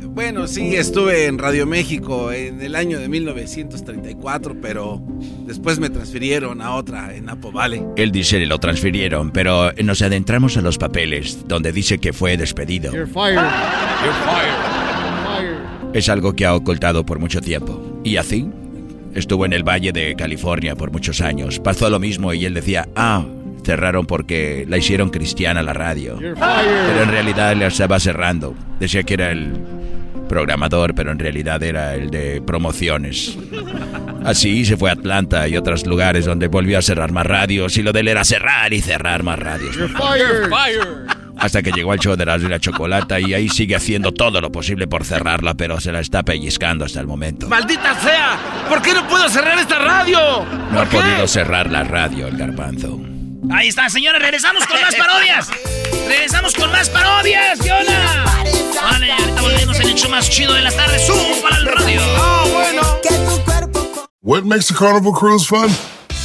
[0.07, 5.01] Bueno, sí, estuve en Radio México en el año de 1934, pero
[5.47, 7.83] después me transfirieron a otra en Apo Valley.
[7.97, 12.93] Él dice lo transfirieron, pero nos adentramos a los papeles, donde dice que fue despedido.
[12.93, 13.35] You're fired.
[13.37, 15.95] You're fired.
[15.95, 18.01] Es algo que ha ocultado por mucho tiempo.
[18.05, 18.47] Y así,
[19.15, 21.59] estuvo en el Valle de California por muchos años.
[21.61, 23.25] Pasó lo mismo y él decía, ah,
[23.65, 26.19] cerraron porque la hicieron cristiana la radio.
[26.21, 26.87] You're fired.
[26.87, 28.55] Pero en realidad la estaba cerrando.
[28.81, 29.53] Decía que era el
[30.29, 33.37] programador, pero en realidad era el de promociones.
[34.25, 37.83] Así se fue a Atlanta y otros lugares donde volvió a cerrar más radios y
[37.83, 39.75] lo de él era cerrar y cerrar más radios.
[39.77, 41.18] You're fired.
[41.39, 44.41] Hasta que llegó al show de Erasmo y la Chocolata y ahí sigue haciendo todo
[44.41, 47.49] lo posible por cerrarla, pero se la está pellizcando hasta el momento.
[47.49, 48.39] ¡Maldita sea!
[48.69, 50.19] ¿Por qué no puedo cerrar esta radio?
[50.73, 52.99] No ha podido cerrar la radio, el garbanzo.
[53.51, 55.51] Ahí está, señores, regresamos con más parodias.
[56.09, 58.25] Regresamos con más parodias, ¿qué onda?
[58.83, 61.07] Vale, ahorita volvemos en el show más chido de las tardes.
[61.07, 62.01] ¡Subo para el radio!
[62.17, 62.83] Ah, bueno.
[64.23, 65.71] What makes a carnival cruise fun?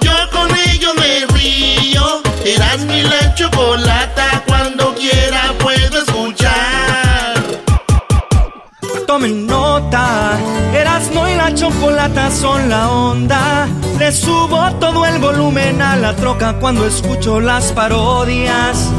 [0.00, 2.22] Yo con ello me río.
[2.44, 4.44] Eras mi la chocolata.
[4.46, 7.34] Cuando quiera puedo escuchar.
[9.06, 10.38] Tomen nota,
[10.74, 13.66] Erasmo y la chocolata son la onda.
[13.98, 18.90] Le subo todo el volumen a la troca cuando escucho las parodias.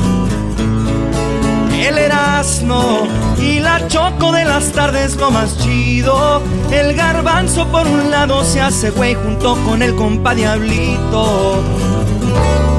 [2.09, 3.07] El Erasmo
[3.39, 6.41] y la choco de las tardes lo más chido.
[6.71, 11.61] El garbanzo por un lado se hace güey junto con el compa Diablito.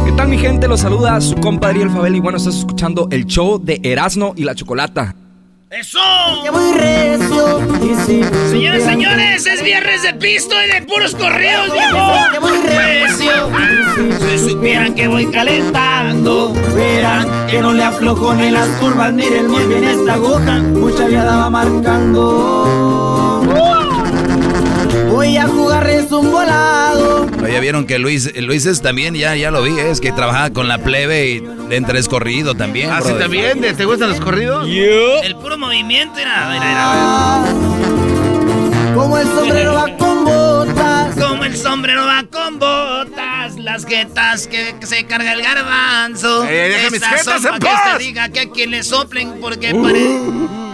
[0.05, 0.67] ¿Qué tal mi gente?
[0.67, 4.43] Los saluda su compadre Ariel Fabel y bueno, estás escuchando el show de Erasmo y
[4.43, 5.15] la Chocolata.
[5.71, 6.01] ¡Eso!
[8.51, 12.13] Señores, señores, es viernes de pisto y de puros correos, viejo.
[12.65, 13.49] Recio.
[14.19, 19.63] Si supieran que voy calentando, Verán que no le aflojo ni las curvas, miren muy
[19.63, 23.30] bien esta aguja, mucha viada va marcando.
[25.21, 27.27] Voy a jugarles un volado.
[27.45, 29.91] Oye, vieron que Luis, Luis es también, ya, ya lo vi, ¿eh?
[29.91, 32.89] es que trabajaba con la plebe y le entra escorrido también.
[32.91, 33.61] ¿Ah, sí, también?
[33.61, 34.67] ¿Te gustan los corridos?
[34.67, 36.49] El puro movimiento era.
[36.49, 37.45] Mira, era.
[38.95, 41.15] Como el sombrero va con botas.
[41.17, 46.47] Como el sombrero va con botas, las jetas que se carga el garbanzo.
[46.47, 47.93] Ey, deja mis jetas en pa' que paz.
[47.93, 50.01] se diga que a quien le soplen porque pare...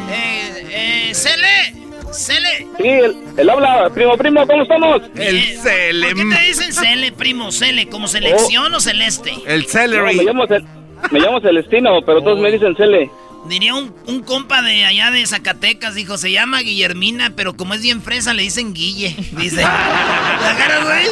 [0.09, 1.75] Eh, eh, Cele,
[2.17, 2.67] Cele.
[2.79, 5.03] Sí, él, él habla, primo, primo, ¿cómo estamos?
[5.17, 6.15] El Cele.
[6.15, 7.53] ¿Por qué te dicen Cele, primo?
[7.53, 9.35] Cele, ¿como selección o celeste?
[9.47, 10.17] El No, celery.
[10.17, 10.65] me, llamo, Cel-
[11.11, 13.11] me llamo Celestino, pero todos me dicen Cele.
[13.49, 17.83] Diría un, un compa de allá de Zacatecas, dijo, se llama Guillermina, pero como es
[17.83, 19.15] bien fresa, le dicen Guille.
[19.39, 21.07] Dice, ¿la agarras, güey?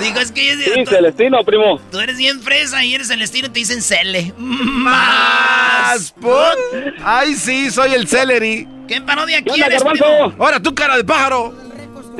[0.00, 1.78] Dijo, es que ella- Sí, tú, Celestino, primo.
[1.90, 4.32] tú eres bien fresa y eres celestino y te dicen Cele.
[4.36, 6.32] Más put.
[7.04, 8.66] Ay, sí, soy el celery.
[8.88, 10.32] ¿Qué parodia ¿Qué onda, quieres, primo?
[10.38, 11.54] Ahora tú, cara de pájaro.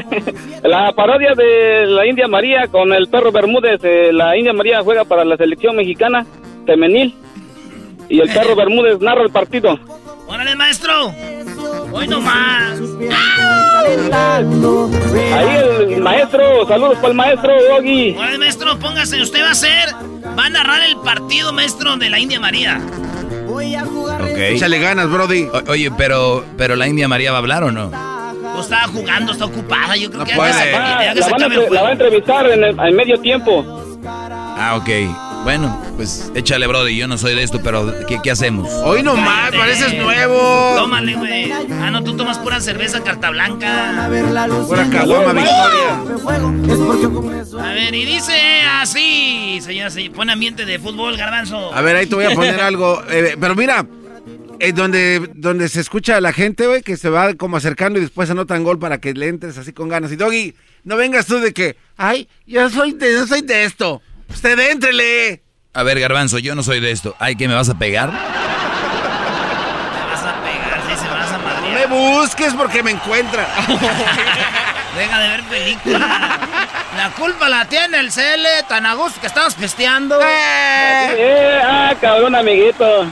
[0.63, 3.81] La parodia de la India María con el perro Bermúdez.
[3.83, 6.25] eh, la India María juega para la selección mexicana
[6.67, 7.15] femenil.
[8.09, 9.79] Y el perro Bermúdez narra el partido.
[10.29, 11.13] ¡Órale, maestro!
[11.93, 12.79] ¡Hoy nomás!
[13.13, 14.39] ¡Ah!
[14.43, 18.17] Ahí el maestro, saludos para el maestro Doggy.
[18.17, 19.89] Oye, maestro, póngase, usted va a ser,
[20.39, 22.81] va a narrar el partido, maestro, de la India María.
[23.49, 24.37] Ok.
[24.39, 25.49] Échale ganas, Brody.
[25.53, 27.91] O- oye, pero, pero la India María va a hablar o no?
[28.55, 30.51] Pues estaba jugando, está ocupada, yo creo que puede.
[30.53, 30.65] Ah,
[31.15, 33.65] la, van a, la va a entrevistar en, el- en medio tiempo.
[34.07, 34.89] Ah, ok.
[35.43, 36.97] Bueno, pues échale, Brody.
[36.97, 38.69] Yo no soy de esto, pero ¿qué, qué hacemos?
[38.85, 40.75] Hoy nomás, pareces nuevo.
[40.77, 41.51] Tómale, güey.
[41.53, 44.09] Ah, no, tú tomas pura cerveza carta blanca.
[44.67, 46.05] Pura caguama, Victoria.
[47.59, 51.75] A ver, y dice así, señora, se pone ambiente de fútbol, garbanzo.
[51.75, 53.03] A ver, ahí te voy a poner algo.
[53.11, 53.87] eh, pero mira,
[54.61, 58.03] eh, donde, donde se escucha a la gente, güey, que se va como acercando y
[58.03, 60.13] después anotan gol para que le entres así con ganas.
[60.13, 60.55] Y Doggy,
[60.85, 64.03] no vengas tú de que, ay, yo soy de, yo soy de esto.
[64.33, 65.43] Usted éntrele.
[65.75, 67.15] A ver, Garbanzo, yo no soy de esto.
[67.19, 68.11] Ay, ¿que me vas a pegar?
[68.11, 68.17] Te
[70.11, 71.89] vas a pegar, sí, se vas a No madrear.
[71.89, 73.47] me busques porque me encuentra.
[74.97, 76.01] Deja de ver películas.
[76.97, 80.19] La culpa la tiene el CL, tan a gusto que estamos pisteando.
[80.21, 83.07] Eh, ah, cabrón, amiguito.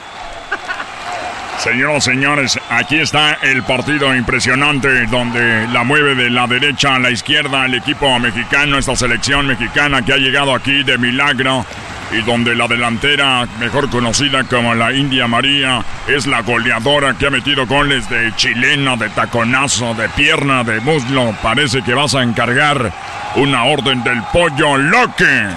[1.58, 7.10] Señoras, señores, aquí está el partido impresionante donde la mueve de la derecha a la
[7.10, 11.66] izquierda el equipo mexicano, esta selección mexicana que ha llegado aquí de milagro
[12.12, 17.30] y donde la delantera, mejor conocida como la India María, es la goleadora que ha
[17.30, 21.34] metido goles de chilena, de taconazo, de pierna, de muslo.
[21.42, 22.92] Parece que vas a encargar
[23.34, 25.24] una orden del pollo loque.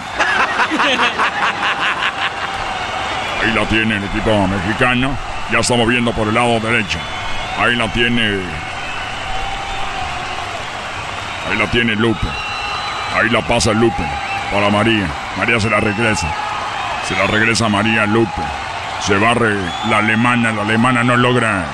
[3.44, 5.31] Ahí la tiene el equipo mexicano.
[5.52, 6.98] Ya está moviendo por el lado derecho.
[7.60, 8.40] Ahí la tiene.
[11.50, 12.28] Ahí la tiene Lupe.
[13.14, 14.04] Ahí la pasa Lupe.
[14.52, 15.08] Para María.
[15.38, 16.34] María se la regresa.
[17.06, 18.42] Se la regresa María Lupe.
[19.06, 19.54] Se barre
[19.90, 20.54] la alemana.
[20.54, 21.66] La alemana no logra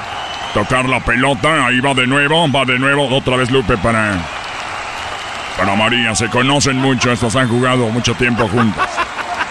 [0.55, 1.67] tocar la pelota.
[1.67, 2.51] Ahí va de nuevo.
[2.51, 3.07] Va de nuevo.
[3.15, 4.15] Otra vez Lupe para.
[5.55, 6.15] Para María.
[6.15, 7.11] Se conocen mucho.
[7.11, 8.89] Estas han jugado mucho tiempo juntas.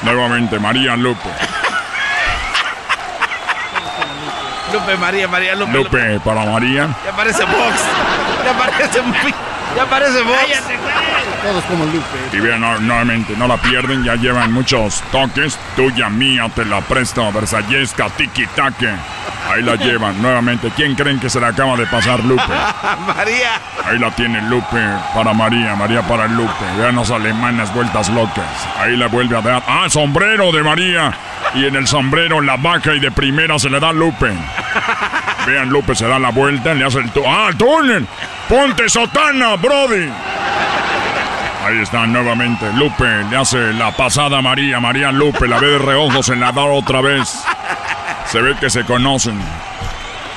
[0.03, 1.31] Nuevamente María Lupe.
[4.73, 5.73] Lupe, María, María, Lupe.
[5.73, 6.89] Lupe para María.
[7.05, 7.75] Ya parece box.
[8.45, 9.01] Ya parece
[9.77, 10.63] Ya parece box.
[11.43, 12.19] Todos como Lupe.
[12.33, 15.59] Y vean, no- nuevamente, no la pierden, ya llevan muchos toques.
[15.77, 18.91] Tuya, mía, te la presto, versallesca, tiki taque.
[19.49, 20.71] Ahí la llevan, nuevamente.
[20.75, 22.43] ¿Quién creen que se le acaba de pasar Lupe?
[23.07, 23.61] María.
[23.85, 24.81] Ahí la tiene Lupe
[25.15, 26.65] para María, María para Lupe.
[26.79, 28.69] Vean las alemanas vueltas locas.
[28.79, 29.63] Ahí la vuelve a dar.
[29.67, 31.13] ¡Ah, sombrero de María!
[31.55, 34.33] Y en el sombrero la baja y de primera se le da Lupe.
[35.47, 38.07] Vean, Lupe se da la vuelta, le hace el tu ¡Ah, el túnel!
[38.49, 40.11] ¡Ponte sotana, Brody!
[41.67, 42.65] Ahí está nuevamente.
[42.75, 44.79] Lupe le hace la pasada a María.
[44.79, 47.45] María Lupe la ve de reojo, se la da otra vez.
[48.31, 49.41] Se ve que se conocen.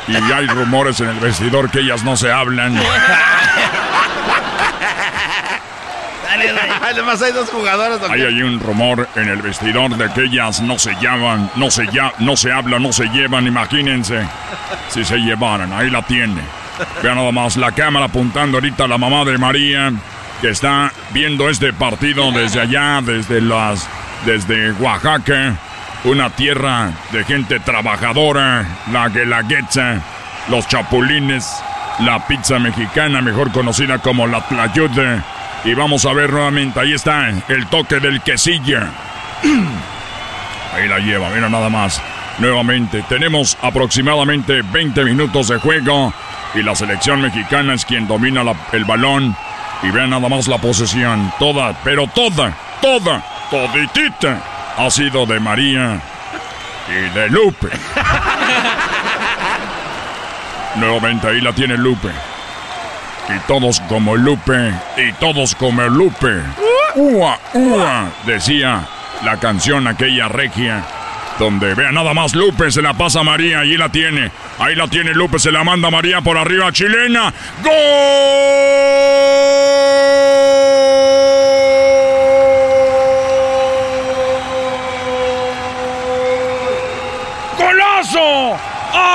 [0.08, 2.80] Y hay rumores en el vestidor que ellas no se hablan.
[6.82, 8.00] Además hay dos jugadoras.
[8.10, 11.86] Ahí hay un rumor en el vestidor de que ellas no se llaman, no se
[11.88, 14.28] ya, no se hablan, no se llevan, imagínense.
[14.90, 16.42] Si se llevaran, ahí la tiene.
[17.04, 19.92] Vean nada más la cámara apuntando ahorita a la mamá de María,
[20.42, 23.88] que está viendo este partido desde allá, desde las,
[24.26, 25.56] desde Oaxaca,
[26.04, 30.02] una tierra de gente trabajadora, la guelaguetza,
[30.50, 31.62] los chapulines,
[32.00, 35.24] la pizza mexicana, mejor conocida como la tlayuda.
[35.66, 38.80] Y vamos a ver nuevamente, ahí está el toque del quesillo.
[40.72, 42.00] Ahí la lleva, mira nada más.
[42.38, 46.14] Nuevamente, tenemos aproximadamente 20 minutos de juego
[46.54, 49.36] y la selección mexicana es quien domina el balón.
[49.82, 56.02] Y vean nada más la posesión, toda, pero toda, toda, toditita ha sido de María
[56.88, 57.68] y de Lupe.
[60.76, 62.10] Nuevamente ahí la tiene Lupe.
[63.30, 66.42] Y todos como Lupe, y todos como Lupe.
[66.96, 68.10] ¡Ua, ua!
[68.26, 68.88] Decía
[69.24, 70.84] la canción aquella regia.
[71.38, 74.32] Donde vea nada más Lupe, se la pasa a María, ahí la tiene.
[74.58, 77.34] Ahí la tiene Lupe, se la manda María por arriba, chilena.
[77.64, 77.80] ¡Golazo!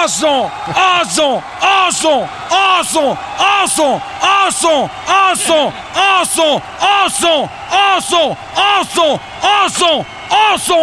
[0.04, 0.52] ¡Aso!
[0.66, 1.42] ¡Aso!
[1.62, 2.28] ¡Aso!
[2.50, 3.18] ¡Aso!
[3.38, 4.02] ¡Aso!
[4.20, 4.90] ¡Aso!
[5.08, 5.72] ¡Aso!
[5.96, 6.62] ¡Aso!
[6.78, 7.48] ¡Aso!
[7.70, 8.38] ¡Aso!
[8.54, 9.20] ¡Aso!
[9.42, 10.06] ¡Aso!
[10.52, 10.76] ¡Aso!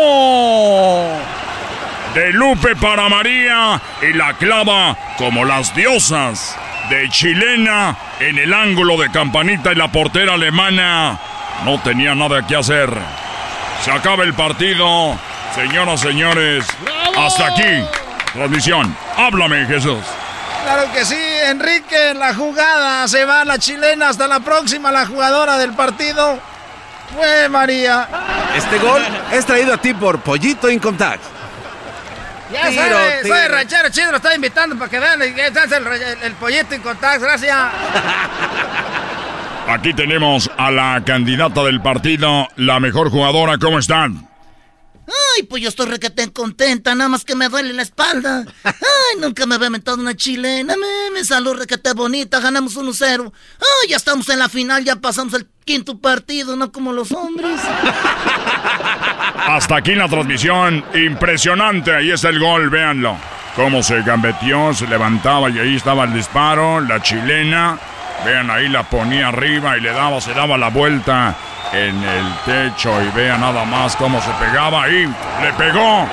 [2.15, 6.57] De Lupe para María y la clava como las diosas
[6.89, 11.19] de chilena en el ángulo de campanita y la portera alemana
[11.63, 12.89] no tenía nada que hacer.
[13.83, 15.15] Se acaba el partido.
[15.53, 16.65] Señoras, señores,
[17.15, 18.00] hasta aquí.
[18.33, 18.95] Transmisión.
[19.17, 19.99] Háblame, Jesús.
[20.63, 21.17] Claro que sí,
[21.47, 26.39] Enrique, la jugada se va la chilena hasta la próxima, la jugadora del partido
[27.15, 28.07] fue María.
[28.55, 29.01] Este gol
[29.31, 31.19] es traído a ti por Pollito Income Tax.
[32.53, 33.35] Ya Tiro, sabe, tiro.
[33.35, 36.81] soy ranchero chido, lo estoy invitando para que vean el, el, el- el pollito en
[36.81, 37.57] contacto, gracias.
[39.67, 43.57] Aquí tenemos a la candidata del partido, la mejor jugadora.
[43.57, 44.27] ¿Cómo están?
[45.35, 48.45] Ay, pues yo estoy requete contenta, nada más que me duele la espalda.
[48.63, 53.31] Ay, nunca me había mentado una chilena, me, me salió requete bonita, ganamos 1-0.
[53.59, 57.59] Ay, ya estamos en la final, ya pasamos el quinto partido, no como los hombres.
[59.47, 60.83] Hasta aquí la transmisión.
[60.93, 61.93] Impresionante.
[61.95, 63.17] Ahí está el gol, véanlo.
[63.55, 66.79] Cómo se gambeteó, se levantaba y ahí estaba el disparo.
[66.81, 67.77] La chilena.
[68.25, 71.35] Vean, ahí la ponía arriba y le daba, se daba la vuelta
[71.73, 73.01] en el techo.
[73.01, 75.11] Y vean nada más cómo se pegaba ahí.
[75.41, 76.07] Le pegó.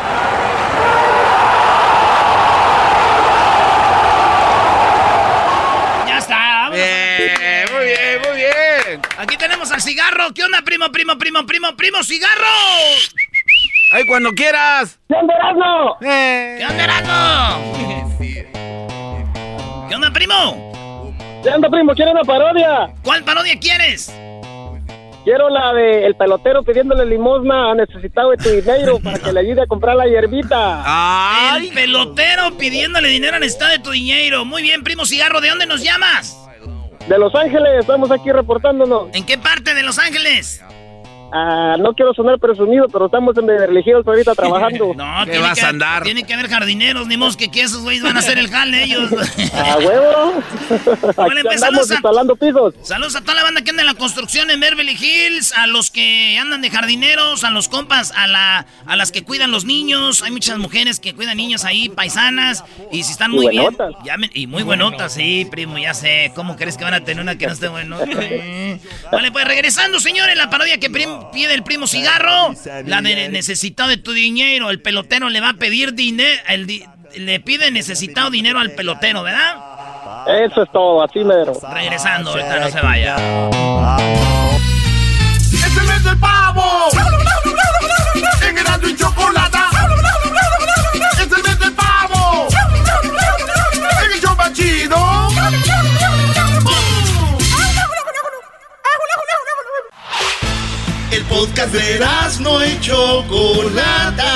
[6.07, 6.37] Ya está.
[6.37, 6.79] vámonos.
[7.73, 9.03] muy bien, muy bien.
[9.19, 10.33] Aquí tenemos al cigarro.
[10.35, 12.47] ¿Qué onda, primo, primo, primo, primo, primo, cigarro?
[13.93, 14.99] ¡Ay, cuando quieras!
[15.09, 15.97] ¿Qué onda, Erasmo?
[16.03, 16.57] Eh.
[16.59, 18.19] ¿Qué onda, Erasmo?
[19.89, 20.68] ¿Qué onda, primo?
[21.43, 21.95] ¿Qué onda, primo?
[21.95, 22.93] ¿Quiero una parodia?
[23.05, 24.13] ¿Cuál parodia quieres?
[25.25, 29.41] Quiero la de el pelotero pidiéndole limosna a necesitado de tu dinero para que le
[29.41, 31.57] ayude a comprar la hierbita.
[31.57, 34.45] El pelotero pidiéndole dinero al estado de tu dinero.
[34.45, 35.41] Muy bien, primo cigarro.
[35.41, 36.37] ¿De dónde nos llamas?
[37.07, 39.09] De Los Ángeles, estamos aquí reportándonos.
[39.15, 40.63] ¿En qué parte de Los Ángeles?
[41.33, 44.95] Ah, no quiero sonar presumido, pero estamos en Beverly Hills ahorita trabajando.
[44.95, 48.21] No, tiene que, Tiene que haber jardineros, ni modo que, que esos güeyes van a
[48.21, 49.11] hacer el jale ellos.
[49.55, 50.43] ¡A huevo!
[51.17, 52.75] Bueno, empezamos a- instalando pisos.
[52.83, 55.91] Saludos a toda la banda que anda en la construcción en Beverly Hills, a los
[55.91, 60.23] que andan de jardineros, a los compas, a la a las que cuidan los niños.
[60.23, 64.31] Hay muchas mujeres que cuidan niños ahí, paisanas, y si están Y muy bien, llamen-
[64.35, 66.33] y muy buenotas, sí, primo, ya sé.
[66.35, 68.07] ¿Cómo crees que van a tener una que no esté buenota?
[69.13, 70.91] Vale, pues regresando, señores, la parodia que
[71.33, 72.55] pide el primo cigarro,
[72.85, 76.41] la de necesitado de tu dinero, el pelotero le va a pedir dinero,
[77.17, 79.57] le pide necesitado dinero al pelotero, ¿verdad?
[80.27, 81.53] Eso es todo, así mero.
[81.73, 83.17] Regresando, ahorita no se vaya.
[85.53, 86.89] ¡Es el mes del pavo!
[101.29, 104.35] Podcast de Erasmo y Chocolata.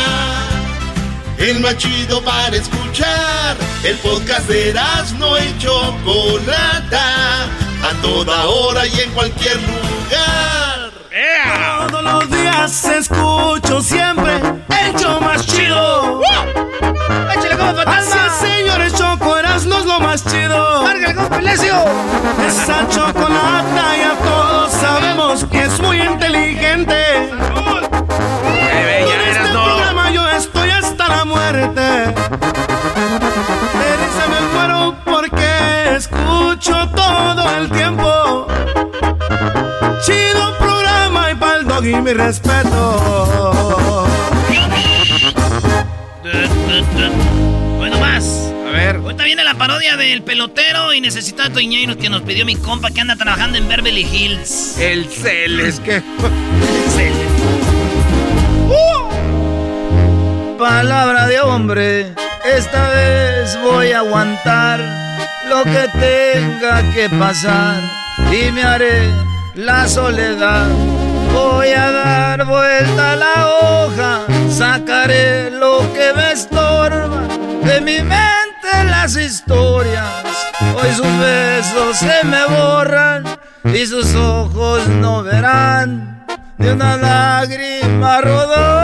[1.38, 3.56] El más chido para escuchar.
[3.82, 7.44] El podcast de Erasmo y Chocolata.
[7.82, 10.92] A toda hora y en cualquier lugar.
[11.88, 16.20] Todos los días escucho siempre el show más chido.
[16.22, 16.91] ¡Échale
[17.74, 18.26] fantasma!
[18.26, 20.82] Así es, señores, Choco Erasmo es lo más chido.
[20.82, 21.74] ¡Larga el Pelecio!
[22.46, 27.30] Esa chocolata ya todos sabemos que es muy inteligente.
[27.54, 27.84] Con
[29.28, 31.80] este programa yo estoy hasta la muerte.
[31.80, 32.14] De
[34.00, 38.46] risa me muero porque escucho todo el tiempo.
[40.04, 44.06] Chido programa y pa'l dog y mi respeto.
[47.78, 48.52] Bueno, más.
[48.68, 48.96] A ver.
[48.96, 53.00] Ahorita viene la parodia del pelotero y necesita dinero que nos pidió mi compa que
[53.00, 54.78] anda trabajando en Beverly Hills.
[54.78, 56.00] El Celes, que.
[60.62, 62.14] Palabra de hombre,
[62.44, 64.78] esta vez voy a aguantar
[65.48, 67.80] lo que tenga que pasar
[68.30, 69.10] y me haré
[69.56, 70.68] la soledad.
[71.32, 74.20] Voy a dar vuelta a la hoja,
[74.52, 77.26] sacaré lo que me estorba
[77.64, 80.12] de mi mente las historias.
[80.76, 83.24] Hoy sus besos se me borran
[83.64, 86.26] y sus ojos no verán
[86.58, 88.82] ni una lágrima rodar.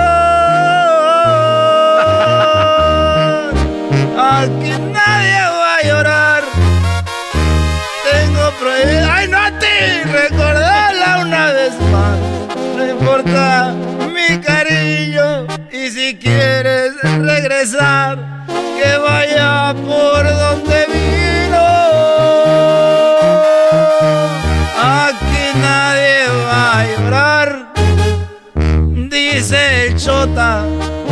[4.16, 6.43] Aquí nadie va a llorar.
[8.11, 9.09] Tengo prohibido.
[9.12, 10.05] ¡Ay, no te!
[10.05, 12.19] Recordarla una vez más.
[12.77, 13.74] No importa
[16.09, 21.66] si quieres regresar, que vaya por donde vino.
[25.05, 27.74] Aquí nadie va a llorar.
[29.10, 30.64] Dice el chota,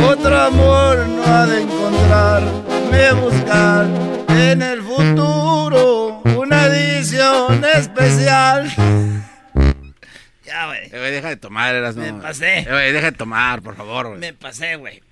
[0.09, 3.85] otro amor no ha de encontrarme buscar
[4.29, 8.73] en el futuro una edición especial.
[10.57, 10.85] Ya, güey.
[10.85, 12.01] Eh, güey, deja de tomar, Erasmo.
[12.01, 12.59] Me pasé.
[12.59, 14.19] Eh, güey, deja de tomar, por favor, güey.
[14.19, 15.03] Me pasé, güey.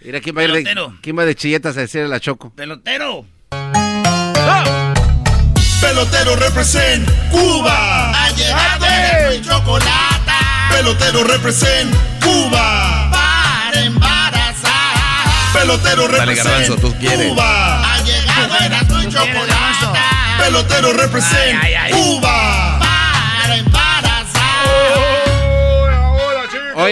[0.00, 0.92] Mira, ¿quién va, a ir de.
[1.02, 2.50] ¿quién va de chilletas a decirle a la Choco?
[2.54, 3.26] Pelotero.
[5.82, 8.10] Pelotero represent Cuba.
[8.10, 8.86] Ha llegado
[9.32, 10.32] el chocolate.
[10.70, 13.10] Pelotero represent Cuba.
[13.10, 15.52] Para embarazar.
[15.52, 17.28] Pelotero Dale, represent garbanzo, tú quieres.
[17.28, 17.94] Cuba.
[17.94, 19.98] Ha llegado el chocolate.
[20.38, 21.92] Pelotero represent Ay, ay, ay.
[21.92, 22.27] Cuba.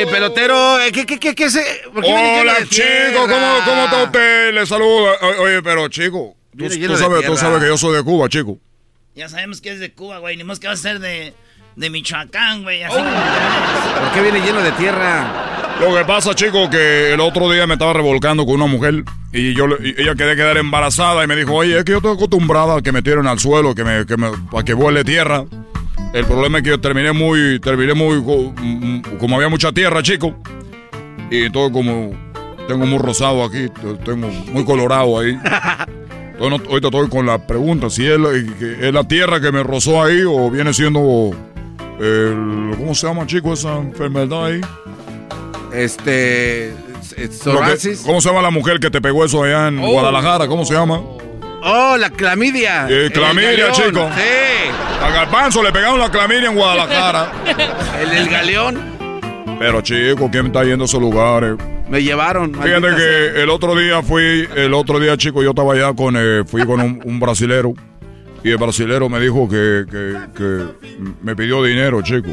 [0.02, 1.62] Oye, pelotero, eh, ¿qué, qué, qué, qué se...?
[1.92, 3.20] ¿por qué viene lleno Hola, chico?
[3.20, 4.54] ¿cómo, ¿cómo está usted?
[4.54, 5.12] Le saludo.
[5.20, 8.58] O- Oye, pero chico, tú, sabes, tú sabes que yo soy de Cuba, chico.
[9.14, 10.36] Ya sabemos que es de Cuba, güey.
[10.36, 11.32] Ni más que va a ser de,
[11.76, 12.82] de Michoacán, güey.
[12.82, 15.52] Así ¿Por qué viene lleno de tierra?
[15.80, 19.54] Lo que pasa, chico, que el otro día me estaba revolcando con una mujer y
[19.54, 22.14] yo le- y ella quería quedar embarazada y me dijo, oye, es que yo estoy
[22.14, 25.44] acostumbrada a que me tiren al suelo, que me, que me, para que vuele tierra.
[26.12, 30.34] El problema es que yo terminé muy, terminé muy, mm, como había mucha tierra, chico.
[31.30, 32.12] Y todo como,
[32.68, 33.68] tengo muy rosado aquí,
[34.04, 35.38] tengo muy colorado ahí.
[36.38, 39.62] Entonces, no- ahorita estoy con la pregunta, si es la, es la tierra que me
[39.62, 41.30] rozó ahí o viene siendo,
[41.98, 44.60] el, ¿cómo se llama, chico, esa enfermedad ahí?
[45.72, 46.74] Este...
[47.16, 47.96] Que-.
[48.04, 49.88] ¿Cómo se llama la mujer que te pegó eso allá en Oh.
[49.92, 50.46] Guadalajara?
[50.46, 51.00] ¿Cómo se llama?
[51.68, 52.86] Oh, la clamidia.
[52.88, 54.08] Eh, clamidia, chico.
[54.16, 54.70] Sí.
[55.02, 57.32] A Garbanzo le pegaron la clamidia en Guadalajara.
[58.00, 58.96] El del galeón.
[59.58, 61.54] Pero chico, ¿quién está yendo a esos lugares?
[61.88, 62.52] Me llevaron.
[62.54, 62.96] Fíjate sea.
[62.96, 66.64] que el otro día fui, el otro día, chico, yo estaba allá con, eh, fui
[66.66, 67.72] con un, un brasilero.
[68.44, 70.64] Y el brasilero me dijo que, que, que
[71.22, 72.28] me pidió dinero, chico.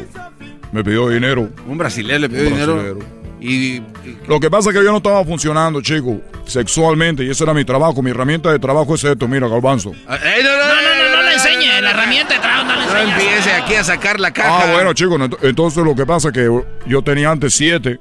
[0.70, 1.48] Me pidió dinero.
[1.66, 2.74] Un brasileño le pidió Un dinero.
[2.74, 3.23] brasilero.
[3.46, 3.82] Y,
[4.26, 7.24] Lo que pasa es que yo no estaba funcionando, chico, sexualmente.
[7.24, 8.00] Y eso era mi trabajo.
[8.02, 9.90] Mi herramienta de trabajo es esto, mira, Galbanzo.
[9.92, 11.80] No, no, No, no, no, no le enseñe.
[11.82, 13.10] La herramienta de trabajo no le No enseñe.
[13.12, 14.70] empiece aquí a sacar la caja.
[14.70, 16.48] Ah, bueno, chicos, ent- entonces lo que pasa es que
[16.86, 17.98] yo tenía antes siete.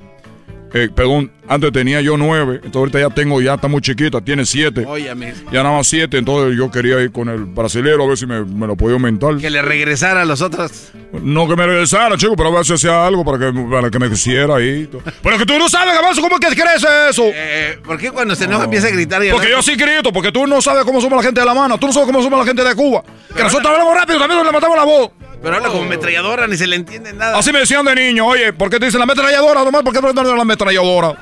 [0.74, 2.56] Eh, perdón, antes tenía yo nueve.
[2.56, 4.86] Entonces ahorita ya tengo, ya está muy chiquita, tiene siete.
[4.86, 5.34] Óyame.
[5.52, 8.44] Ya nada más siete, entonces yo quería ir con el brasilero a ver si me,
[8.44, 9.38] me lo podía aumentar.
[9.38, 10.92] Que le regresara a los otros.
[11.22, 14.00] No que me regresara, chico, pero a ver si hacía algo para que, para que
[14.00, 14.90] me quisiera ahí.
[15.22, 17.24] Pero que tú no sabes, Gabanzo, ¿cómo que crees eso?
[17.26, 20.32] Eh, ¿Por qué cuando se enoja empieza a gritar y Porque yo sí grito, porque
[20.32, 22.40] tú no sabes cómo somos la gente de La Mano, tú no sabes cómo somos
[22.40, 23.04] la gente de Cuba.
[23.36, 25.12] Que nosotros hablamos rápido, también le matamos la voz.
[25.44, 27.38] Pero habla como ametralladora, ni se le entiende nada.
[27.38, 29.64] Así me decían de niño, oye, ¿por qué te dicen la ametralladora?
[29.66, 31.16] Nomás, ¿por qué no la ametralladora?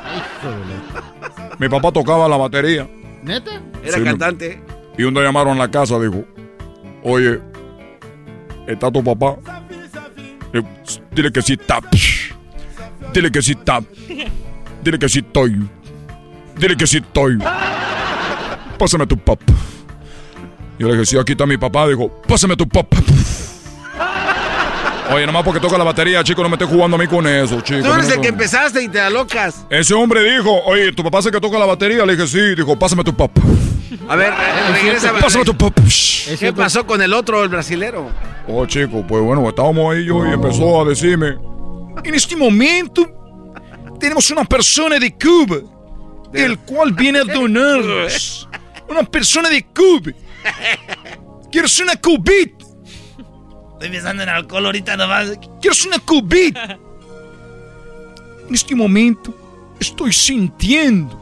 [1.57, 2.87] Mi papá tocaba la batería.
[3.23, 3.59] ¿Neta?
[3.83, 4.61] Era Sí, cantante.
[4.97, 6.23] Y un día llamaron a la casa, dijo,
[7.03, 7.39] oye,
[8.67, 9.37] ¿está tu papá?
[10.53, 10.63] Le-
[11.11, 11.79] Dile que sí está.
[13.13, 13.81] Dile que sí está.
[14.83, 15.67] Dile que sí estoy.
[16.57, 17.39] Dile que sí estoy.
[18.77, 19.51] Pásame tu papá.
[20.77, 21.87] Yo le dije, sí, aquí está mi papá.
[21.87, 22.97] Dijo, pásame tu papá.
[25.13, 27.59] Oye, nomás porque toca la batería, chico, no me estés jugando a mí con eso,
[27.61, 27.81] chico.
[27.83, 29.65] Tú eres No, el que empezaste y te alocas.
[29.69, 32.05] Ese hombre dijo, oye, ¿tu papá es el que toca la batería?
[32.05, 32.55] Le dije, sí.
[32.55, 33.41] Dijo, pásame a tu papá.
[34.07, 34.33] A ver,
[34.73, 35.13] regresa.
[35.13, 35.81] Pásame a tu papá.
[36.39, 38.09] ¿Qué pasó con el otro, el brasilero?
[38.47, 41.37] Oh, chico, pues bueno, estábamos ahí yo y empezó a decirme,
[42.03, 43.05] en este momento
[43.99, 45.57] tenemos una persona de Cuba,
[46.33, 48.47] el cual viene a donarnos.
[48.89, 50.11] Una persona de Cuba.
[51.49, 52.60] ¿Quieres una cubita?
[53.81, 55.39] Estoy pensando en alcohol ahorita nomás.
[55.59, 56.77] ¿Quieres una cubita?
[58.47, 59.33] En este momento
[59.79, 61.19] estoy sintiendo,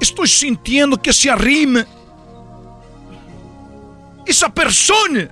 [0.00, 1.86] estoy sintiendo que se arrima.
[4.26, 5.28] Esa persona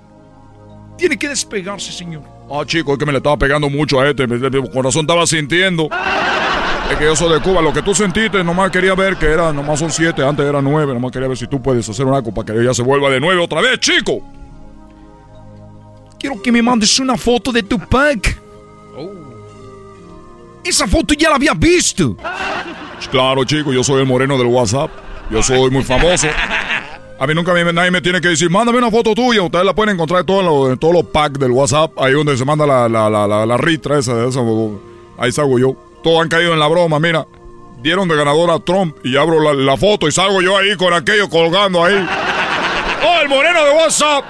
[0.96, 2.22] tiene que despegarse, señor.
[2.48, 4.28] Ah, chico, es que me le estaba pegando mucho a este.
[4.28, 5.88] me- Mi corazón estaba sintiendo.
[6.88, 7.60] Es que yo soy de Cuba.
[7.62, 10.94] Lo que tú sentiste, nomás quería ver que era, nomás son siete, antes era nueve.
[10.94, 13.42] Nomás quería ver si tú puedes hacer una para que ella se vuelva de nueve
[13.42, 14.20] otra vez, chico.
[16.26, 18.36] Quiero que me mandes una foto de tu pack.
[20.64, 22.16] Esa foto ya la había visto.
[23.12, 24.90] Claro, chico, yo soy el moreno del WhatsApp.
[25.30, 26.26] Yo soy muy famoso.
[27.20, 29.40] A mí nunca me, nadie me tiene que decir, mándame una foto tuya.
[29.40, 31.96] Ustedes la pueden encontrar en todos los, packs del WhatsApp.
[31.96, 34.40] Ahí donde se manda la, la, la, la, la ritra esa, esa.
[35.18, 35.76] Ahí salgo yo.
[36.02, 37.24] Todos han caído en la broma, mira.
[37.84, 40.92] Dieron de ganador a Trump y abro la, la foto y salgo yo ahí con
[40.92, 41.94] aquello colgando ahí.
[43.06, 44.24] ¡Oh, el moreno de WhatsApp!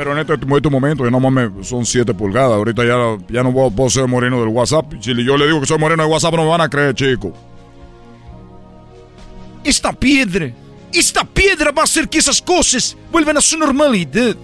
[0.00, 2.52] Pero en este, en este momento, ya nomás me, son 7 pulgadas.
[2.52, 4.94] Ahorita ya, ya no puedo, puedo ser moreno del WhatsApp.
[4.98, 7.34] Si yo le digo que soy moreno del WhatsApp, no me van a creer, chico.
[9.62, 10.50] Esta piedra,
[10.90, 14.34] esta piedra va a hacer que esas cosas vuelvan a su normalidad.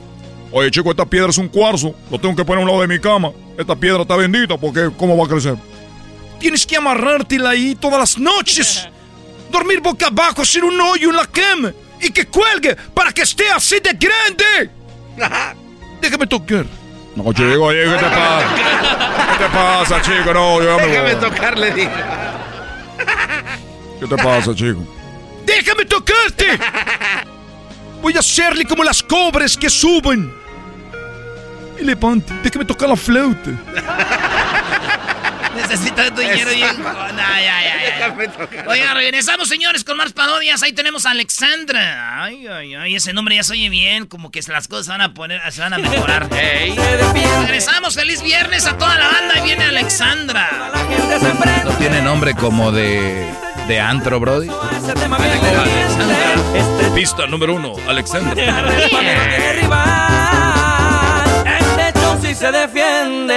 [0.52, 1.94] Oye, chico, esta piedra es un cuarzo.
[2.10, 3.32] Lo tengo que poner a un lado de mi cama.
[3.56, 5.56] Esta piedra está bendita porque ¿cómo va a crecer?
[6.38, 8.86] Tienes que amarrártela ahí todas las noches.
[9.50, 11.72] Dormir boca abajo, hacer un hoyo en la cama.
[12.02, 14.75] Y que cuelgue para que esté así de grande.
[16.00, 16.64] Déjame tocar.
[17.14, 18.46] No, chico, oye, ¿qué te pasa?
[19.38, 20.34] ¿Qué te pasa, chico?
[20.34, 21.30] No, yo ya me Déjame voy.
[21.30, 22.34] tocarle, diga.
[24.00, 24.86] ¿Qué te pasa, chico?
[25.46, 26.58] ¡Déjame tocarte!
[28.02, 30.32] Voy a hacerle como las cobras que suben.
[31.80, 33.50] Y le ponte, déjame tocar la flauta.
[35.56, 36.82] Necesito tu dinero bien.
[36.82, 38.14] No, ya, ya, ya.
[38.68, 40.62] Oiga, regresamos, señores, con más parodias.
[40.62, 42.22] Ahí tenemos a Alexandra.
[42.22, 42.94] Ay, ay, ay.
[42.96, 44.06] Ese nombre ya se oye bien.
[44.06, 46.28] Como que las cosas van a poner, se van a mejorar.
[47.40, 47.94] Regresamos.
[47.94, 49.38] Feliz viernes a toda la banda.
[49.38, 50.48] Y viene Alexandra.
[51.64, 53.28] No tiene nombre como de.
[53.68, 54.48] de antro, Brody.
[56.94, 58.34] Pista número uno, Alexandra.
[61.76, 63.36] De hecho, si se defiende.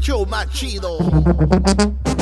[0.00, 0.96] El show más chido.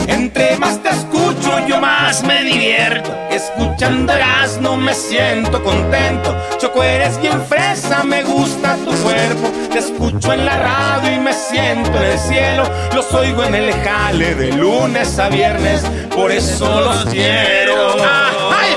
[0.08, 3.14] Entre más te escucho, yo más me divierto.
[3.30, 4.14] Escuchando
[4.60, 6.36] no me siento contento.
[6.58, 9.52] Choco, eres bien fresa, me gusta tu cuerpo.
[9.70, 12.64] Te escucho en la radio y me siento en el cielo.
[12.92, 15.80] Los oigo en el jale de lunes a viernes,
[16.12, 17.92] por eso los quiero.
[18.02, 18.74] ¡Ay,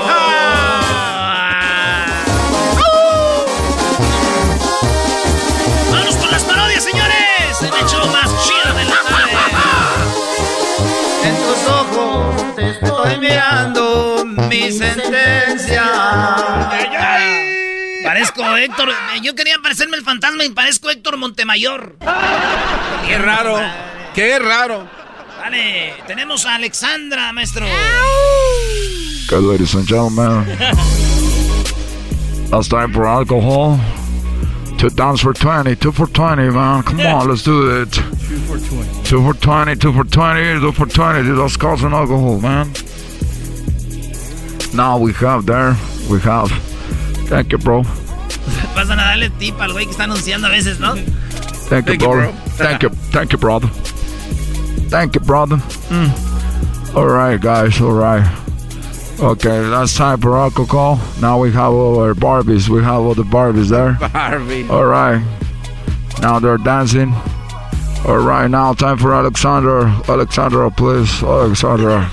[5.90, 7.62] ¡Vamos con las parodias, señores!
[7.62, 8.41] El hecho más
[18.36, 18.88] Parezco Héctor.
[19.22, 21.96] Yo quería parecerme el fantasma y parezco Héctor Montemayor.
[23.06, 23.58] Qué raro.
[24.14, 24.88] Qué raro.
[25.38, 27.66] Vale, tenemos a Alexandra, maestro.
[29.26, 30.46] Okay, ladies and gentlemen.
[32.54, 33.80] It's time for alcohol.
[34.78, 36.82] To dance for 20, two for 20, man.
[36.82, 37.90] Come on, let's do it.
[37.92, 38.02] Two
[38.40, 39.02] for 20.
[39.04, 41.30] Two for 20, two for 20, two for 20.
[41.30, 42.70] That's causing alcohol, man.
[44.74, 45.76] Now we have there,
[46.10, 46.50] we have.
[47.28, 47.84] Thank you, bro.
[48.74, 50.94] Pasan a darle tip al güey que está anunciando a veces, ¿no?
[50.94, 52.32] Thank you, Thank you, brother.
[52.32, 52.32] bro.
[52.56, 53.68] Thank you, thank you, brother.
[54.88, 55.56] Thank you, brother.
[55.88, 56.94] Mm.
[56.96, 57.80] All right, guys.
[57.80, 58.24] All right.
[59.20, 60.98] Okay, that's time for alcohol.
[61.20, 62.68] Now we have our Barbies.
[62.68, 63.96] We have all the Barbies there.
[64.12, 64.68] Barbie.
[64.68, 65.22] All right.
[66.20, 67.14] Now they're dancing.
[68.04, 69.86] All right, now time for Alexander.
[70.08, 71.22] Alexandra, please.
[71.22, 72.10] Alexandra.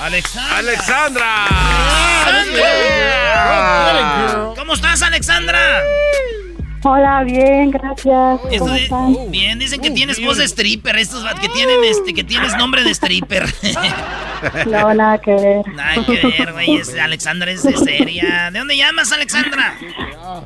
[0.00, 0.56] Alexandra.
[0.56, 1.46] Alexandra.
[4.56, 5.82] ¿Cómo estás, Alexandra?
[6.82, 8.40] Hola, bien, gracias.
[8.58, 9.14] ¿Cómo están?
[9.30, 12.90] bien, dicen que tienes voz de stripper, estos que tienen este, que tienes nombre de
[12.90, 13.44] stripper.
[14.66, 15.68] No, nada que ver.
[15.74, 16.76] Nada que ver, güey.
[16.76, 18.50] es- Alexandra es de seria.
[18.50, 19.74] ¿De dónde llamas, Alexandra?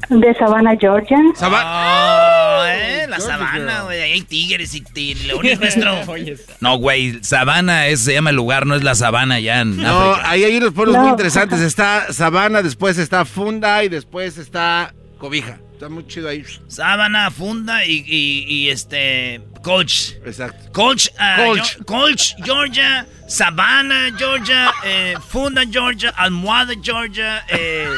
[0.09, 1.17] De Savannah, Georgia.
[1.41, 4.01] Oh, eh, la sabana, güey.
[4.03, 5.93] Ahí hay tigres y, y leones, maestro.
[6.61, 10.11] No, güey, Sabana es, se llama el lugar, no es la sabana ya en No,
[10.11, 10.29] África.
[10.31, 11.61] ahí hay unos pueblos muy interesantes.
[11.61, 15.59] Está Sabana, después está Funda y después está Cobija.
[15.85, 16.43] Está muy chido ahí.
[16.67, 19.43] Sábana, funda y, y, y, este.
[19.63, 20.13] Coach.
[20.25, 20.73] Exacto.
[20.73, 21.09] Coach.
[21.37, 23.07] Yo- Colch, Georgia.
[23.29, 24.73] Savannah, Georgia.
[24.83, 26.09] eh, funda, Georgia.
[26.17, 27.45] Almohada, Georgia.
[27.49, 27.87] eh,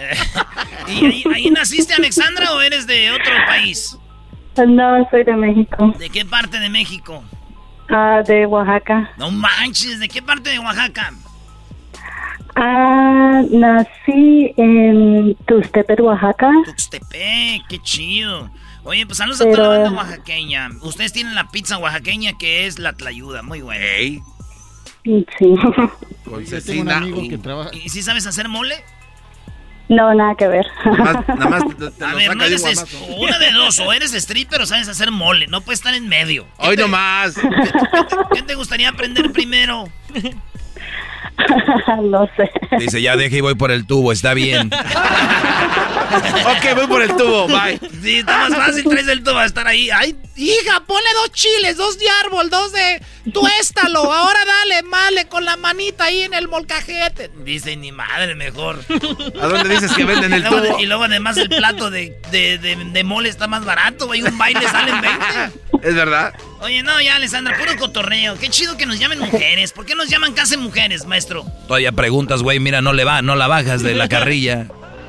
[0.00, 0.16] eh,
[0.88, 3.94] ¿Y ahí, ahí naciste, Alexandra, o eres de otro país?
[4.66, 5.92] No, soy de México.
[5.98, 7.22] ¿De qué parte de México?
[7.90, 9.10] Ah, de Oaxaca.
[9.18, 11.12] No manches, ¿de qué parte de Oaxaca?
[12.58, 16.50] Ah, nací en Tuxtepec, Oaxaca.
[16.64, 18.50] Tuxtepec, qué chido.
[18.84, 20.68] Oye, pues saludos a toda la Pero- banda oaxaqueña.
[20.82, 23.84] Ustedes tienen la pizza oaxaqueña que es la tlayuda, muy buena.
[25.04, 25.54] Sí.
[26.24, 26.44] Con
[27.28, 27.70] que trabaja.
[27.74, 28.74] ¿Y si sabes hacer mole?
[29.88, 30.66] No, nada que ver.
[30.84, 32.84] Nada más te, te A ver, no eres es-
[33.18, 36.44] una de dos, o eres stripper o sabes hacer mole, no puedes estar en medio.
[36.60, 37.34] ¿Qué Hoy te- nomás.
[38.34, 39.88] ¿Qué te gustaría aprender primero?
[42.02, 42.50] no sé.
[42.78, 44.70] Dice, ya deje y voy por el tubo, está bien.
[46.46, 47.78] ok, voy por el tubo, bye.
[48.02, 49.90] Sí, está más fácil, traes el tubo a estar ahí.
[49.90, 54.12] Ay, Hija, ponle dos chiles, dos de árbol, dos de tuéstalo.
[54.12, 57.30] Ahora dale, male con la manita ahí en el molcajete.
[57.44, 58.78] dice ni madre, mejor.
[59.40, 60.78] ¿A dónde dices que venden el Y luego- tubo?
[60.80, 64.22] Y luego además el plato de, de, de- de mole está más barato, güey.
[64.22, 65.88] Un baile salen 20.
[65.88, 66.34] ¿Es verdad?
[66.60, 68.36] Oye, no, ya, Alessandra, puro cotorreo.
[68.38, 69.72] Qué chido que nos llamen mujeres.
[69.72, 71.44] ¿Por qué nos llaman casi mujeres, maestro?
[71.68, 74.66] Todavía preguntas, güey, mira, no le va, no la bajas de la carrilla.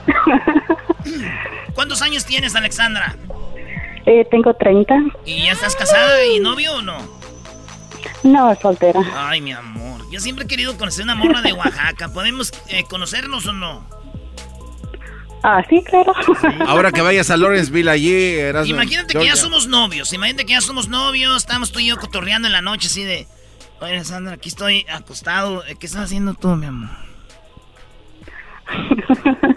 [1.74, 3.16] ¿Cuántos años tienes, Alexandra?
[4.06, 4.94] Eh, tengo 30.
[5.26, 7.17] ¿Y ya estás casada y novio o no?
[8.24, 9.00] No, soltera.
[9.16, 10.02] Ay, mi amor.
[10.12, 12.10] Yo siempre he querido conocer una morra de Oaxaca.
[12.14, 13.88] ¿Podemos eh, conocernos o no?
[15.44, 16.14] Ah, sí, claro.
[16.68, 20.12] Ahora que vayas a Lawrenceville allí, eras Imagínate que ya somos novios.
[20.14, 21.38] Imagínate que ya somos novios.
[21.38, 23.28] Estamos tú y yo cotorreando en la noche así de...
[23.80, 25.64] Oye, Alessandra, aquí estoy acostado.
[25.80, 26.90] ¿Qué estás haciendo tú, mi amor?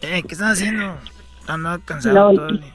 [0.00, 0.96] eh, ¿qué estás haciendo?
[1.46, 2.34] Ando cansado No.
[2.34, 2.74] todo el día.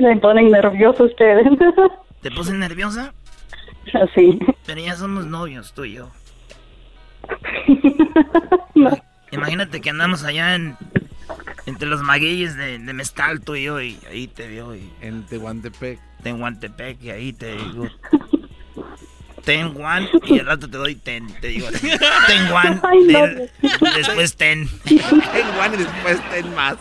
[0.00, 1.46] Me ponen nervioso ustedes.
[2.22, 3.12] ¿Te puse nerviosa?
[4.14, 4.38] Sí.
[4.66, 6.10] Pero ya somos novios, tú y yo.
[9.30, 10.76] Imagínate que andamos allá en...
[11.64, 14.74] Entre los magueyes de, de Mezcal, tú y yo, y ahí te veo.
[14.74, 15.98] Y, en Tehuantepec.
[16.22, 17.88] Tehuantepec, y ahí te digo...
[19.44, 21.68] Ten one, y al rato te doy ten, te digo.
[21.70, 23.18] Ten one, Ay, no.
[23.18, 23.50] ten,
[23.96, 24.68] después ten.
[24.84, 25.00] Ten
[25.58, 26.76] one y después ten más.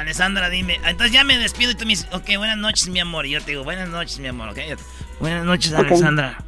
[0.00, 0.76] Alessandra, dime.
[0.86, 3.26] Entonces ya me despido y tú me dices, ok, buenas noches, mi amor.
[3.26, 4.58] Y yo te digo, buenas noches, mi amor, ok.
[5.20, 5.80] Buenas noches, Ok.
[5.80, 6.38] Alessandra.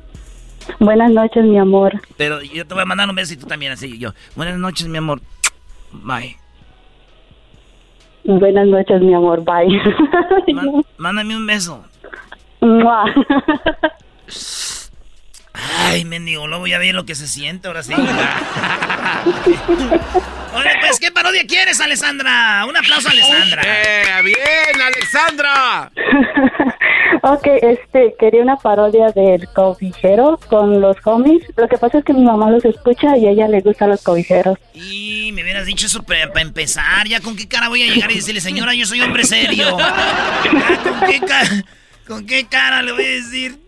[0.78, 1.92] Buenas noches, mi amor.
[2.16, 3.98] Pero yo te voy a mandar un beso y tú también, así.
[3.98, 5.20] Yo, buenas noches, mi amor.
[5.92, 6.36] Bye.
[8.24, 9.42] Buenas noches, mi amor.
[9.44, 9.80] Bye.
[10.96, 11.84] Mándame un beso.
[15.54, 17.92] Ay, mendigo, luego ya vi lo que se siente, ahora sí.
[20.54, 22.64] Oye, pues, ¿qué parodia quieres, Alessandra?
[22.68, 23.62] Un aplauso a Alessandra.
[23.64, 25.90] Eh, bien, Alexandra.
[27.22, 31.42] ok, este, quería una parodia del cobijero con los homies.
[31.56, 34.02] Lo que pasa es que mi mamá los escucha y a ella le gustan los
[34.02, 34.58] cobijeros.
[34.74, 37.08] Y me hubieras dicho eso para empezar.
[37.08, 39.76] ¿Ya con qué cara voy a llegar y decirle, señora, yo soy hombre serio?
[40.44, 41.64] ¿Ya con qué, ca-
[42.06, 43.58] con qué cara le voy a decir?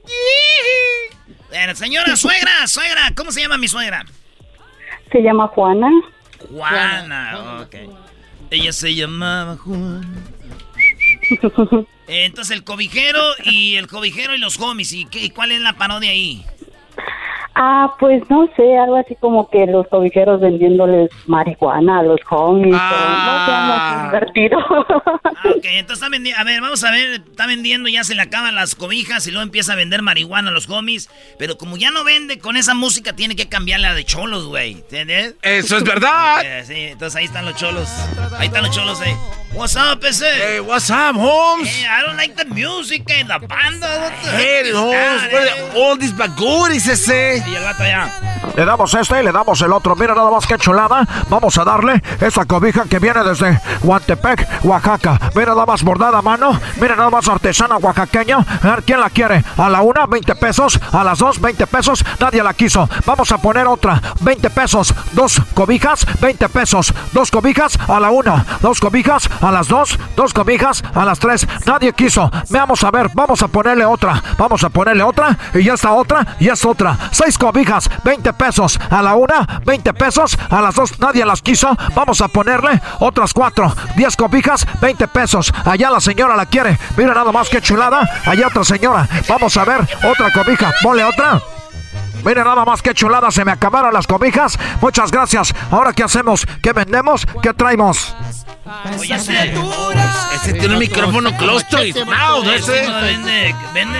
[1.55, 4.05] Bueno, señora, suegra, suegra, ¿cómo se llama mi suegra?
[5.13, 5.89] Se llama Juana.
[6.51, 7.77] Juana, ok.
[8.51, 10.01] Ella se llamaba Juana.
[12.09, 14.93] Entonces el cobijero y el cobijero y los homies.
[14.93, 16.45] ¿Y qué, cuál es la parodia ahí?
[17.57, 22.73] Ah, pues no sé, algo así como que los cobijeros vendiéndoles marihuana a los homies.
[22.73, 24.59] no sé, algo así divertido.
[24.69, 26.41] Ah, ok, entonces está vendiendo.
[26.41, 27.21] A ver, vamos a ver.
[27.31, 30.53] Está vendiendo, ya se le acaban las cobijas y luego empieza a vender marihuana a
[30.53, 31.09] los homies.
[31.39, 34.73] Pero como ya no vende con esa música, tiene que cambiarla de cholos, güey.
[34.73, 35.37] ¿Entiendes?
[35.43, 36.43] Eso es verdad.
[36.65, 37.89] Sí, entonces ahí están los cholos.
[38.39, 39.17] Ahí están los cholos, eh.
[39.53, 40.27] What's up, ese?
[40.27, 41.69] Hey, what's up, Holmes?
[41.69, 43.87] Hey, I don't like the music, la banda.
[44.01, 45.73] what the Hey, is Holmes, eh?
[45.77, 47.44] all these baguris ese?
[47.47, 48.11] Y el vato allá.
[48.57, 49.97] Le damos este y le damos el otro.
[49.97, 51.07] Mira nada más que chulada.
[51.29, 55.19] Vamos a darle esa cobija que viene desde Huantepec, Oaxaca.
[55.35, 56.59] Mira nada más bordada a mano.
[56.81, 58.39] Mira nada más artesana oaxaqueña.
[58.63, 59.45] A ver quién la quiere.
[59.57, 60.79] A la una, 20 pesos.
[60.93, 62.05] A las dos, 20 pesos.
[62.21, 62.89] Nadie la quiso.
[63.05, 64.01] Vamos a poner otra.
[64.21, 64.95] 20 pesos.
[65.13, 66.95] Dos cobijas, 20 pesos.
[67.13, 68.45] Dos cobijas a la una.
[68.61, 69.99] Dos cobijas a las dos.
[70.17, 71.47] Dos cobijas a las tres.
[71.67, 72.31] Nadie quiso.
[72.51, 73.11] Veamos a ver.
[73.15, 74.23] Vamos a ponerle otra.
[74.39, 75.37] Vamos a ponerle otra.
[75.55, 76.37] Y ya está otra.
[76.39, 76.97] Y es otra.
[77.11, 78.79] Seis cobijas, 20 pesos.
[78.91, 80.37] A la una, 20 pesos.
[80.51, 81.77] A las dos, nadie las quiso.
[81.95, 83.75] Vamos a ponerle otras cuatro.
[83.97, 85.53] 10 cobijas, 20 pesos.
[85.65, 86.79] Allá la señora la quiere.
[86.97, 88.09] Mira nada más que chulada.
[88.27, 89.09] Allá otra señora.
[89.29, 90.73] Vamos a ver otra cobija.
[90.83, 91.41] Ponle otra.
[92.25, 94.59] Mira nada más que chulada, se me acabaron las cobijas.
[94.81, 95.55] Muchas gracias.
[95.71, 96.47] Ahora qué hacemos?
[96.63, 97.27] ¿Qué vendemos?
[97.43, 98.15] ¿Qué traemos?
[98.99, 99.55] Oye, ese.
[100.35, 102.89] Ese tiene un micrófono close to his mouth, Ese ese.
[102.91, 103.55] no vende.
[103.75, 103.99] Vende.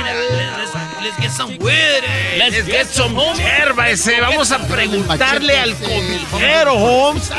[1.05, 2.03] Let's, let's get some weed.
[2.05, 2.37] eh.
[2.39, 4.21] Let's get some hierba ese.
[4.21, 7.31] Vamos a preguntarle al cobijero, Holmes.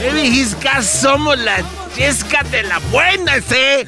[0.00, 1.56] Maybe he's got some of la
[1.94, 3.86] chesca de la buena ese.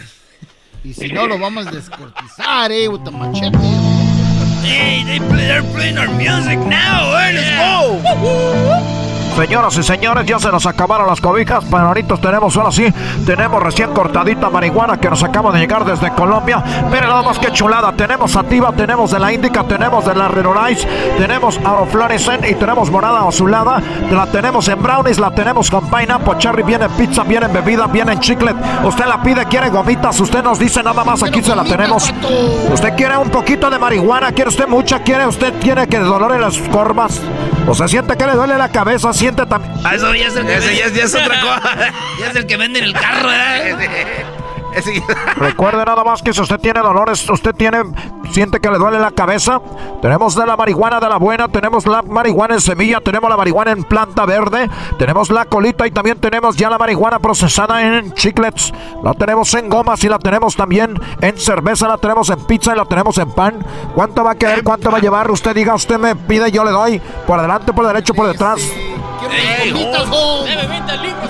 [0.85, 3.57] Y si no, lo vamos a descortizar, eh, with the machete.
[4.63, 7.15] Hey, they play, they're playing our music now.
[7.17, 9.08] eh, Let's go.
[9.39, 12.93] Señoras y señores, ya se nos acabaron las cobijas, ahorita tenemos, ahora sí,
[13.25, 16.61] tenemos recién cortadita marihuana que nos acaba de llegar desde Colombia.
[16.91, 20.89] Miren nada más que chulada, tenemos sativa, tenemos de la Índica, tenemos de la Renorice,
[21.17, 26.65] tenemos Auroflorescent y tenemos morada azulada, la tenemos en brownies, la tenemos con pineapple, cherry,
[26.65, 28.57] viene en pizza, viene en bebida, viene en chiclet.
[28.83, 32.13] Usted la pide, quiere gomitas, usted nos dice nada más, aquí se la tenemos.
[32.73, 36.33] Usted quiere un poquito de marihuana, quiere usted mucha, quiere usted, quiere que le dolor
[36.33, 37.21] en las corvas,
[37.69, 39.73] o se siente que le duele la cabeza, siente también.
[39.85, 41.93] Ah, eso ya es el que Ese ya es- ya es otra cosa.
[42.19, 43.79] ya es el que vende en el carro, ¿verdad?
[45.37, 47.83] Recuerde nada más que si usted tiene dolores, usted tiene,
[48.33, 49.61] siente que le duele la cabeza.
[50.03, 53.73] Tenemos de la marihuana de la buena, tenemos la marihuana en semilla, tenemos la marihuana
[53.73, 54.69] en planta verde,
[54.99, 58.73] tenemos la colita y también tenemos ya la marihuana procesada en chiclets.
[59.03, 62.77] La tenemos en gomas y la tenemos también en cerveza, la tenemos en pizza y
[62.77, 63.65] la tenemos en pan.
[63.95, 64.63] ¿Cuánto va a querer?
[64.63, 65.31] ¿Cuánto va a llevar?
[65.31, 67.01] Usted diga, usted me pide, yo le doy.
[67.27, 68.61] Por adelante, por derecho, por detrás.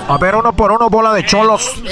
[0.08, 1.82] A ver, uno por uno, bola de cholos.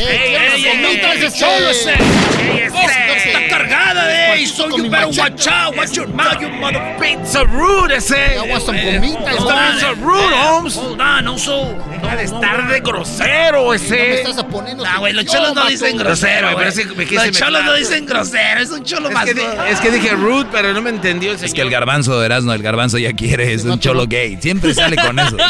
[1.47, 4.47] Está cargada, ey.
[4.47, 5.77] So you better watch out.
[5.77, 6.81] Watch your mouth, you mother.
[7.01, 8.39] Pizza rude ese.
[8.39, 9.36] Agua son gomitas.
[9.36, 10.77] Pizza rude, Holmes.
[10.77, 11.74] Hold on, also.
[11.90, 14.23] Deja de estar de grosero ese.
[14.23, 16.68] estás poniendo Ah, güey, los cholos no dicen grosero, güey.
[16.68, 19.28] es me Los cholos no dicen grosero, es un cholo Es más.
[19.28, 22.52] es que dije rude, pero no me entendió el Es que el garbanzo de Erasmo,
[22.52, 24.39] el garbanzo ya quiere, es un cholo gay.
[24.40, 25.36] Siempre sale con eso.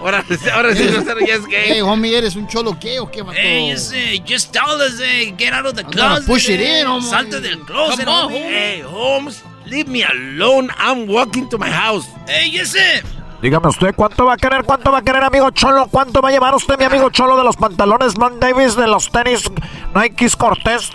[0.00, 0.24] Ahora,
[0.54, 1.72] ahora sí, grosero ya es gay.
[1.72, 3.38] Hey, homie, ¿eres un cholo qué o qué, vato?
[3.38, 6.26] Hey, ese, just tell us, eh, get out of the I'm closet.
[6.26, 6.80] push it eh.
[6.80, 7.08] in, homie.
[7.08, 8.42] Salte del closet, Come on, homie.
[8.42, 10.70] Hey, Holmes, leave me alone.
[10.78, 12.08] I'm walking to my house.
[12.26, 13.02] Hey, ese.
[13.42, 14.64] Dígame usted, ¿cuánto va a querer?
[14.64, 15.88] ¿Cuánto va a querer, amigo Cholo?
[15.90, 19.10] ¿Cuánto va a llevar usted, mi amigo Cholo, de los pantalones Man Davis, de los
[19.10, 19.50] tenis
[19.94, 20.90] Nikes Cortés?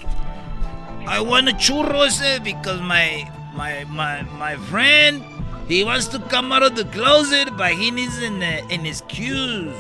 [1.07, 5.23] I want a churro ese because my, my, my, my friend,
[5.67, 9.73] he wants to come out of the closet, but he needs an, uh, an excuse.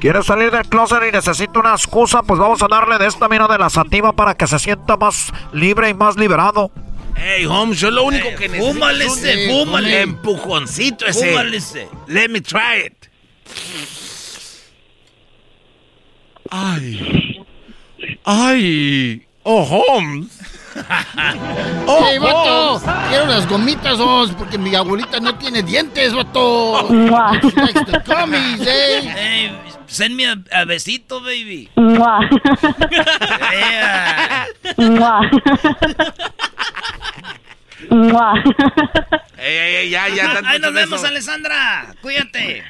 [0.00, 2.22] ¿Quiere salir del closet y necesita una excusa?
[2.22, 5.30] Pues vamos a darle de esta mina de la sativa para que se sienta más
[5.52, 6.70] libre y más liberado.
[7.16, 10.00] Hey, Holmes, yo lo único que necesito fúmale es un ese, fúmale.
[10.00, 11.28] empujoncito ese.
[11.30, 11.88] Fúmale ese.
[12.06, 13.10] Let me try it.
[16.50, 17.44] Ay.
[18.24, 19.26] Ay.
[19.42, 20.28] Oh, Holmes.
[21.86, 26.86] Oh, hey, vato, quiero las gomitas, os, porque mi abuelita no tiene dientes, vato.
[26.88, 29.00] The gummies, eh.
[29.02, 31.68] Hey, send me a, a besito, baby.
[31.76, 32.20] Mua.
[33.52, 34.46] Yeah.
[34.76, 35.20] Mua.
[37.90, 38.34] Mua.
[39.38, 40.34] Ey, ey, ey, ya, ya.
[40.34, 41.02] tanto Ahí nos vemos.
[41.02, 41.94] Alessandra.
[42.00, 42.62] Cuídate.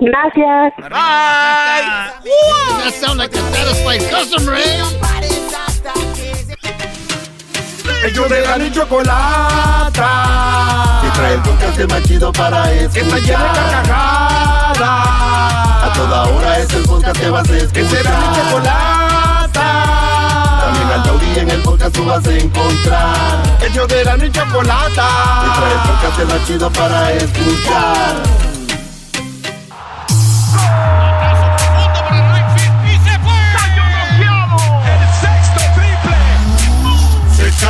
[0.00, 0.72] Gracias.
[0.78, 2.12] Bye.
[2.82, 4.82] That sound like a satisfied customer, eh.
[8.04, 10.08] Ellos de la y chocolata.
[11.02, 12.92] Que trae el podcast más chido para escuchar.
[12.92, 14.80] Que está llena de carcajadas.
[15.84, 17.72] A toda hora es el podcast que vas a escuchar.
[17.72, 19.68] Que será mi chocolata.
[20.64, 23.42] También al taurí en el podcast tú vas a encontrar.
[23.60, 25.08] Ellos de la y Que chocolata.
[25.56, 28.51] trae el podcast más chido para escuchar.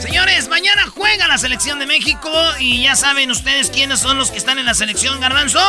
[0.00, 4.38] Señores, mañana juega la selección de México y ya saben ustedes quiénes son los que
[4.38, 5.60] están en la selección, Garbanzo.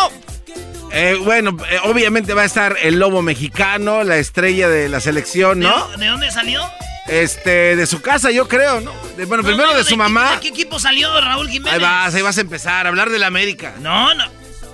[0.91, 5.59] Eh, bueno, eh, obviamente va a estar el lobo mexicano, la estrella de la selección,
[5.59, 5.87] ¿no?
[5.89, 6.61] ¿De, de dónde salió?
[7.07, 8.93] Este, de su casa, yo creo, ¿no?
[9.17, 10.33] De- bueno, primero No, de ¿de su mamá.
[10.35, 11.73] ¿De qué equipo salió Raúl Jiménez?
[11.73, 13.73] Ahí vas, ahí vas a empezar a hablar de la América.
[13.79, 14.23] No, no.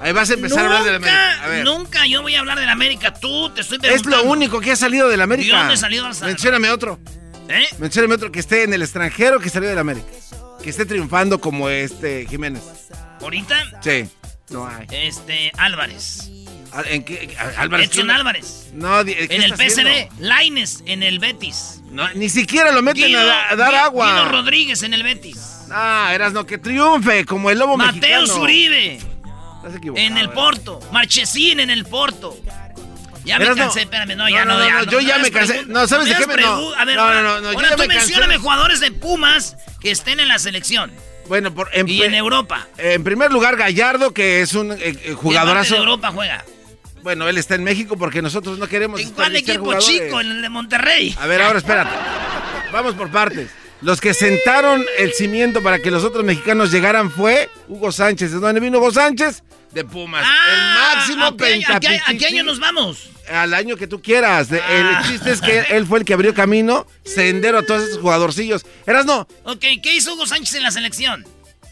[0.01, 1.43] Ahí vas a empezar a hablar de la América.
[1.43, 1.63] A ver.
[1.63, 3.13] Nunca yo voy a hablar de la América.
[3.13, 4.17] Tú te estoy Es preguntando.
[4.17, 5.53] lo único que ha salido de la América.
[5.55, 6.07] ¿De dónde salió?
[6.21, 6.99] Mencióname otro.
[7.49, 7.65] ¿Eh?
[7.79, 10.07] Mencióname otro que esté en el extranjero que salió de la América.
[10.61, 12.63] Que esté triunfando como este Jiménez.
[13.21, 13.55] ¿Ahorita?
[13.81, 14.09] Sí.
[14.49, 14.87] No hay.
[14.91, 16.29] Este, Álvarez.
[16.73, 17.35] Ah, ¿En qué?
[17.57, 17.89] Álvarez.
[17.89, 18.67] Edson ¿qué- Álvarez.
[18.73, 19.53] No, di- ¿qué En el?
[19.55, 20.09] PSV.
[20.19, 21.81] Laines en el Betis.
[21.91, 24.11] No, ni siquiera lo meten Guido- a, da- a dar agua.
[24.11, 25.37] Guido Rodríguez en el Betis.
[25.71, 28.27] Ah, eras no, que triunfe como el lobo Mateo mexicano.
[28.27, 30.29] Zuribe Estás equivocado, en el.
[30.29, 30.79] Porto.
[30.91, 32.37] Marchesín en el Porto.
[33.27, 35.65] Ya me cansé, espérame, no, ya no, ya no, yo ya me cansé.
[35.67, 36.73] No, ¿sabes de qué me- no.
[36.73, 37.87] A ver, No, no, no, ahora tú me cansé.
[37.87, 40.91] mencióname jugadores de Pumas que estén en la selección.
[41.27, 42.65] Bueno, por, en, Y en Europa.
[42.77, 45.73] En primer lugar, Gallardo, que es un eh, eh, ¿Qué parte jugadorazo.
[45.73, 46.45] de Europa juega?
[47.03, 48.99] Bueno, él está en México porque nosotros no queremos.
[49.01, 49.85] ¿En cuál equipo jugadores.
[49.87, 50.21] chico?
[50.21, 51.15] En el de Monterrey.
[51.19, 51.91] A ver, ahora espérate.
[52.71, 53.49] Vamos por partes.
[53.81, 58.31] Los que sentaron el cimiento para que los otros mexicanos llegaran fue Hugo Sánchez.
[58.31, 59.43] ¿De dónde vino Hugo Sánchez?
[59.71, 60.25] De Pumas.
[60.25, 62.25] el máximo ¿a qué, a qué- a qué pentapichichi.
[62.25, 63.09] año nos vamos?
[63.29, 64.49] Al año que tú quieras.
[64.49, 65.01] De- Ah.
[65.03, 68.65] El chiste es que él fue el que abrió camino, sendero a todos esos jugadorcillos.
[68.87, 69.27] Eras no.
[69.43, 71.25] Ok, ¿qué hizo Hugo Sánchez en la selección?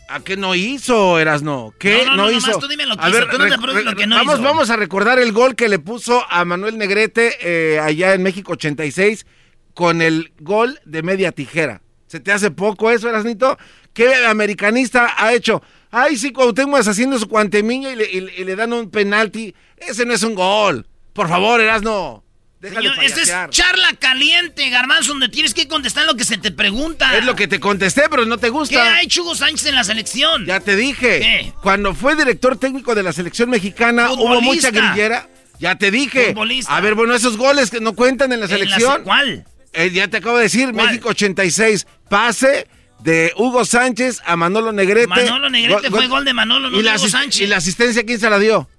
[0.08, 1.74] ¿A qué no hizo, Erasno?
[1.80, 2.48] ¿Qué No, no, no, no, hizo?
[2.48, 4.16] nomás tú dime lo que a hizo, ver, tú no te preguntes lo que no
[4.18, 4.44] vamos, hizo.
[4.44, 8.52] vamos a recordar el gol que le puso a Manuel Negrete eh, allá en México
[8.54, 9.26] 86
[9.74, 11.82] con el gol de media tijera.
[12.16, 13.58] ¿Se te hace poco eso, Erasnito?
[13.94, 15.62] ¿Qué americanista ha hecho?
[15.92, 19.54] Ay, sí, Cuauhtémoc haciendo su cuantemiña y le, y le- y le dan un penalti.
[19.76, 20.88] Ese no es un gol.
[21.12, 22.24] Por favor, Erasno.
[22.62, 26.52] Déjale Señor, esto es charla caliente, Garbanzo, donde tienes que contestar lo que se te
[26.52, 27.18] pregunta.
[27.18, 28.76] Es lo que te contesté, pero no te gusta.
[28.76, 30.46] ¿Qué ha hecho Hugo Sánchez en la selección?
[30.46, 31.54] Ya te dije.
[31.62, 35.28] Cuando fue director técnico de la selección mexicana, hubo mucha grillera.
[35.60, 36.28] Ya te dije.
[36.28, 36.76] Futbolista.
[36.78, 38.98] A ver, bueno, esos goles que no cuentan en la ¿En la selección.
[39.00, 39.46] se- cuál?
[39.76, 41.86] Eh, ya te acabo de decir, México 86.
[42.10, 42.68] Pase
[43.00, 45.08] de Hugo Sánchez a Manolo Negrete.
[45.08, 47.42] Manolo Negrete fue gol de Manolo, no y de la Hugo Sánchez.
[47.42, 48.70] ¿Y la asistencia quién se la dio?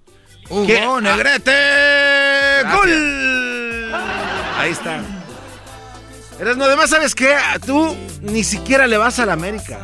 [0.48, 0.78] Hugo ¿Qué?
[0.78, 1.52] Ah, Negrete.
[2.72, 3.94] ¡Gol!
[4.58, 5.00] Ahí está.
[6.40, 7.34] Eres, no, además, ¿sabes qué?
[7.64, 9.78] Tú ni siquiera le vas a la América.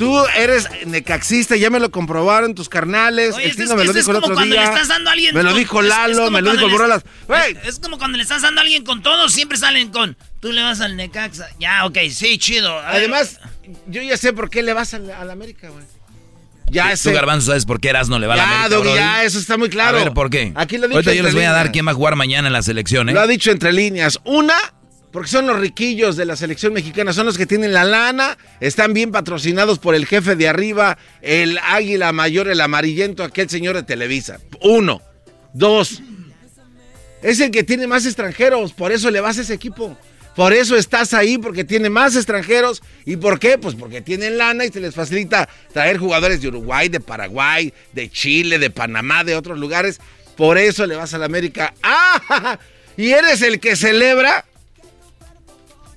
[0.00, 3.34] Tú eres necaxista, ya me lo comprobaron tus carnales.
[3.34, 4.64] Oye, este es- me lo este es dijo el como otro cuando día.
[4.64, 6.64] le estás dando a alguien me lo con- dijo es Lalo, como me lo dijo
[6.66, 7.04] el cuando Borolas.
[7.28, 10.16] les- Es, es como cuando le estás dando a alguien con todo, siempre salen con.
[10.40, 11.48] Tú le vas al Necaxa.
[11.60, 12.78] Ya, ok, sí, chido.
[12.80, 13.38] Además,
[13.86, 15.84] yo ya sé por qué le vas a la, a la América, güey.
[16.70, 17.12] Ya Tú, sé.
[17.12, 19.68] Garbanzo, ¿sabes por qué Erasno le va a la Ya, América, ya, eso está muy
[19.70, 19.98] claro.
[19.98, 20.52] A ver, ¿por qué?
[20.54, 22.46] Aquí lo he dicho Ahorita yo les voy a dar quién va a jugar mañana
[22.46, 23.12] en la selección, ¿eh?
[23.12, 24.20] Lo ha dicho entre líneas.
[24.24, 24.54] Una,
[25.12, 28.92] porque son los riquillos de la selección mexicana, son los que tienen la lana, están
[28.92, 33.82] bien patrocinados por el jefe de arriba, el águila mayor, el amarillento, aquel señor de
[33.82, 34.38] Televisa.
[34.62, 35.02] Uno.
[35.52, 36.00] Dos.
[37.22, 39.96] Es el que tiene más extranjeros, por eso le vas a ese equipo.
[40.36, 42.82] Por eso estás ahí, porque tiene más extranjeros.
[43.04, 43.58] ¿Y por qué?
[43.58, 48.08] Pues porque tienen lana y se les facilita traer jugadores de Uruguay, de Paraguay, de
[48.08, 50.00] Chile, de Panamá, de otros lugares.
[50.36, 51.74] Por eso le vas a la América.
[51.82, 52.58] ¡Ah!
[52.96, 54.44] Y eres el que celebra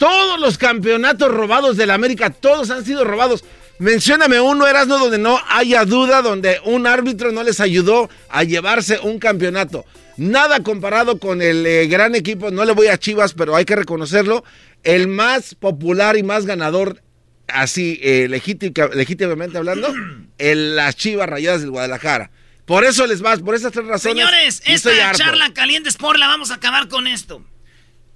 [0.04, 2.30] todos los campeonatos robados de la América.
[2.30, 3.46] Todos han sido robados.
[3.80, 9.00] Mencióname uno, Erasno, donde no haya duda, donde un árbitro no les ayudó a llevarse
[9.00, 9.86] un campeonato.
[10.18, 13.78] Nada comparado con el eh, gran equipo, no le voy a Chivas, pero hay que
[13.78, 14.44] reconocerlo,
[14.84, 17.02] el más popular y más ganador,
[17.48, 19.88] así eh, legítica- legítimamente hablando,
[20.38, 22.30] el, las Chivas Rayadas del Guadalajara.
[22.66, 24.18] Por eso les vas, por esas tres razones.
[24.26, 27.42] Señores, esta charla caliente Sport la vamos a acabar con esto.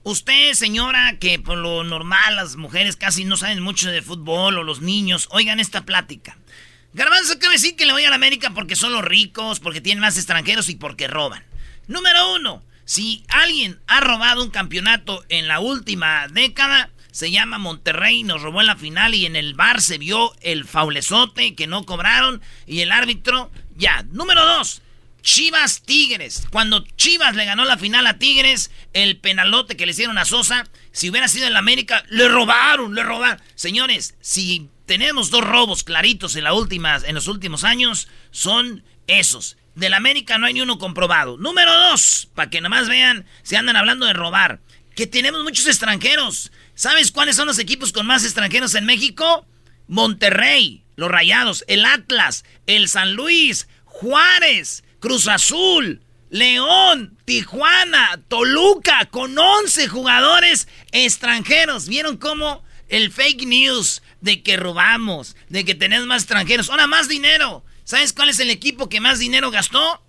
[0.10, 4.64] Usted, señora, que por lo normal las mujeres casi no saben mucho de fútbol o
[4.64, 6.38] los niños, oigan esta plática.
[6.94, 9.82] Garbanzo acaba de decir que le voy a la América porque son los ricos, porque
[9.82, 11.44] tienen más extranjeros y porque roban.
[11.88, 18.24] Número uno, si alguien ha robado un campeonato en la última década, se llama Monterrey,
[18.24, 21.84] nos robó en la final y en el bar se vio el faulezote que no
[21.84, 24.04] cobraron y el árbitro, ya.
[24.04, 24.82] Número dos,
[25.28, 26.48] Chivas Tigres.
[26.52, 30.66] Cuando Chivas le ganó la final a Tigres, el penalote que le hicieron a Sosa,
[30.94, 33.42] si hubiera sido en la América, le robaron, le robaron.
[33.54, 39.58] Señores, si tenemos dos robos claritos en, la última, en los últimos años, son esos.
[39.76, 41.36] De la América no hay ni uno comprobado.
[41.36, 44.62] Número dos, para que nomás vean, se andan hablando de robar,
[44.96, 46.54] que tenemos muchos extranjeros.
[46.74, 49.46] ¿Sabes cuáles son los equipos con más extranjeros en México?
[49.90, 59.38] Monterrey, los Rayados, el Atlas, el San Luis, Juárez, Cruz Azul, León, Tijuana, Toluca, con
[59.38, 61.88] 11 jugadores extranjeros.
[61.88, 67.08] ¿Vieron cómo el fake news de que robamos, de que tenemos más extranjeros, ahora más
[67.08, 67.64] dinero?
[67.84, 70.04] ¿Sabes cuál es el equipo que más dinero gastó?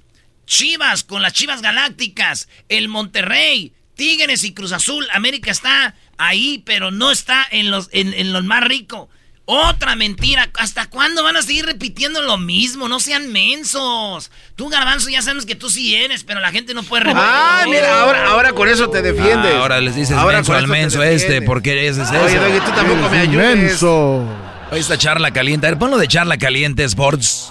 [0.46, 5.06] Chivas, con las Chivas Galácticas, el Monterrey, Tigres y Cruz Azul.
[5.12, 9.08] América está ahí, pero no está en los, en, en los más ricos.
[9.50, 10.46] Otra mentira.
[10.58, 12.86] ¿Hasta cuándo van a seguir repitiendo lo mismo?
[12.86, 14.30] No sean mensos.
[14.56, 17.24] Tú, Garbanzo, ya sabemos que tú sí eres, pero la gente no puede repetir.
[17.26, 19.54] Ah, mira, ahora, ahora con eso te defiendes.
[19.54, 22.10] Ah, ahora les dices Ahora menso con al menso este, porque ese es.
[22.10, 23.56] Oye, Doggy, tú tampoco me ayudes.
[23.56, 24.22] Menso.
[24.70, 25.66] Hoy está charla caliente.
[25.66, 27.50] A ver, ponlo de charla caliente, Sports.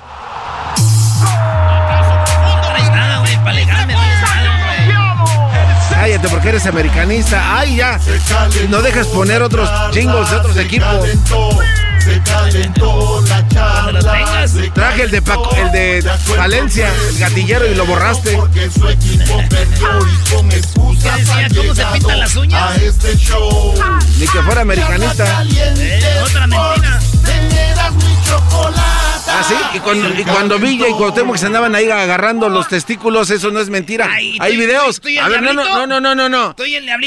[2.92, 5.90] Nada, güey, para alegarme, no es nada, güey.
[5.90, 7.58] Cállate porque eres americanista.
[7.58, 8.00] Ay, ya.
[8.70, 11.08] No dejas poner otros jingles de otros equipos.
[12.08, 14.48] Se calentó la charla.
[14.48, 18.32] se Traje el de Paco, el de Valencia, el gatillero y lo borraste.
[18.38, 21.20] Porque su equipo perdió y con excusas
[21.56, 22.72] ¿Cómo se pintan las uñas?
[22.72, 23.74] A este show.
[24.18, 25.44] Ni que fuera americanista.
[25.50, 27.00] Eh, otra mentira.
[27.26, 28.82] Teneras mi chocolate.
[29.30, 33.30] Ah, sí, y cuando, y cuando Villa y Cuauhtémoc se andaban ahí agarrando los testículos,
[33.30, 34.08] eso no es mentira.
[34.10, 35.02] Ay, Hay ¿tú- videos.
[35.22, 36.56] A ver, no, no, no, no, no, no.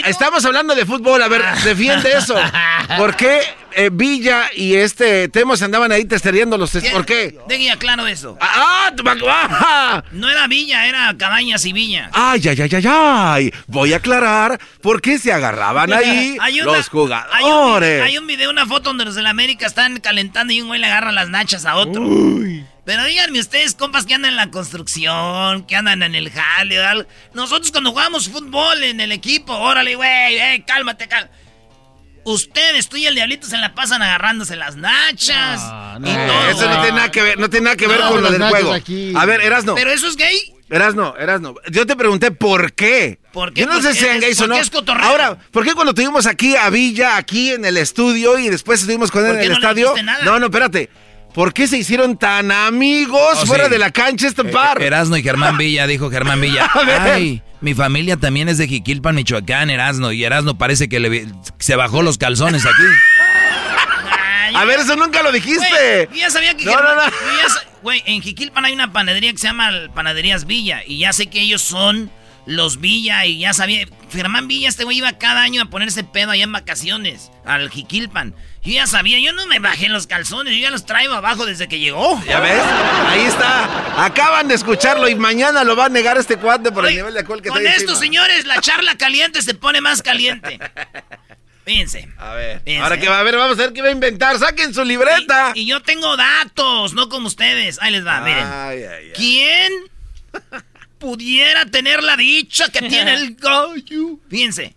[0.05, 2.37] Estamos hablando de fútbol, a ver, defiende eso.
[2.99, 3.41] ¿Por qué
[3.77, 6.71] eh, Villa y este Temo se andaban ahí testereando los...
[6.73, 7.39] tes- ¿Por qué?
[7.49, 8.37] Deje claro eso.
[8.41, 8.91] ¡Ah!
[9.29, 10.05] ah.
[10.13, 12.11] No era Villa, era Cabañas y Viña.
[12.13, 13.55] ¡Ay, ay, ay, ay, ay!
[13.67, 17.91] Voy a aclarar por qué se agarraban ahí Hay una- los Hay un, jugadores.
[17.91, 20.69] video, hay un video, una foto donde los de la América están calentando y un
[20.69, 22.05] güey le agarra las nachas a otro.
[22.85, 27.09] Pero díganme ustedes, compas, que andan en la construcción, que andan en el jale, algo.
[27.35, 31.33] Nosotros cuando jugamos fútbol en el equipo, órale, güey, eh, cálmate, cálmate.
[32.25, 35.61] Ustedes, tú y el diablito se la pasan agarrándose las nachas.
[36.05, 36.49] y Eh, todo.
[36.51, 38.43] eso no tiene nada que ver, no tiene nada que ver No, con lo del
[38.43, 38.73] juego.
[38.75, 39.13] aquí.
[39.17, 39.75] A ver, Erasno.
[39.75, 40.37] ¿Pero eso es gay?
[40.69, 41.55] Erasno, Erasno.
[41.71, 43.19] Yo te pregunté por qué.
[43.33, 43.63] ¿Por qué?
[43.63, 44.55] Yo no sé si sean gays o no.
[44.57, 44.71] es.
[45.01, 49.11] Ahora, ¿por qué cuando tuvimos aquí a Villa, aquí en el estudio y después estuvimos
[49.11, 49.95] con él ¿Por en el no estadio?
[50.05, 50.25] nada?
[50.25, 50.91] No, no, espérate.
[51.35, 53.71] ¿Por qué se hicieron tan amigos Oh, fuera sí.
[53.71, 54.83] de la cancha este par?
[54.83, 56.67] Erasno y Germán Villa, dijo Germán Villa.
[56.75, 57.01] A ver.
[57.01, 60.13] Ay, mi familia también es de Jiquilpan, Michoacán, Erasno.
[60.13, 61.27] Y Erasno parece que le,
[61.59, 62.83] se bajó los calzones aquí.
[64.55, 66.09] A ver, eso nunca lo dijiste.
[66.11, 67.13] Yo ya sabía que No, Germán- no, no.
[67.83, 70.83] Güey, en Jiquilpan hay una panadería que se llama Panaderías Villa.
[70.87, 72.11] Y ya sé que ellos son
[72.47, 73.25] los Villa.
[73.27, 73.87] Y ya sabía.
[74.13, 77.31] Germán Villa, este güey iba cada año a ponerse pedo allá en vacaciones.
[77.47, 78.35] Al Jiquilpan.
[78.63, 80.53] Yo ya sabía, yo no me bajé los calzones.
[80.55, 82.23] Yo ya los traigo abajo desde que llegó.
[82.27, 82.61] ¿Ya ves?
[83.09, 84.05] Ahí está.
[84.05, 87.21] Acaban de escucharlo y mañana lo va a negar este cuate por el nivel de
[87.21, 87.99] alcohol que Con esto, encima.
[87.99, 90.59] señores, la charla caliente se pone más caliente.
[91.65, 92.09] Fíjense.
[92.19, 92.61] A ver.
[92.65, 92.83] Fíjense.
[92.83, 94.39] Ahora que va a ver, vamos a ver qué va a inventar.
[94.39, 95.53] Saquen su libreta.
[95.55, 97.79] Y, y yo tengo datos, no como ustedes.
[97.81, 98.45] Ahí les va, miren.
[98.47, 99.13] Ay, ay, ay.
[99.17, 99.73] ¿Quién
[100.99, 104.19] pudiera tener la dicha que tiene el gallo?
[104.29, 104.75] Fíjense,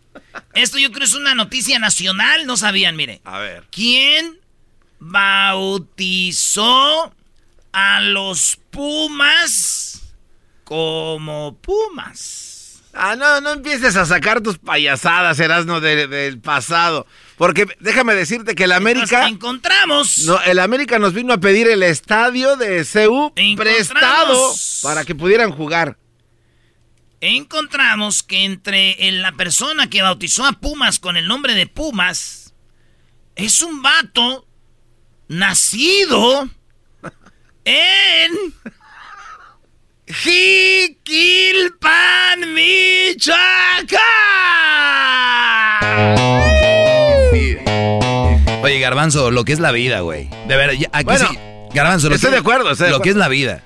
[0.54, 3.22] esto yo creo es una noticia nacional, no sabían, mire.
[3.24, 3.64] A ver.
[3.72, 4.40] ¿Quién
[5.74, 7.14] bautizó
[7.72, 10.02] a los Pumas
[10.64, 12.82] como Pumas?
[12.96, 17.08] Ah, no, no empieces a sacar tus payasadas, Erasno, de- del pasado.
[17.38, 19.28] Porque déjame decirte que el América.
[19.28, 20.20] encontramos.
[20.26, 24.54] No, el América nos vino a pedir el estadio de CEU prestado
[24.84, 25.98] para que pudieran jugar.
[27.30, 32.54] Encontramos que entre en la persona que bautizó a Pumas con el nombre de Pumas
[33.36, 34.46] es un vato
[35.30, 36.50] nacido
[37.66, 38.32] en
[41.24, 44.04] Jiquilpan, Michoacán.
[48.64, 50.30] Oye, Garbanzo, lo que es la vida, güey.
[50.48, 51.38] De verdad, ya- aquí Bueno, sí.
[51.74, 53.04] Garbanzo, lo estoy que, de acuerdo, estoy de Lo acuerdo.
[53.04, 53.64] que es la vida.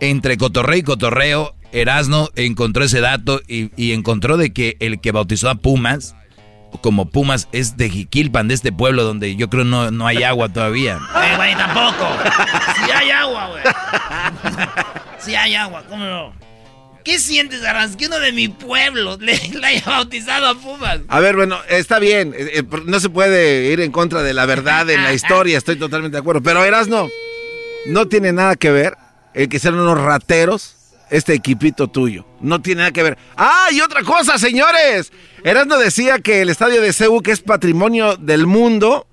[0.00, 5.10] Entre cotorreo y cotorreo, Erasno encontró ese dato y, y encontró de que el que
[5.12, 6.14] bautizó a Pumas,
[6.80, 10.48] como Pumas, es de Jiquilpan, de este pueblo donde yo creo no, no hay agua
[10.50, 10.98] todavía.
[11.22, 12.08] Eh, güey, tampoco.
[12.84, 13.62] Si hay agua, güey.
[15.18, 16.32] Si hay agua, ¿cómo no?
[17.04, 17.96] ¿Qué sientes, Garbanzo?
[17.96, 21.00] Que uno de mi pueblo le, le haya bautizado a Pumas.
[21.08, 22.34] A ver, bueno, está bien.
[22.36, 25.76] eh, eh, No se puede ir en contra de la verdad en la historia, estoy
[25.76, 26.42] totalmente de acuerdo.
[26.42, 27.08] Pero Erasno,
[27.86, 28.96] no tiene nada que ver
[29.34, 30.76] el que sean unos rateros
[31.12, 32.24] este equipito tuyo.
[32.40, 33.18] No tiene nada que ver.
[33.36, 35.12] ¡Ah, y otra cosa, señores!
[35.44, 39.06] Erasno decía que el estadio de CEU, que es patrimonio del mundo,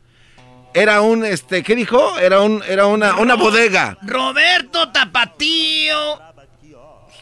[0.74, 2.18] era un, este, ¿qué dijo?
[2.18, 3.98] Era un, era una, una bodega.
[4.02, 6.20] Roberto Tapatío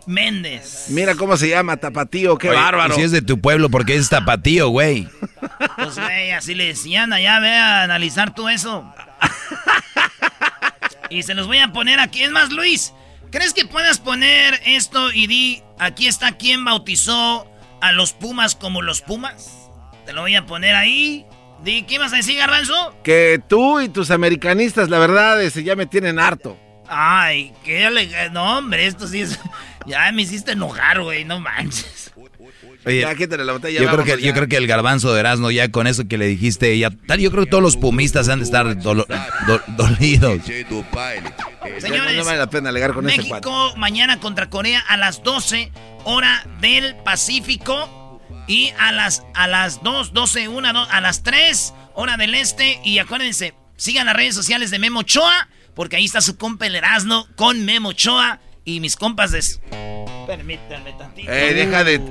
[0.06, 0.86] Méndez.
[0.90, 2.96] Mira cómo se llama, Tapatío, qué Oye, bárbaro.
[2.96, 5.08] si es de tu pueblo, porque es tapatío, güey.
[5.76, 8.90] Pues, güey, así le decían allá, ve a analizar tú eso.
[11.10, 12.22] Y se los voy a poner aquí.
[12.24, 12.94] Es más, Luis,
[13.32, 17.50] ¿crees que puedas poner esto y di, aquí está quien bautizó
[17.82, 19.70] a los Pumas como los Pumas?
[20.06, 21.26] Te lo voy a poner ahí.
[21.64, 22.96] Di, ¿qué ibas a decir, Garbanzo?
[23.04, 26.58] Que tú y tus americanistas, la verdad, ese, ya me tienen harto.
[26.88, 28.30] Ay, qué le...
[28.30, 29.40] No, hombre, esto sí es...
[29.86, 32.12] Ya me hiciste enojar, güey, no manches.
[32.88, 33.82] Oye, Ya, quítale la botella.
[33.82, 34.28] yo creo, que, ya.
[34.28, 37.20] yo creo que el garbanzo de Erasmo, ya con eso que le dijiste, ya, tal,
[37.20, 39.06] yo creo que todos los pumistas han de estar dolo-
[39.48, 40.42] do- dolidos.
[41.80, 43.18] Señores, no vale la pena alegar con ese.
[43.18, 45.72] México mañana contra Corea a las 12
[46.06, 51.74] hora del Pacífico y a las a las 2, 12, 1, 2, a las 3
[51.94, 56.22] hora del este y acuérdense, sigan las redes sociales de Memo Ochoa porque ahí está
[56.22, 59.42] su compa el Erasmo con Memo Ochoa y mis compas de
[60.26, 61.32] Permítanme tantito.
[61.32, 62.02] Eh, deja de.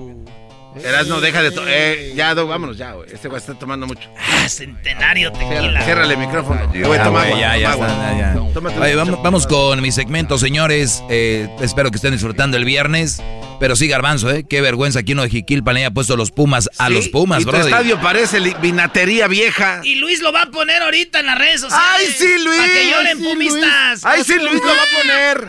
[0.85, 1.51] Erasno, deja de.
[1.51, 3.09] to- Eh, ya, vámonos ya, güey.
[3.13, 4.09] Este güey está tomando mucho.
[4.19, 5.83] Ah, centenario tequila.
[5.85, 6.73] Ciérrale, el micrófono.
[6.73, 11.03] Yo voy a Ya, tomar ya, ya ya, vamos, vamos con mi segmento, señores.
[11.11, 13.23] Eh, espero que estén disfrutando el viernes.
[13.59, 14.45] Pero sí, Garbanzo, ¿eh?
[14.47, 17.43] Qué vergüenza que uno de Jiquilpan le haya puesto los Pumas a Sí, los Pumas,
[17.47, 17.59] bro.
[17.59, 19.81] estadio parece vinatería vieja.
[19.83, 21.87] Y Luis lo va a poner ahorita en las redes sociales.
[21.99, 22.59] ¡Ay, sí, Luis!
[22.59, 24.03] Para que lloren, ¡Ay, sí, pumistas.
[24.03, 24.05] Luis!
[24.05, 25.49] ¡Ay, sí, Luis lo va a poner!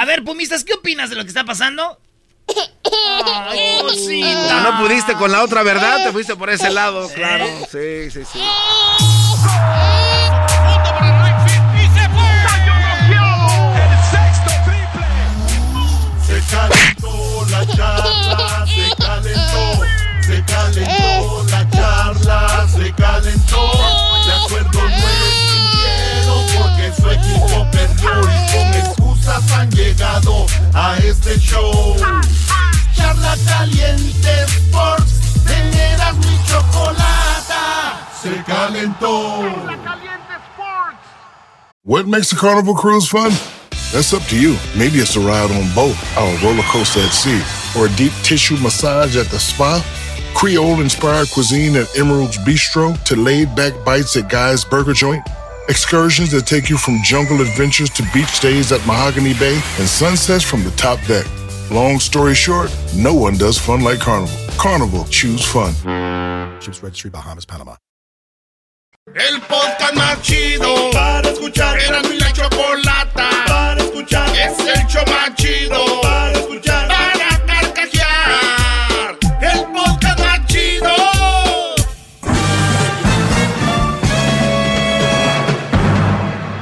[0.00, 2.00] A ver, pumistas, ¿qué opinas de lo que está pasando?
[3.48, 4.60] Ay, cosita.
[4.62, 7.46] No, no pudiste con la otra verdad, te fuiste por ese lado, claro.
[7.70, 8.40] Sí, sí, sí.
[16.26, 19.84] Se calentó la charla, se calentó,
[20.22, 23.70] se calentó la charla, se calentó.
[24.26, 28.35] De acuerdo no estuvieron porque su equipo perdió
[29.26, 31.96] y con excusas han llegado a este show.
[32.94, 39.42] Charla caliente Sports, teneras mi chocolata, se calentó.
[41.84, 43.30] What makes a carnival cruise fun?
[43.92, 44.56] That's up to you.
[44.76, 47.40] Maybe it's a ride on boat, or a roller coaster at sea,
[47.78, 49.84] or a deep tissue massage at the spa.
[50.34, 55.22] Creole inspired cuisine at Emerald's Bistro to laid back bites at Guy's Burger Joint.
[55.68, 60.44] Excursions that take you from jungle adventures to beach stays at Mahogany Bay and sunsets
[60.44, 61.26] from the top deck.
[61.72, 64.36] Long story short, no one does fun like Carnival.
[64.58, 65.72] Carnival, choose fun.
[66.60, 67.74] Ships Registry, Bahamas, Panama.
[69.14, 71.78] El podcast más chido para escuchar.
[71.80, 74.28] Era mi la chocolata para escuchar.
[74.36, 75.95] Es el show más chido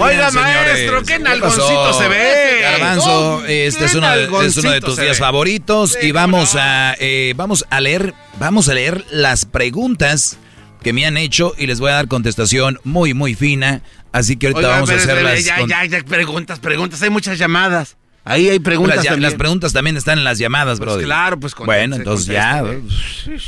[0.00, 2.58] Oiga, maestro, qué ¿qué nalgoncito se ve.
[2.62, 7.34] Garbanzo, este es uno, de, es uno de tus días favoritos y vamos a eh,
[7.36, 10.38] vamos a leer vamos a leer las preguntas
[10.82, 13.82] que me han hecho y les voy a dar contestación muy muy fina,
[14.12, 17.02] así que ahorita Oiga, vamos a espere, hacer las ya, con- ya, ya, preguntas, preguntas.
[17.02, 17.96] Hay muchas llamadas.
[18.24, 19.22] Ahí hay preguntas las, también.
[19.22, 21.04] las preguntas también están en las llamadas, Pues brody.
[21.04, 22.60] claro, pues Bueno, entonces ya.
[22.60, 23.40] conteste.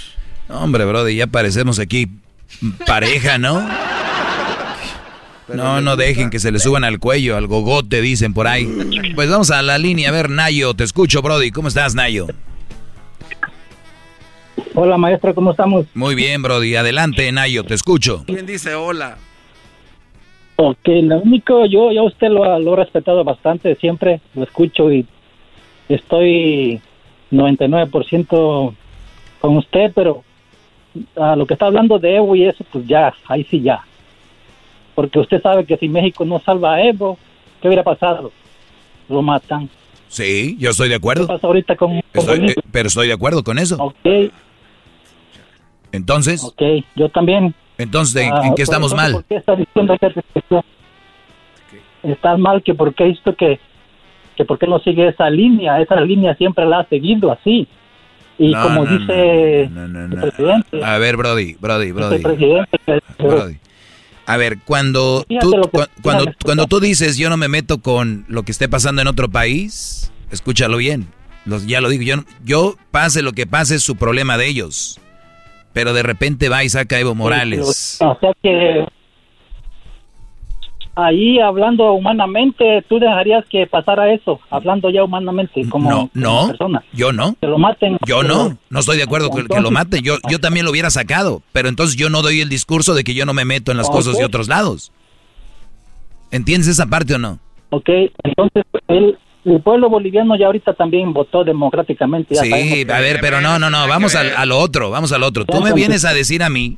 [0.48, 2.08] No, Hombre, brody, ya parecemos aquí
[2.86, 3.66] pareja, ¿no?
[5.54, 8.66] No, no dejen que se le suban al cuello, al gogote, dicen por ahí.
[9.14, 10.08] Pues vamos a la línea.
[10.08, 11.50] A ver, Nayo, te escucho, Brody.
[11.50, 12.26] ¿Cómo estás, Nayo?
[14.74, 15.86] Hola maestro, ¿cómo estamos?
[15.94, 16.76] Muy bien, Brody.
[16.76, 18.24] Adelante, Nayo, te escucho.
[18.26, 19.18] ¿Quién dice hola?
[20.56, 24.92] Ok, lo único, yo, yo a usted lo, lo he respetado bastante, siempre lo escucho
[24.92, 25.06] y
[25.88, 26.80] estoy
[27.30, 28.74] 99%
[29.40, 30.22] con usted, pero
[31.16, 33.82] a lo que está hablando de Evo y eso, pues ya, ahí sí ya.
[34.94, 37.18] Porque usted sabe que si México no salva a Evo,
[37.60, 38.30] ¿qué hubiera pasado?
[39.08, 39.68] Lo matan.
[40.08, 41.26] Sí, yo estoy de acuerdo.
[41.26, 43.76] ¿Qué pasa ahorita con, con Estoy- eh, pero estoy de acuerdo con eso.
[43.82, 44.30] Ok,
[45.92, 46.62] Entonces, ok,
[46.96, 47.54] yo también.
[47.78, 49.12] entonces, ¿en, Ah, en qué pues, estamos entonces, mal?
[49.12, 50.12] ¿Por qué está diciendo que
[52.12, 53.58] está mal que por qué esto que
[54.36, 55.80] que por qué no sigue esa línea?
[55.80, 57.66] Esa línea siempre la ha seguido así.
[58.38, 62.16] Y No, como no, dice no, el presidente, A ver, Brody, Brody, Brody.
[62.16, 62.78] el presidente
[63.18, 63.56] Brody.
[64.26, 68.24] A ver, cuando Fíjate tú, que- cuando, cuando tú dices yo no me meto con
[68.28, 71.08] lo que esté pasando en otro país, escúchalo bien.
[71.44, 75.00] Los- ya lo digo, yo, yo pase lo que pase es su problema de ellos.
[75.72, 77.96] Pero de repente va y saca a Evo Morales.
[78.00, 78.84] O sea que
[80.94, 86.48] ahí hablando humanamente, tú dejarías que pasara eso, hablando ya humanamente como, No, como no,
[86.48, 86.84] persona.
[86.92, 87.34] yo no.
[87.40, 87.98] Que lo maten.
[88.06, 90.02] Yo no, no estoy de acuerdo con que lo maten.
[90.02, 91.42] Yo, yo también lo hubiera sacado.
[91.52, 93.88] Pero entonces yo no doy el discurso de que yo no me meto en las
[93.90, 94.92] cosas de otros lados.
[96.30, 97.38] ¿Entiendes esa parte o no?
[97.70, 97.88] Ok,
[98.22, 102.34] entonces el, el pueblo boliviano ya ahorita también votó democráticamente.
[102.34, 105.22] ya Sí, a ver, pero no, no, no, vamos al, a lo otro, vamos al
[105.22, 105.44] otro.
[105.44, 106.76] Tú me vienes a decir a mí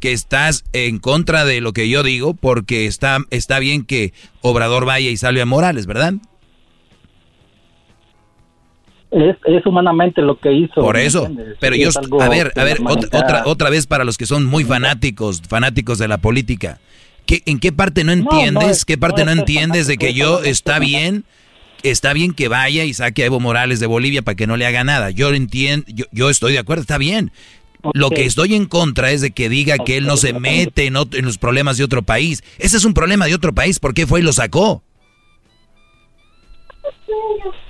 [0.00, 4.84] que estás en contra de lo que yo digo porque está, está bien que Obrador
[4.86, 6.14] vaya y salve a Morales, ¿verdad?
[9.10, 10.80] Es, es humanamente lo que hizo.
[10.82, 11.26] Por ¿me eso.
[11.26, 11.56] entiendes?
[11.60, 11.90] Pero Sí, yo,
[12.20, 13.24] a ver, a ver, la ot- humanidad.
[13.24, 16.78] otra, otra vez para los que son muy fanáticos, fanáticos de la política.
[17.26, 18.78] ¿Qué, ¿En qué parte no no, entiendes?
[18.78, 21.24] es- ¿Qué parte no no es entiendes de que yo está bien,
[21.82, 24.64] está bien que vaya y saque a Evo Morales de Bolivia para que no le
[24.66, 25.10] haga nada?
[25.10, 27.32] Yo entiendo, yo, yo estoy de acuerdo, está bien.
[27.94, 30.94] Lo que estoy en contra es de que diga que él no se mete en,
[30.94, 32.42] los problemas de otro país.
[32.58, 33.78] Ese es un problema de otro país.
[33.78, 34.82] ¿Por qué fue y lo sacó?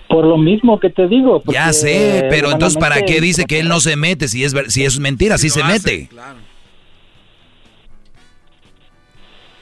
[0.09, 1.41] Por lo mismo que te digo.
[1.41, 4.53] porque, Ya sé, pero entonces ¿para qué dice que él no se mete si es,
[4.53, 5.39] ver- si es mentira?
[5.39, 6.09] Si se mete.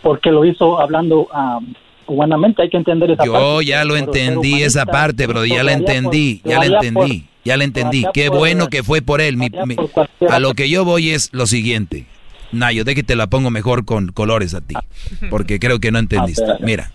[0.03, 1.59] Porque lo hizo hablando ah,
[2.07, 3.33] humanamente, hay que entender esa parte.
[3.39, 7.38] Yo ya lo entendí esa parte, bro, ya la por- entendí, ya la entendí, por-
[7.49, 8.05] ya la entendí.
[8.15, 9.37] Qué por- bueno que fue por él.
[9.37, 9.77] Mi- mi-
[10.29, 12.07] a lo que yo voy es lo siguiente.
[12.53, 14.75] Nayo, de que te la pongo mejor con colores a ti,
[15.31, 16.45] porque creo que no entendiste.
[16.45, 16.61] A ver.
[16.63, 16.93] Mira,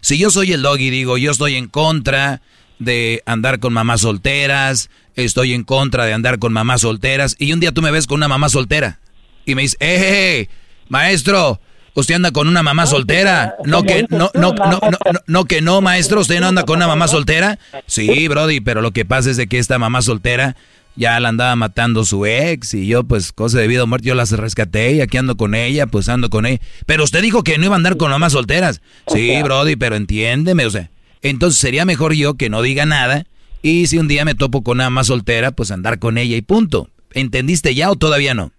[0.00, 2.40] si yo soy el dog y digo yo estoy en contra
[2.78, 7.36] de andar con mamás solteras, estoy en contra de andar con mamás solteras.
[7.38, 8.98] Y un día tú me ves con una mamá soltera
[9.46, 10.48] y me dices, ¡eh,
[10.88, 11.60] maestro!
[11.94, 13.56] Usted anda con una mamá soltera.
[13.64, 14.80] No que no, no, no,
[15.26, 16.20] no, que no, maestro.
[16.20, 17.58] Usted no anda con una mamá soltera.
[17.86, 20.56] Sí, Brody, pero lo que pasa es de que esta mamá soltera
[20.96, 24.14] ya la andaba matando su ex y yo pues cosa de vida o muerte yo
[24.14, 26.60] las rescaté y aquí ando con ella, pues ando con ella.
[26.86, 28.80] Pero usted dijo que no iba a andar con mamás solteras.
[29.06, 30.90] Sí, Brody, pero entiéndeme, o sea,
[31.22, 33.24] entonces sería mejor yo que no diga nada
[33.62, 36.42] y si un día me topo con una mamá soltera, pues andar con ella y
[36.42, 36.90] punto.
[37.12, 38.52] ¿Entendiste ya o todavía no?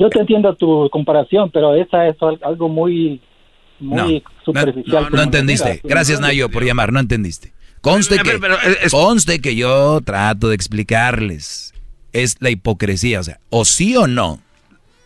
[0.00, 3.20] Yo te entiendo tu comparación, pero esa es al- algo muy,
[3.78, 5.08] muy superficial.
[5.12, 5.80] No entendiste.
[5.84, 6.92] Gracias, Nayo, por llamar.
[6.92, 7.52] No entendiste.
[7.82, 11.72] Conste que, ver, pero es- conste que yo trato de explicarles.
[12.12, 14.40] Es la hipocresía, o sea, o sí o no.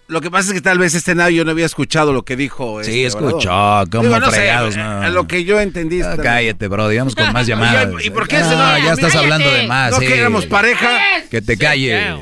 [0.07, 2.83] Lo que pasa es que tal vez este Nayo no había escuchado lo que dijo.
[2.85, 3.51] Sí, este escuchó,
[3.91, 5.03] como Digo, no fregados, a- no.
[5.03, 6.03] a lo que yo entendí.
[6.03, 6.89] Ah, cállate, bro.
[6.89, 7.89] Digamos con más llamadas.
[8.05, 8.79] ¿Y por qué Ah, se va?
[8.79, 9.19] ya estás Cállate.
[9.19, 9.91] hablando de más.
[9.93, 10.07] ¿No sí.
[10.07, 10.99] que éramos pareja?
[11.31, 12.17] Que te calles.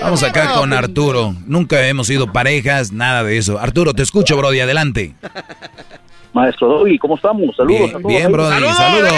[0.00, 1.34] Vamos acá con Arturo.
[1.46, 3.58] Nunca hemos sido parejas, nada de eso.
[3.58, 4.60] Arturo, te escucho, Brody.
[4.60, 5.14] Adelante.
[6.32, 7.56] Maestro Doggy, ¿cómo estamos?
[7.56, 8.08] Saludos Bien, a todos.
[8.08, 8.32] bien, ahí.
[8.32, 8.64] Brody.
[8.74, 9.12] Saludos.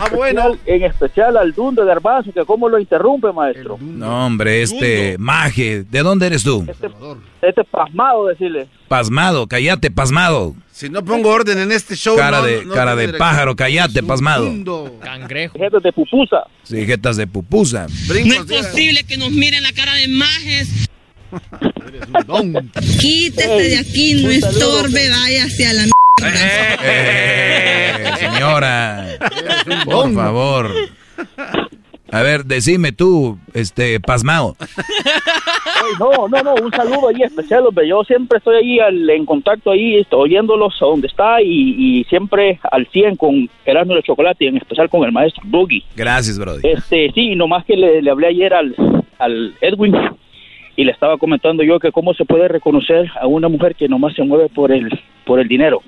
[0.00, 0.56] Ah, bueno.
[0.66, 3.78] En especial al Dundo de Garbanzo, que cómo lo interrumpe, maestro.
[3.80, 6.66] No, hombre, este Maje, ¿de dónde eres tú?
[7.40, 8.68] Este pasmado, decirle.
[8.88, 10.54] Pasmado, cállate, pasmado.
[10.78, 12.16] Si no pongo orden en este show.
[12.16, 13.18] Cara no- de, no cara tiene de dirección.
[13.18, 14.48] pájaro, cállate, pasmado.
[15.02, 15.58] Cangrejo.
[15.58, 16.36] Gente de pupusa.
[16.62, 17.88] Sí, jetas de pupusa.
[18.08, 20.68] No es posible que nos miren la cara de majes.
[23.00, 25.84] Quítese de aquí, no estorbe, váyase a la
[26.84, 29.18] Eh, señora,
[29.84, 30.72] por favor.
[32.10, 34.56] A ver, decime tú, este, pasmado.
[36.00, 37.88] No, no, no, un saludo ahí especial, hombre.
[37.88, 42.04] Yo siempre estoy ahí al- en contacto ahí, estoy oyéndolos a donde está y, y
[42.04, 45.84] siempre al 100 con Erasmo de Chocolate y en especial con el maestro Boogie.
[45.96, 46.60] Gracias, Brody.
[46.64, 48.74] Este, sí, nomás que le, le hablé ayer al,
[49.18, 49.94] al Edwin
[50.76, 54.14] y le estaba comentando yo que cómo se puede reconocer a una mujer que nomás
[54.14, 54.88] se mueve por el,
[55.24, 55.80] por el dinero.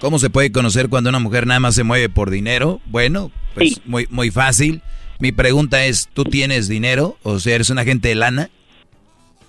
[0.00, 2.80] ¿Cómo se puede conocer cuando una mujer nada más se mueve por dinero?
[2.86, 4.80] Bueno, pues muy, muy fácil.
[5.18, 7.18] Mi pregunta es, ¿tú tienes dinero?
[7.22, 8.48] O sea, ¿eres un agente de lana?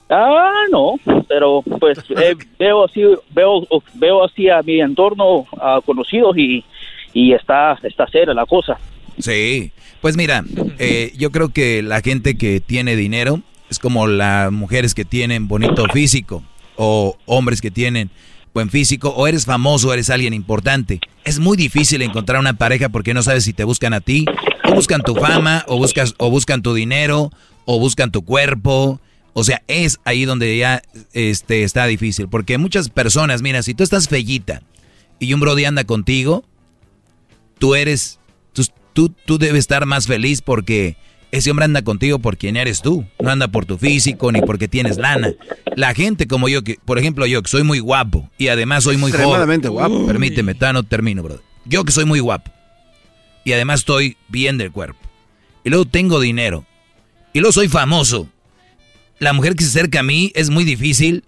[0.10, 0.96] Ah, no,
[1.30, 3.02] pero pues eh, veo así,
[3.34, 6.66] veo, veo así a mi entorno a conocidos y,
[7.14, 8.78] y está, está seria la cosa.
[9.20, 9.72] Sí,
[10.02, 10.44] pues mira,
[10.80, 15.48] eh, yo creo que la gente que tiene dinero es como las mujeres que tienen
[15.48, 16.44] bonito físico
[16.76, 18.10] o hombres que tienen
[18.54, 21.00] buen físico o eres famoso o eres alguien importante.
[21.24, 24.26] Es muy difícil encontrar una pareja porque no sabes si te buscan a ti
[24.66, 27.32] o buscan tu fama o buscas o buscan tu dinero
[27.66, 29.00] o buscan tu cuerpo.
[29.34, 30.82] O sea, es ahí donde ya
[31.14, 32.28] este, está difícil.
[32.28, 34.62] Porque muchas personas, mira, si tú estás fellita
[35.20, 36.44] y un brody anda contigo,
[37.58, 38.20] tú eres,
[38.52, 40.98] tú, tú, tú debes estar más feliz porque
[41.32, 43.06] ese hombre anda contigo por quien eres tú.
[43.20, 45.34] No anda por tu físico ni porque tienes lana.
[45.76, 48.98] La gente como yo, que por ejemplo yo, que soy muy guapo y además soy
[48.98, 49.26] muy joven.
[49.26, 50.06] Extremadamente guapo.
[50.06, 51.44] Permíteme, no termino, brother.
[51.66, 52.52] Yo que soy muy guapo
[53.44, 55.00] y además estoy bien del cuerpo.
[55.64, 56.66] Y luego tengo dinero.
[57.34, 58.28] Y luego soy famoso.
[59.20, 61.24] La mujer que se acerca a mí es muy difícil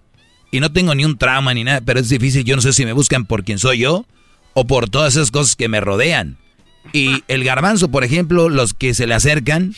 [0.50, 2.44] y no tengo ni un trauma ni nada, pero es difícil.
[2.44, 4.04] Yo no sé si me buscan por quien soy yo
[4.52, 6.36] o por todas esas cosas que me rodean.
[6.92, 9.74] Y el garbanzo, por ejemplo, los que se le acercan,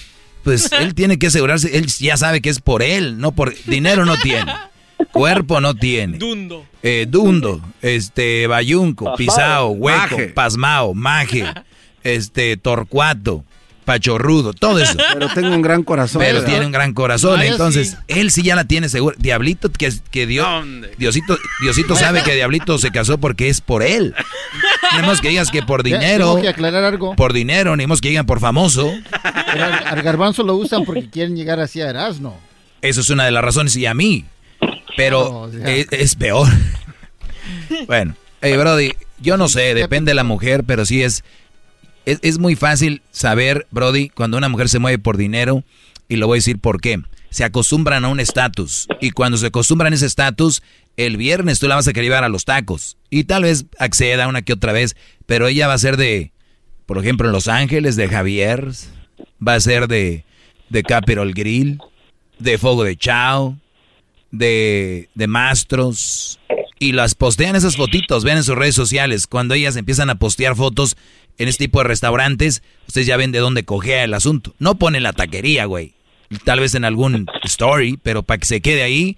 [0.46, 4.06] pues él tiene que asegurarse, él ya sabe que es por él, no por dinero
[4.06, 4.54] no tiene.
[5.10, 6.18] Cuerpo no tiene.
[6.18, 6.64] Dundo.
[6.84, 11.44] Eh, dundo, este, bayunco, pisao, hueco, pasmao, maje,
[12.04, 13.44] este, torcuato,
[13.86, 14.98] pachorrudo, todo eso.
[15.14, 16.20] Pero tengo un gran corazón.
[16.20, 16.50] Pero ¿verdad?
[16.50, 17.96] tiene un gran corazón, entonces sí.
[18.08, 19.16] él sí ya la tiene seguro.
[19.18, 20.46] Diablito que, que Dios,
[20.98, 24.14] Diosito, Diosito sabe que Diablito se casó porque es por él.
[25.00, 27.16] No más que digas que por dinero, Tengo que aclarar algo.
[27.16, 28.92] por dinero, ni más que digan por famoso.
[29.52, 32.38] Pero al, al garbanzo lo usan porque quieren llegar así a Erasmo.
[32.82, 34.26] Eso es una de las razones y a mí.
[34.96, 36.48] Pero es, es peor.
[37.86, 41.24] bueno, hey, Brody, yo no sé, depende de la mujer, pero sí es,
[42.06, 45.64] es, es muy fácil saber, Brody, cuando una mujer se mueve por dinero,
[46.08, 47.00] y lo voy a decir por qué.
[47.30, 50.62] Se acostumbran a un estatus, y cuando se acostumbran a ese estatus,
[50.96, 54.28] el viernes tú la vas a querer llevar a los tacos, y tal vez acceda
[54.28, 54.96] una que otra vez,
[55.26, 56.32] pero ella va a ser de,
[56.86, 58.70] por ejemplo, en Los Ángeles, de Javier,
[59.46, 60.24] va a ser de,
[60.70, 61.78] de Capital Grill,
[62.38, 63.58] de Fuego de Chao,
[64.30, 66.38] de, de Mastros,
[66.78, 70.54] y las postean esas fotitos, vean en sus redes sociales, cuando ellas empiezan a postear
[70.54, 70.96] fotos
[71.38, 74.54] en este tipo de restaurantes, ustedes ya ven de dónde cogea el asunto.
[74.58, 75.94] No ponen la taquería, güey.
[76.44, 79.16] Tal vez en algún story, pero para que se quede ahí,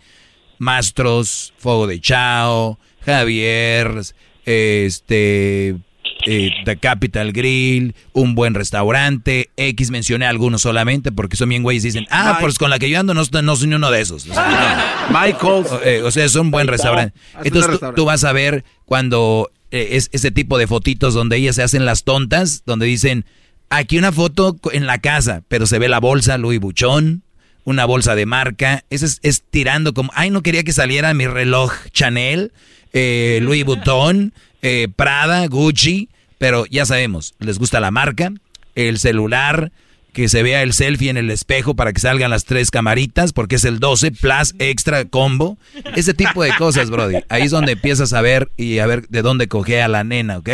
[0.59, 4.03] Mastros, Fuego de Chao, Javier,
[4.45, 5.77] este,
[6.27, 11.83] eh, The Capital Grill, un buen restaurante, X mencioné algunos solamente porque son bien güeyes
[11.85, 14.27] dicen, ah, pues con la que yo ando no, no soy uno de esos.
[14.31, 15.69] O sea, Michael's.
[15.85, 17.19] eh, o sea, es un buen restaurante.
[17.43, 21.63] Entonces tú vas a ver cuando eh, es ese tipo de fotitos donde ellas se
[21.63, 23.25] hacen las tontas, donde dicen,
[23.71, 27.23] aquí una foto en la casa, pero se ve la bolsa Louis Vuitton,
[27.65, 32.53] una bolsa de marca, es tirando como, ay, no quería que saliera mi reloj Chanel,
[32.93, 34.33] eh, Louis Vuitton,
[34.63, 36.09] eh, Prada, Gucci,
[36.39, 38.33] pero ya sabemos, les gusta la marca,
[38.75, 39.73] el celular,
[40.13, 43.57] que se vea el selfie en el espejo para que salgan las tres camaritas, porque
[43.57, 45.59] es el 12 plus extra combo.
[45.97, 47.19] Ese tipo de cosas, Brody.
[47.29, 50.39] Ahí es donde empiezas a ver y a ver de dónde coge a la nena,
[50.39, 50.49] ¿ok?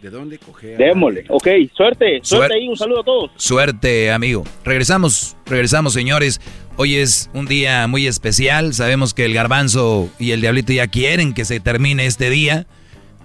[0.00, 0.76] ¿De dónde coge?
[0.76, 1.24] Démosle.
[1.28, 2.20] Ok, suerte.
[2.22, 2.54] Suerte Suerte.
[2.54, 2.68] ahí.
[2.68, 3.30] Un saludo a todos.
[3.36, 4.44] Suerte, amigo.
[4.64, 6.40] Regresamos, regresamos, señores.
[6.76, 8.74] Hoy es un día muy especial.
[8.74, 12.66] Sabemos que el garbanzo y el diablito ya quieren que se termine este día,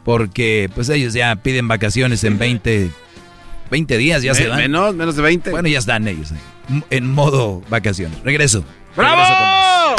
[0.03, 2.89] porque pues ellos ya piden vacaciones en 20,
[3.73, 4.59] 20 días, ya se van.
[4.59, 5.49] Menos, menos de 20.
[5.49, 6.37] Bueno, ya están ellos ahí,
[6.91, 8.21] en modo vacaciones.
[8.23, 8.63] Regreso.
[8.95, 9.95] ¡Bravo!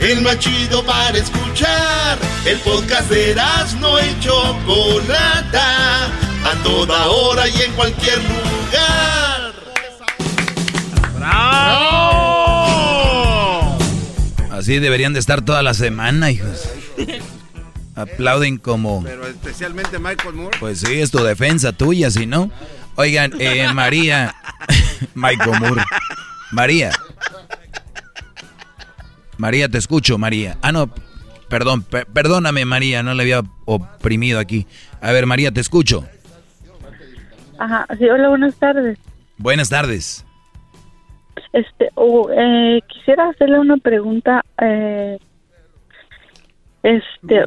[0.00, 2.18] El más chido para escuchar.
[2.46, 3.36] El podcast de
[3.78, 6.06] no y Chocolata.
[6.06, 9.52] A toda hora y en cualquier lugar.
[14.50, 16.66] Así deberían de estar toda la semana, hijos.
[17.94, 19.02] Aplauden como...
[19.02, 20.56] Pero especialmente Michael Moore.
[20.58, 22.50] Pues sí, es tu defensa tuya, si no.
[22.96, 24.34] Oigan, eh, María...
[25.14, 25.82] Michael Moore.
[26.52, 26.90] María.
[29.36, 30.56] María, te escucho, María.
[30.62, 30.90] Ah, no,
[31.48, 34.66] perdón, per- perdóname, María, no le había oprimido aquí.
[35.00, 36.06] A ver, María, te escucho.
[37.58, 38.98] Ajá, sí, hola, buenas tardes.
[39.36, 40.24] Buenas tardes.
[41.52, 44.42] Este, oh, eh, quisiera hacerle una pregunta.
[44.60, 45.18] Eh,
[46.82, 47.44] este,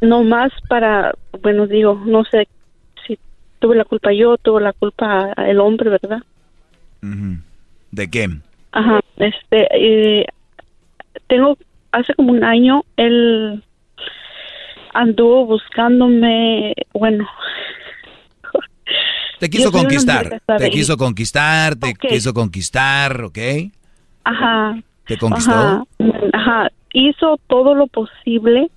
[0.00, 1.12] no más para,
[1.42, 2.48] bueno, digo, no sé
[3.60, 6.22] tuve la culpa yo, tuvo la culpa el hombre, ¿verdad?
[7.92, 8.28] ¿De qué?
[8.72, 10.26] Ajá, este, eh,
[11.28, 11.56] tengo,
[11.92, 13.62] hace como un año, él
[14.94, 17.28] anduvo buscándome, bueno.
[19.38, 20.40] Te quiso conquistar.
[20.58, 22.06] Te quiso conquistar, te Ok.
[22.08, 23.38] quiso conquistar, ¿ok?
[24.24, 24.78] Ajá.
[25.06, 25.52] ¿Te conquistó?
[25.52, 25.84] Ajá,
[26.32, 28.70] ajá, hizo todo lo posible.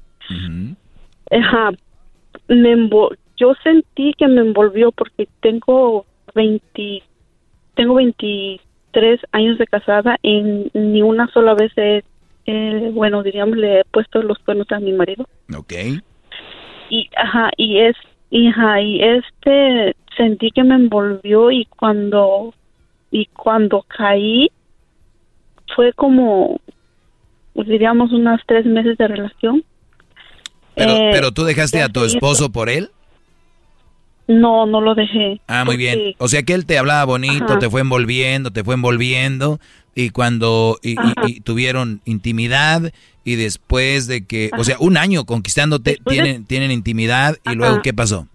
[1.29, 1.71] Ajá,
[2.47, 2.75] me
[3.37, 6.05] yo sentí que me envolvió porque tengo
[6.35, 7.03] 20,
[7.75, 12.03] tengo 23 años de casada y ni una sola vez he,
[12.45, 15.27] eh, bueno, diríamos, le he puesto los cuernos a mi marido.
[15.55, 15.73] Ok.
[16.89, 17.95] Y, ajá, y es,
[18.29, 22.53] y, ajá, y este, sentí que me envolvió y cuando,
[23.11, 24.51] y cuando caí,
[25.75, 26.59] fue como,
[27.55, 29.63] diríamos, unos tres meses de relación.
[30.75, 32.89] Pero, Eh, pero tú dejaste a tu esposo por él.
[34.27, 35.41] No, no lo dejé.
[35.47, 36.13] Ah, muy bien.
[36.17, 37.59] O sea que él te hablaba bonito, Ajá.
[37.59, 39.59] te fue envolviendo, te fue envolviendo
[39.95, 42.93] y cuando y, y- tuvieron intimidad
[43.25, 47.55] y después de que, o sea, un año conquistándote, Después de- tienen tienen intimidad y
[47.55, 48.27] luego qué pasó?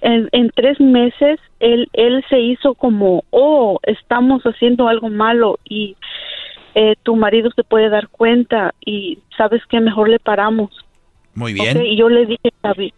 [0.00, 5.96] En, en tres meses, él, él se hizo como, oh, estamos haciendo algo malo y
[6.74, 10.70] eh, tu marido se puede dar cuenta y sabes que mejor le paramos.
[11.36, 11.84] Muy bien.
[11.84, 12.50] Y yo le dije,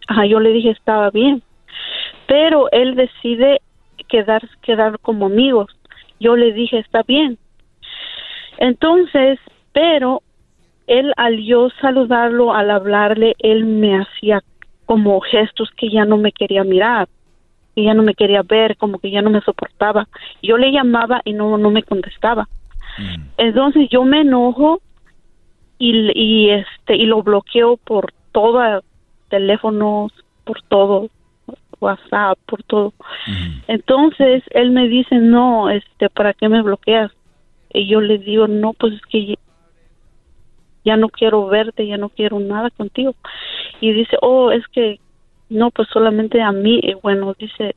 [0.07, 1.43] ajá, yo le dije estaba bien.
[2.29, 3.61] Pero él decide
[4.09, 5.77] quedar, quedar como amigos.
[6.21, 7.37] Yo le dije, está bien.
[8.59, 9.41] Entonces,
[9.73, 10.23] pero
[10.87, 14.43] él al yo saludarlo, al hablarle, él me hacía
[14.87, 17.09] como gestos que ya no me quería mirar,
[17.75, 20.07] que ya no me quería ver, como que ya no me soportaba.
[20.43, 22.49] Yo le llamaba y no, no me contestaba.
[23.37, 24.81] Entonces yo me enojo
[25.79, 28.83] y, y este y lo bloqueo por todo
[29.31, 30.13] teléfonos,
[30.45, 31.09] por todo
[31.81, 32.93] WhatsApp, por todo.
[33.67, 37.11] Entonces él me dice, "No, este, ¿para qué me bloqueas?"
[37.73, 39.37] Y yo le digo, "No, pues es que
[40.85, 43.15] ya- no quiero verte, ya no quiero nada contigo."
[43.81, 45.01] Y dice, "Oh, es que
[45.49, 47.75] no, pues solamente a mí." Y bueno, dice,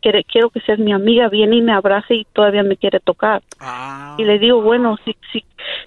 [0.00, 3.42] "Quiere- quiero que seas mi amiga, viene y me abrace y todavía me quiere tocar."
[4.18, 5.44] Y le digo, bueno, si, si,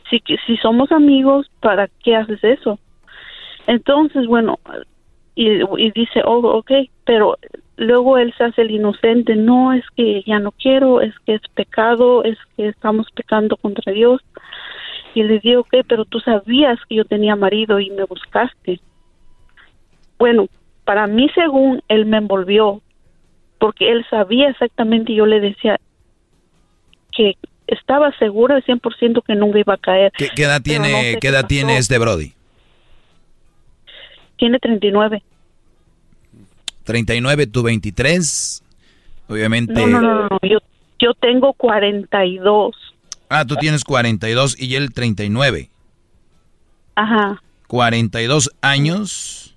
[0.10, 2.80] si, si somos amigos, ¿para qué haces eso?
[3.68, 4.60] Entonces, bueno,
[5.36, 6.72] y, y dice, oh, ok,
[7.06, 7.38] pero
[7.78, 11.42] luego él se hace el inocente, no, es que ya no quiero, es que es
[11.54, 14.22] pecado, es que estamos pecando contra Dios.
[15.14, 18.80] Y le digo, ok, pero tú sabías que yo tenía marido y me buscaste.
[20.18, 20.48] Bueno,
[20.86, 22.82] para mí, según él me envolvió,
[23.60, 25.80] porque él sabía exactamente, y yo le decía
[27.12, 27.36] que
[27.68, 30.12] estaba segura al 100% que nunca iba a caer.
[30.14, 32.36] ¿Qué, edad no tiene, sé qué edad tiene este Brody?
[34.38, 35.24] Tiene 39.
[36.83, 38.64] 39, tú 23.
[39.27, 39.74] Obviamente.
[39.74, 40.59] No, no, no, no, Yo,
[40.99, 42.75] yo tengo 42.
[43.30, 45.69] Ah, tú tienes 42 y él 39.
[46.95, 47.41] Ajá.
[47.67, 49.56] 42 años.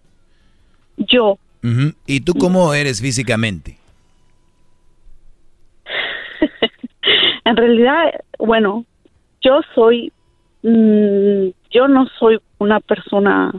[0.96, 1.38] Yo.
[1.62, 1.94] Ujú.
[2.06, 3.78] ¿Y tú cómo eres físicamente?
[7.44, 8.84] En realidad, bueno,
[9.40, 10.12] yo soy,
[10.62, 13.52] mm, yo no soy una persona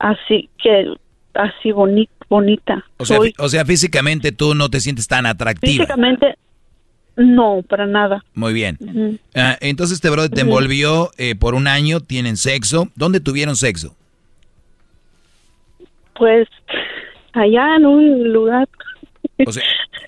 [0.00, 0.92] así que
[1.34, 2.84] así boni- bonita.
[2.96, 5.84] O sea, soy o sea, físicamente tú no te sientes tan atractiva.
[5.84, 6.36] físicamente
[7.16, 8.24] no, para nada.
[8.34, 8.78] Muy bien.
[9.34, 12.88] Ah, entonces este brother te envolvió eh, por un año, tienen sexo.
[12.96, 13.94] ¿Dónde tuvieron sexo?
[16.16, 16.48] Pues
[17.32, 18.68] allá en un lugar,
[19.46, 19.62] O sea,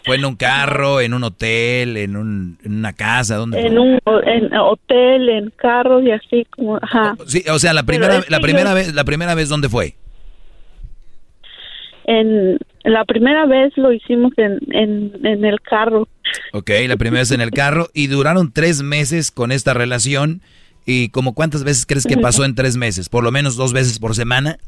[0.05, 3.37] ¿fue en un carro, en un hotel, en, un- en una casa?
[3.37, 3.67] ¿Dónde fue?
[3.69, 7.17] en un en hotel, en carros y así como, ajá.
[7.27, 9.95] Sí, o sea, la primera, la primera yo- vez, la primera vez, ¿dónde fue?
[12.05, 16.09] En la primera vez lo hicimos en, en, en el carro.
[16.53, 20.41] Ok, la primera vez en el carro y duraron tres meses con esta relación.
[20.85, 23.09] ¿Y como cuántas veces crees que pasó en tres meses?
[23.09, 24.59] ¿Por lo menos dos veces por semana?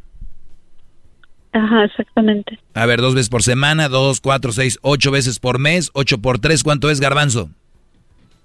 [1.55, 2.59] Ajá, exactamente.
[2.75, 6.41] A ver, dos veces por semana, dos, cuatro, seis, ocho veces por mes, ocho por
[6.41, 7.49] tres, ¿cuánto es garbanzo?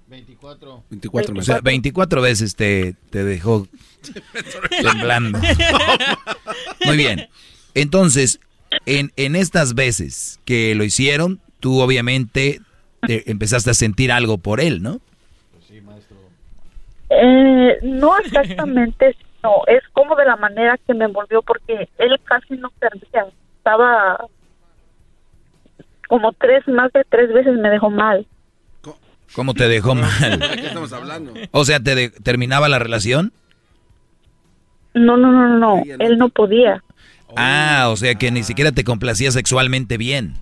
[0.08, 0.84] 24.
[0.90, 3.66] 24 O sea, 24 veces te, te dejó
[4.82, 5.40] temblando.
[6.84, 7.28] Muy bien.
[7.74, 8.40] Entonces,
[8.86, 12.60] en, en estas veces que lo hicieron, tú obviamente
[13.06, 15.00] te empezaste a sentir algo por él, ¿no?
[17.10, 22.54] Eh, no exactamente, no, es como de la manera que me envolvió porque él casi
[22.56, 23.26] no servía,
[23.58, 24.24] estaba
[26.08, 28.26] como tres, más de tres veces me dejó mal.
[29.34, 30.40] ¿Cómo te dejó mal?
[30.40, 31.32] ¿De qué estamos hablando?
[31.52, 33.32] O sea, ¿te de- terminaba la relación?
[34.92, 36.82] No, no, no, no, no, él no podía.
[37.36, 40.34] Ah, o sea que ni siquiera te complacía sexualmente bien.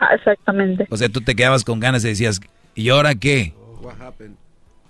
[0.00, 0.86] Ah, exactamente.
[0.90, 2.40] O sea, tú te quedabas con ganas y decías,
[2.74, 3.52] ¿y ahora qué?
[3.82, 4.36] What happened?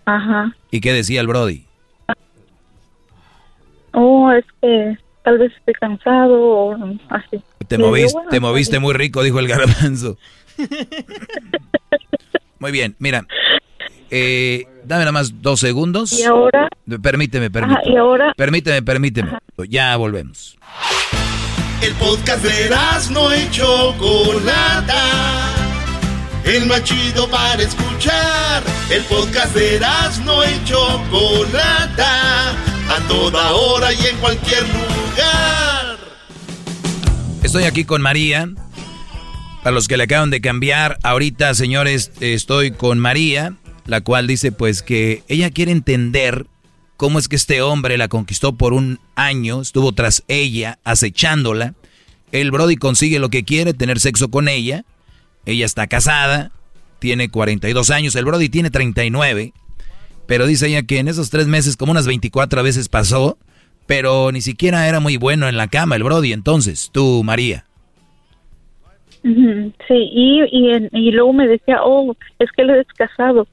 [0.04, 0.54] Ajá.
[0.70, 1.66] ¿Y qué decía el Brody?
[3.92, 6.74] Oh, es que tal vez esté cansado o
[7.10, 7.42] así.
[7.68, 8.82] Te, digo, moviste, "Bueno, te moviste bien".
[8.82, 10.16] muy rico, dijo el garbanzo.
[12.58, 13.26] Muy bien, mira.
[14.10, 16.12] eh, dame nada más dos segundos.
[16.12, 16.68] Y ahora,
[17.02, 17.80] Permíteme, permíteme.
[17.80, 19.38] Ajá, y ahora- Permíteme, permíteme.
[19.68, 20.56] Ya volvemos.
[21.80, 22.70] El podcast de
[23.12, 25.02] no y Chocolata.
[26.44, 28.62] El más chido para escuchar.
[28.90, 29.80] El podcast de
[30.24, 32.54] no y Chocolata.
[32.92, 35.98] A toda hora y en cualquier lugar.
[37.42, 38.50] Estoy aquí con María.
[39.62, 43.54] Para los que le acaban de cambiar, ahorita, señores, estoy con María,
[43.86, 46.46] la cual dice pues que ella quiere entender
[46.98, 51.72] cómo es que este hombre la conquistó por un año, estuvo tras ella, acechándola.
[52.30, 54.84] El Brody consigue lo que quiere, tener sexo con ella.
[55.46, 56.52] Ella está casada,
[56.98, 59.54] tiene 42 años, el Brody tiene 39.
[60.32, 63.36] Pero dice ella que en esos tres meses como unas 24 veces pasó,
[63.84, 66.32] pero ni siquiera era muy bueno en la cama el Brody.
[66.32, 67.66] Entonces, tú, María.
[69.22, 69.28] Sí,
[70.10, 73.46] y, y, en- y luego me decía, oh, es que él es casado.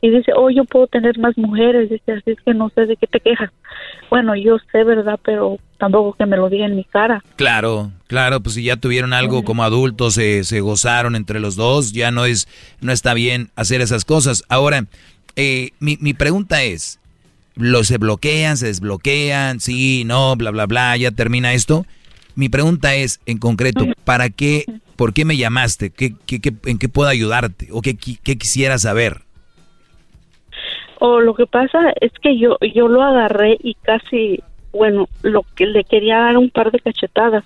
[0.00, 1.90] Y dice, oh, yo puedo tener más mujeres.
[1.90, 3.50] Dice, así es que no sé de qué te quejas.
[4.08, 5.20] Bueno, yo sé, ¿verdad?
[5.26, 7.22] Pero tampoco que me lo diga en mi cara.
[7.36, 11.92] Claro, claro, pues si ya tuvieron algo como adultos, se, se gozaron entre los dos,
[11.92, 12.48] ya no es,
[12.80, 14.42] no está bien hacer esas cosas.
[14.48, 14.86] Ahora,
[15.36, 17.00] eh, mi, mi pregunta es,
[17.56, 19.60] ¿los se bloquean, se desbloquean?
[19.60, 21.86] Sí, no, bla, bla, bla, ya termina esto.
[22.36, 24.64] Mi pregunta es, en concreto, ¿para qué,
[24.96, 25.90] por qué me llamaste?
[25.90, 27.68] ¿Qué, qué, qué- en qué puedo ayudarte?
[27.70, 29.22] ¿O qué, qué quisieras saber?
[31.00, 34.40] O lo que pasa es que yo, yo lo agarré y casi,
[34.72, 37.44] bueno, lo que le quería dar un par de cachetadas.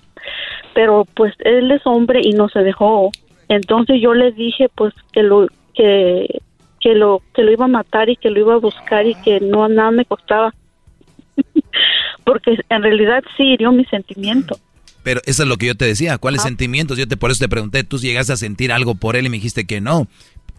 [0.73, 3.11] Pero pues él es hombre y no se dejó.
[3.47, 6.41] Entonces yo le dije pues que lo, que,
[6.79, 9.39] que lo, que lo iba a matar y que lo iba a buscar y que
[9.39, 10.53] no nada me costaba.
[12.25, 14.57] Porque en realidad sí hirió mi sentimiento.
[15.03, 16.13] Pero eso es lo que yo te decía.
[16.13, 16.17] Ah.
[16.17, 16.97] ¿Cuáles sentimientos?
[16.97, 17.83] Yo te por eso te pregunté.
[17.83, 20.07] Tú llegaste a sentir algo por él y me dijiste que no.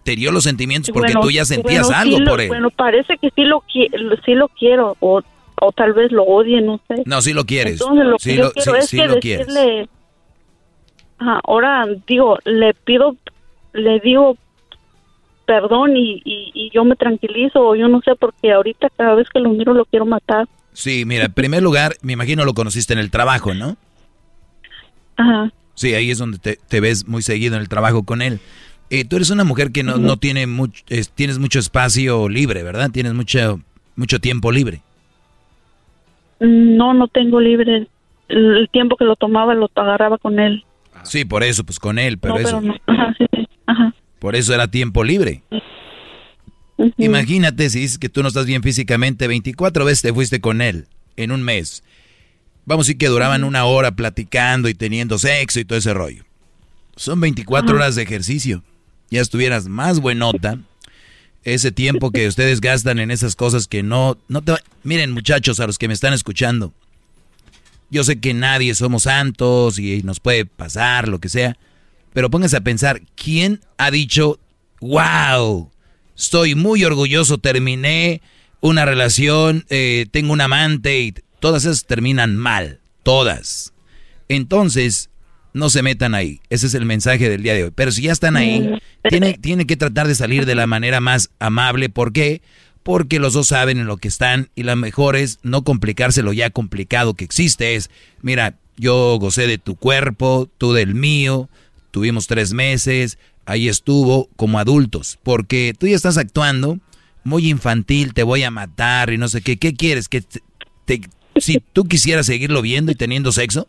[0.04, 2.48] Te dio los sentimientos porque Bueno, tú ya sentías bueno, algo sí lo- por él.
[2.48, 5.20] Bueno, parece que sí lo, sí lo quiero o,
[5.60, 7.02] o tal vez lo odie, no sé.
[7.04, 7.80] no, sí lo quieres.
[7.82, 9.46] Entonces lo sí que yo lo, quiero sí- es sí que lo quieres.
[9.46, 9.88] decirle,
[11.18, 13.14] ajá, ahora digo, le pido,
[13.74, 14.38] le digo
[15.50, 19.26] perdón y, y, y yo me tranquilizo o yo no sé porque ahorita cada vez
[19.30, 20.46] que lo miro lo quiero matar.
[20.72, 23.76] Sí, mira, en primer lugar, me imagino lo conociste en el trabajo, ¿no?
[25.16, 25.50] Ajá.
[25.74, 28.38] Sí, ahí es donde te, te ves muy seguido en el trabajo con él.
[28.90, 32.62] Eh, tú eres una mujer que no, no tiene mucho, es- tienes mucho espacio libre,
[32.62, 32.88] ¿verdad?
[32.92, 33.60] Tienes mucho,
[33.96, 34.82] mucho tiempo libre.
[36.38, 37.88] No, no tengo libre.
[38.28, 40.64] El, el tiempo que lo tomaba lo agarraba con él.
[41.02, 42.74] Sí, por eso, pues con él, pero no, eso, pero no.
[42.86, 43.48] Ajá, sí, sí.
[43.66, 43.92] Ajá.
[44.20, 45.42] Por eso era tiempo libre.
[46.96, 50.86] Imagínate si dices que tú no estás bien físicamente, 24 veces te fuiste con él
[51.16, 51.82] en un mes.
[52.64, 56.24] Vamos a decir que duraban una hora platicando y teniendo sexo y todo ese rollo.
[56.96, 58.62] Son 24 horas de ejercicio.
[59.10, 60.58] Ya estuvieras más buenota.
[61.42, 64.52] Ese tiempo que ustedes gastan en esas cosas que no, no te...
[64.52, 66.72] va- Miren muchachos, a los que me están escuchando.
[67.90, 71.56] Yo sé que nadie somos santos y nos puede pasar lo que sea.
[72.12, 74.38] Pero pónganse a pensar, ¿quién ha dicho,
[74.80, 75.70] wow,
[76.16, 78.20] estoy muy orgulloso, terminé
[78.60, 83.72] una relación, eh, tengo un amante y todas esas terminan mal, todas.
[84.28, 85.10] Entonces,
[85.52, 86.40] no se metan ahí.
[86.50, 87.72] Ese es el mensaje del día de hoy.
[87.74, 91.30] Pero si ya están ahí, tiene, tiene que tratar de salir de la manera más
[91.38, 91.88] amable.
[91.88, 92.42] ¿Por qué?
[92.82, 96.32] Porque los dos saben en lo que están y la mejor es no complicarse lo
[96.32, 97.74] ya complicado que existe.
[97.74, 97.90] Es,
[98.22, 101.48] mira, yo gocé de tu cuerpo, tú del mío,
[101.90, 105.18] tuvimos tres meses, ahí estuvo como adultos.
[105.22, 106.78] Porque tú ya estás actuando
[107.24, 109.56] muy infantil, te voy a matar y no sé qué.
[109.58, 110.08] ¿Qué quieres?
[110.08, 110.40] Que te-
[110.84, 111.00] te-
[111.40, 113.68] si tú quisieras seguirlo viendo y teniendo sexo,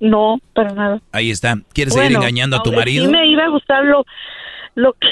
[0.00, 1.02] No, para nada.
[1.12, 1.58] ahí está.
[1.72, 3.04] ¿Quieres seguir engañando a tu marido?
[3.06, 4.04] Sí me iba a gustar lo,
[4.74, 5.08] lo que...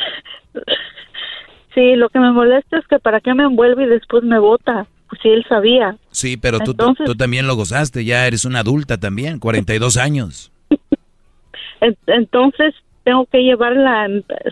[1.74, 4.86] Sí, lo que me molesta es que para qué me envuelve y después me bota.
[5.08, 5.96] Pues si él sabía.
[6.10, 9.96] Sí, pero tú, tú- Entonces- tú también lo gozaste, ya eres una adulta también, 42
[9.96, 10.51] años.
[11.82, 14.08] En- Entonces, ¿tengo que llevarla a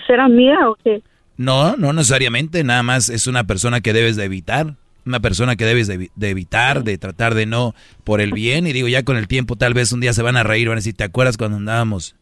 [0.07, 1.00] ser amiga o qué?
[1.39, 4.75] No, no necesariamente, nada más es una persona que debes de evitar,
[5.07, 8.67] una persona que debes de, evi- de evitar, de tratar de no por el bien,
[8.67, 10.76] y digo, ya con el tiempo tal vez un día se van a reír, van
[10.76, 12.15] a decir, ¿te acuerdas cuando andábamos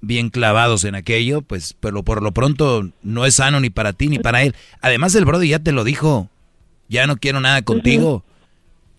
[0.00, 1.42] bien clavados en aquello?
[1.42, 4.54] Pues, pero por lo pronto no es sano ni para ti ni para él.
[4.80, 6.30] Además el brother ya te lo dijo,
[6.88, 8.24] ya no quiero nada contigo,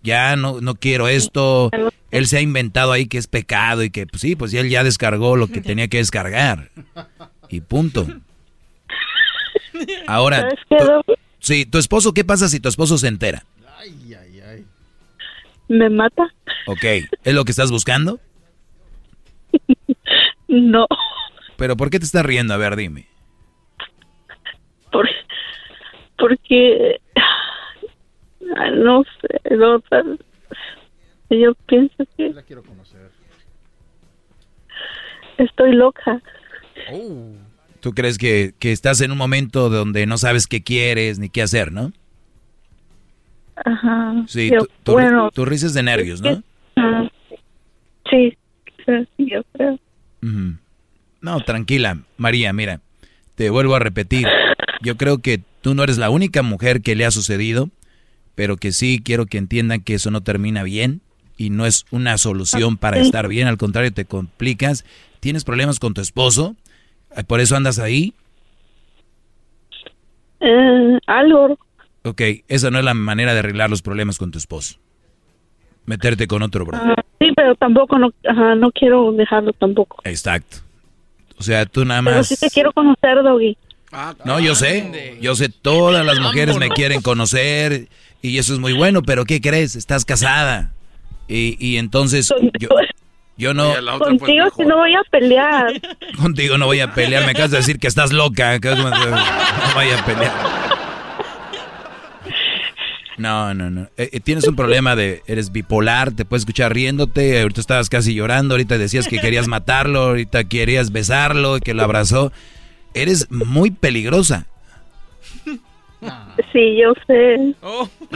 [0.04, 1.72] ya no, no quiero esto,
[2.14, 4.84] él se ha inventado ahí que es pecado y que, pues sí, pues él ya
[4.84, 6.70] descargó lo que tenía que descargar,
[7.50, 8.08] y punto.
[10.08, 10.50] Ahora,
[11.40, 13.44] sí, tu esposo, ¿qué pasa si tu esposo se entera?
[15.68, 16.24] ¿Me mata?
[16.68, 16.84] Ok,
[17.24, 18.20] ¿es lo que estás buscando?
[20.48, 20.86] No,
[21.58, 22.54] Pero ¿por qué te estás riendo?
[22.54, 23.08] A ver, dime.
[24.92, 25.10] por-
[26.18, 27.00] porque...
[28.56, 29.82] ah, No sé, no,
[31.30, 32.30] yo pienso que...
[32.30, 33.10] La quiero conocer.
[35.38, 36.22] Estoy loca.
[37.80, 41.42] ¿Tú crees que, que estás en un momento donde no sabes qué quieres ni qué
[41.42, 41.92] hacer, no?
[43.66, 44.24] Ajá.
[44.28, 46.42] Sí, Yo- tú, tú, bueno, tú rises de nervios, ¿no?
[46.76, 47.08] ah,
[48.10, 48.38] sí,
[48.86, 49.80] sí, yo creo.
[50.22, 50.58] Ujú.
[51.22, 52.82] No, tranquila, María, mira,
[53.36, 54.28] te vuelvo a repetir.
[54.82, 57.70] Yo creo que tú no eres la única mujer que le ha sucedido,
[58.36, 61.02] pero que sí quiero que entiendan que eso no termina bien
[61.44, 63.04] y no es una solución para Sí.
[63.04, 64.86] estar bien, al contrario, te complicas.
[65.20, 66.56] ¿Tienes problemas con tu esposo?
[67.16, 68.14] Eh, ¿Por eso andas ahí?
[70.40, 71.58] Eh, algo.
[72.04, 74.78] Ok, esa no es la manera de arreglar los problemas con tu esposo.
[75.86, 76.78] Meterte con otro bro.
[76.82, 79.98] ah, sí, pero tampoco, no, ajá, no quiero dejarlo tampoco.
[80.04, 80.58] Exacto.
[81.38, 82.28] O sea, tú nada Pero más...
[82.28, 83.58] sí te quiero conocer, Doggy.
[84.26, 87.90] No, yo sé, yo sé, todas las mujeres me quieren conocer
[88.24, 89.76] y eso es muy bueno, pero ¿qué crees?
[89.76, 90.72] Estás casada.
[91.28, 92.70] Y, y entonces yo,
[93.38, 95.74] yo no, Contigo si no voy a pelear.
[96.22, 99.90] contigo no voy a pelear, me acabas de decir que estás loca, que no voy
[99.90, 100.34] a pelear.
[103.18, 103.84] No, no, no.
[103.98, 108.14] Eh, eh, tienes un problema de, eres bipolar, te puedes escuchar riéndote, ahorita estabas casi
[108.14, 112.32] llorando, ahorita decías que querías matarlo, ahorita querías besarlo, que lo abrazó.
[112.94, 114.48] Eres muy peligrosa.
[116.52, 117.56] Sí, yo sé.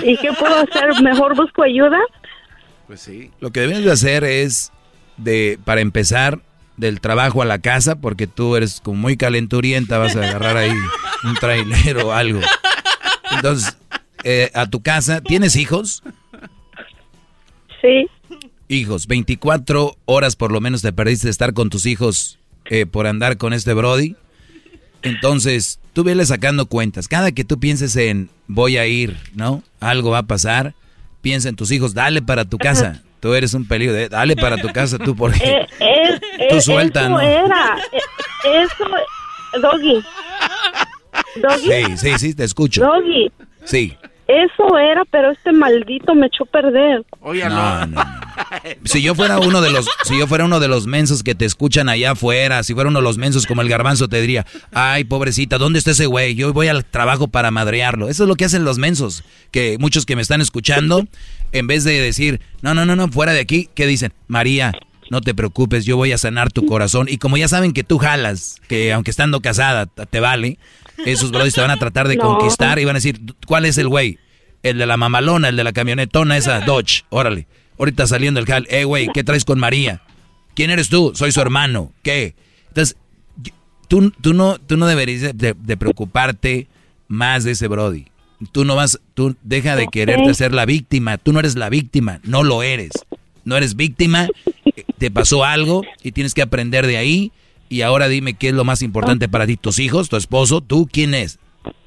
[0.04, 1.02] ¿Y qué puedo hacer?
[1.02, 2.00] ¿Mejor busco ayuda?
[2.88, 3.32] Pues sí.
[3.40, 4.72] Lo que debes de hacer es,
[5.18, 6.40] de, para empezar,
[6.78, 10.74] del trabajo a la casa, porque tú eres como muy calenturienta, vas a agarrar ahí
[11.24, 12.40] un trailero o algo.
[13.32, 13.78] Entonces,
[14.24, 16.04] eh, a tu casa, ¿tienes hijos?
[17.82, 18.08] Sí.
[18.70, 23.08] Hijos, 24 horas por lo menos te perdiste de estar con tus hijos eh, por
[23.08, 24.16] andar con este Brody.
[25.02, 27.08] Entonces, tú vele sacando cuentas.
[27.08, 29.64] Cada que tú pienses en voy a ir, ¿no?
[29.80, 30.74] Algo va a pasar.
[31.28, 33.04] Piensa en tus hijos, dale para tu casa.
[33.20, 34.08] Tú eres un peligro.
[34.08, 35.44] Dale para tu casa tú porque...
[35.44, 37.20] Eh, eh, tú eh, suelta, eso ¿no?
[37.20, 38.86] era, eh, eso,
[39.62, 40.02] Doggy.
[41.36, 41.98] Doggy.
[41.98, 42.80] Sí, sí, sí, te escucho.
[42.80, 43.30] Doggy.
[43.66, 43.98] Sí.
[44.28, 47.06] Eso era, pero este maldito me echó a perder.
[47.22, 48.02] Oye, no, no, no.
[48.84, 51.46] Si yo fuera uno de los, si yo fuera uno de los mensos que te
[51.46, 55.06] escuchan allá afuera, si fuera uno de los mensos como el garbanzo, te diría, ay,
[55.06, 56.36] pobrecita, ¿dónde está ese güey?
[56.36, 58.10] Yo voy al trabajo para madrearlo.
[58.10, 61.08] Eso es lo que hacen los mensos, que muchos que me están escuchando,
[61.52, 64.14] en vez de decir, no, no, no, no, fuera de aquí, ¿qué dicen?
[64.28, 64.72] María,
[65.10, 67.08] no te preocupes, yo voy a sanar tu corazón.
[67.10, 70.58] Y como ya saben que tú jalas, que aunque estando casada te vale,
[71.06, 72.24] esos brothers te van a tratar de No.
[72.24, 74.18] conquistar y van a decir, ¿cuál es el güey?
[74.64, 77.48] El de la mamalona, el de la camionetona, esa Dodge, órale.
[77.80, 80.02] Ahorita saliendo el jal, eh, güey, ¿qué traes con María?
[80.56, 81.12] ¿Quién eres tú?
[81.16, 81.92] Soy su hermano.
[82.02, 82.34] ¿Qué?
[82.70, 82.98] Entonces,
[83.88, 86.68] tú, tú, no, tú no deberías de, de- de preocuparte
[87.08, 88.08] más de ese Brody.
[88.52, 91.18] Tú no vas, tú deja de quererte ser la víctima.
[91.18, 92.92] Tú no eres la víctima, no lo eres.
[93.48, 94.28] No eres víctima,
[94.98, 97.32] te pasó algo y tienes que aprender de ahí.
[97.70, 99.56] Y ahora dime qué es lo más importante para ti.
[99.56, 101.40] ¿Tus hijos, tu esposo, tú, quién es?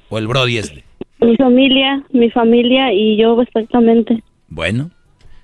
[0.09, 0.83] O el Brody este.
[1.19, 4.23] Mi familia, mi familia y yo exactamente.
[4.47, 4.89] Bueno,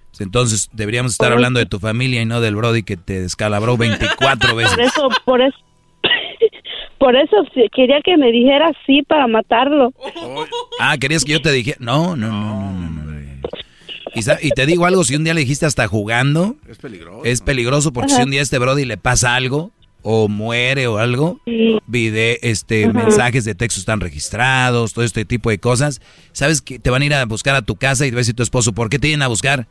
[0.09, 3.77] pues entonces deberíamos estar hablando de tu familia y no del Brody que te descalabró
[3.77, 4.73] 24 veces.
[4.73, 5.57] Por eso, por eso,
[6.97, 7.35] por eso
[7.75, 9.93] quería que me dijera sí para matarlo.
[10.79, 11.77] Ah, ¿querías que yo te dijera?
[11.79, 13.06] No, no, no, no, no.
[14.41, 17.21] Y, te digo algo, si un día le dijiste hasta jugando, Es peligroso.
[17.25, 19.71] es peligroso porque si un día a este Brody le pasa algo,
[20.03, 21.41] o muere o algo,
[21.87, 22.93] vide, este, Ajá.
[22.93, 27.05] mensajes de texto están registrados, todo este tipo de cosas, sabes que te van a
[27.05, 28.99] ir a buscar a tu casa y te va a decir tu esposo, ¿por qué
[28.99, 29.67] te vienen a buscar?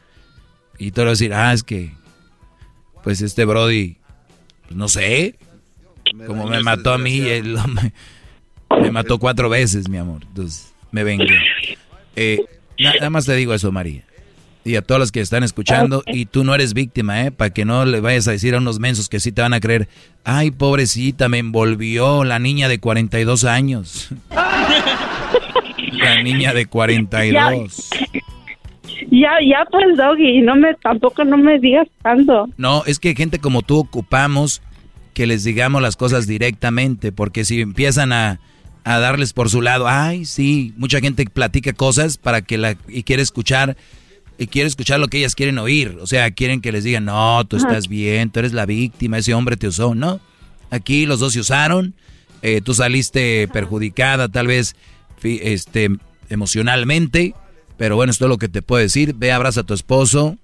[0.78, 1.92] Y tú le vas a decir, ah, es que,
[3.02, 3.96] pues este Brody,
[4.64, 5.36] pues, no sé,
[6.26, 7.92] como me mató a mí, él me,
[8.82, 11.38] me mató cuatro veces, mi amor, entonces me vengué.
[12.18, 12.40] Eh,
[12.78, 14.02] na- nada más te digo eso, María.
[14.66, 17.30] Y a todos los que están escuchando, y tú no eres víctima, ¿eh?
[17.30, 19.60] Para que no le vayas a decir a unos mensos que sí te van a
[19.60, 19.88] creer,
[20.24, 24.08] ay, pobrecita, me envolvió la niña de 42 años.
[25.92, 27.90] La niña de 42.
[29.10, 32.48] Ya, ya pues, Doggy, no me, tampoco no me digas tanto.
[32.56, 34.62] No, es que gente como tú ocupamos
[35.14, 38.40] que les digamos las cosas directamente, porque si empiezan a,
[38.84, 43.04] a darles por su lado, ay, sí, mucha gente platica cosas para que la y
[43.04, 43.76] quiere escuchar
[44.38, 47.44] y quiere escuchar lo que ellas quieren oír, o sea, quieren que les digan, "No,
[47.46, 50.20] tú estás bien, tú eres la víctima, ese hombre te usó", no.
[50.70, 51.94] Aquí los dos se usaron,
[52.42, 54.76] eh, tú saliste perjudicada tal vez
[55.22, 55.90] este
[56.28, 57.34] emocionalmente,
[57.76, 60.36] pero bueno, esto es lo que te puedo decir, ve abraza a tu esposo,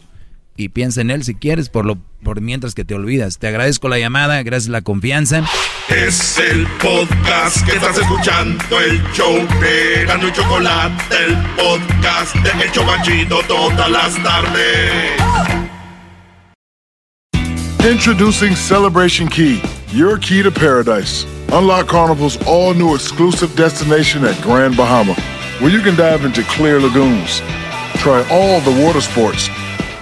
[0.56, 3.38] y piensa en él si quieres, por lo por mientras que te olvidas.
[3.38, 5.42] Te agradezco la llamada, gracias la confianza.
[5.88, 12.70] Es el podcast que estás escuchando, el show de Gano y Chocolate, el podcast de
[12.70, 15.20] Chobachito todas las tardes.
[17.84, 19.60] Introducing Celebration Key,
[19.92, 21.26] your key to paradise.
[21.52, 25.14] Unlock Carnival's all new exclusive destination at Grand Bahama,
[25.58, 27.42] where you can dive into clear lagoons,
[27.96, 29.48] try all the water sports,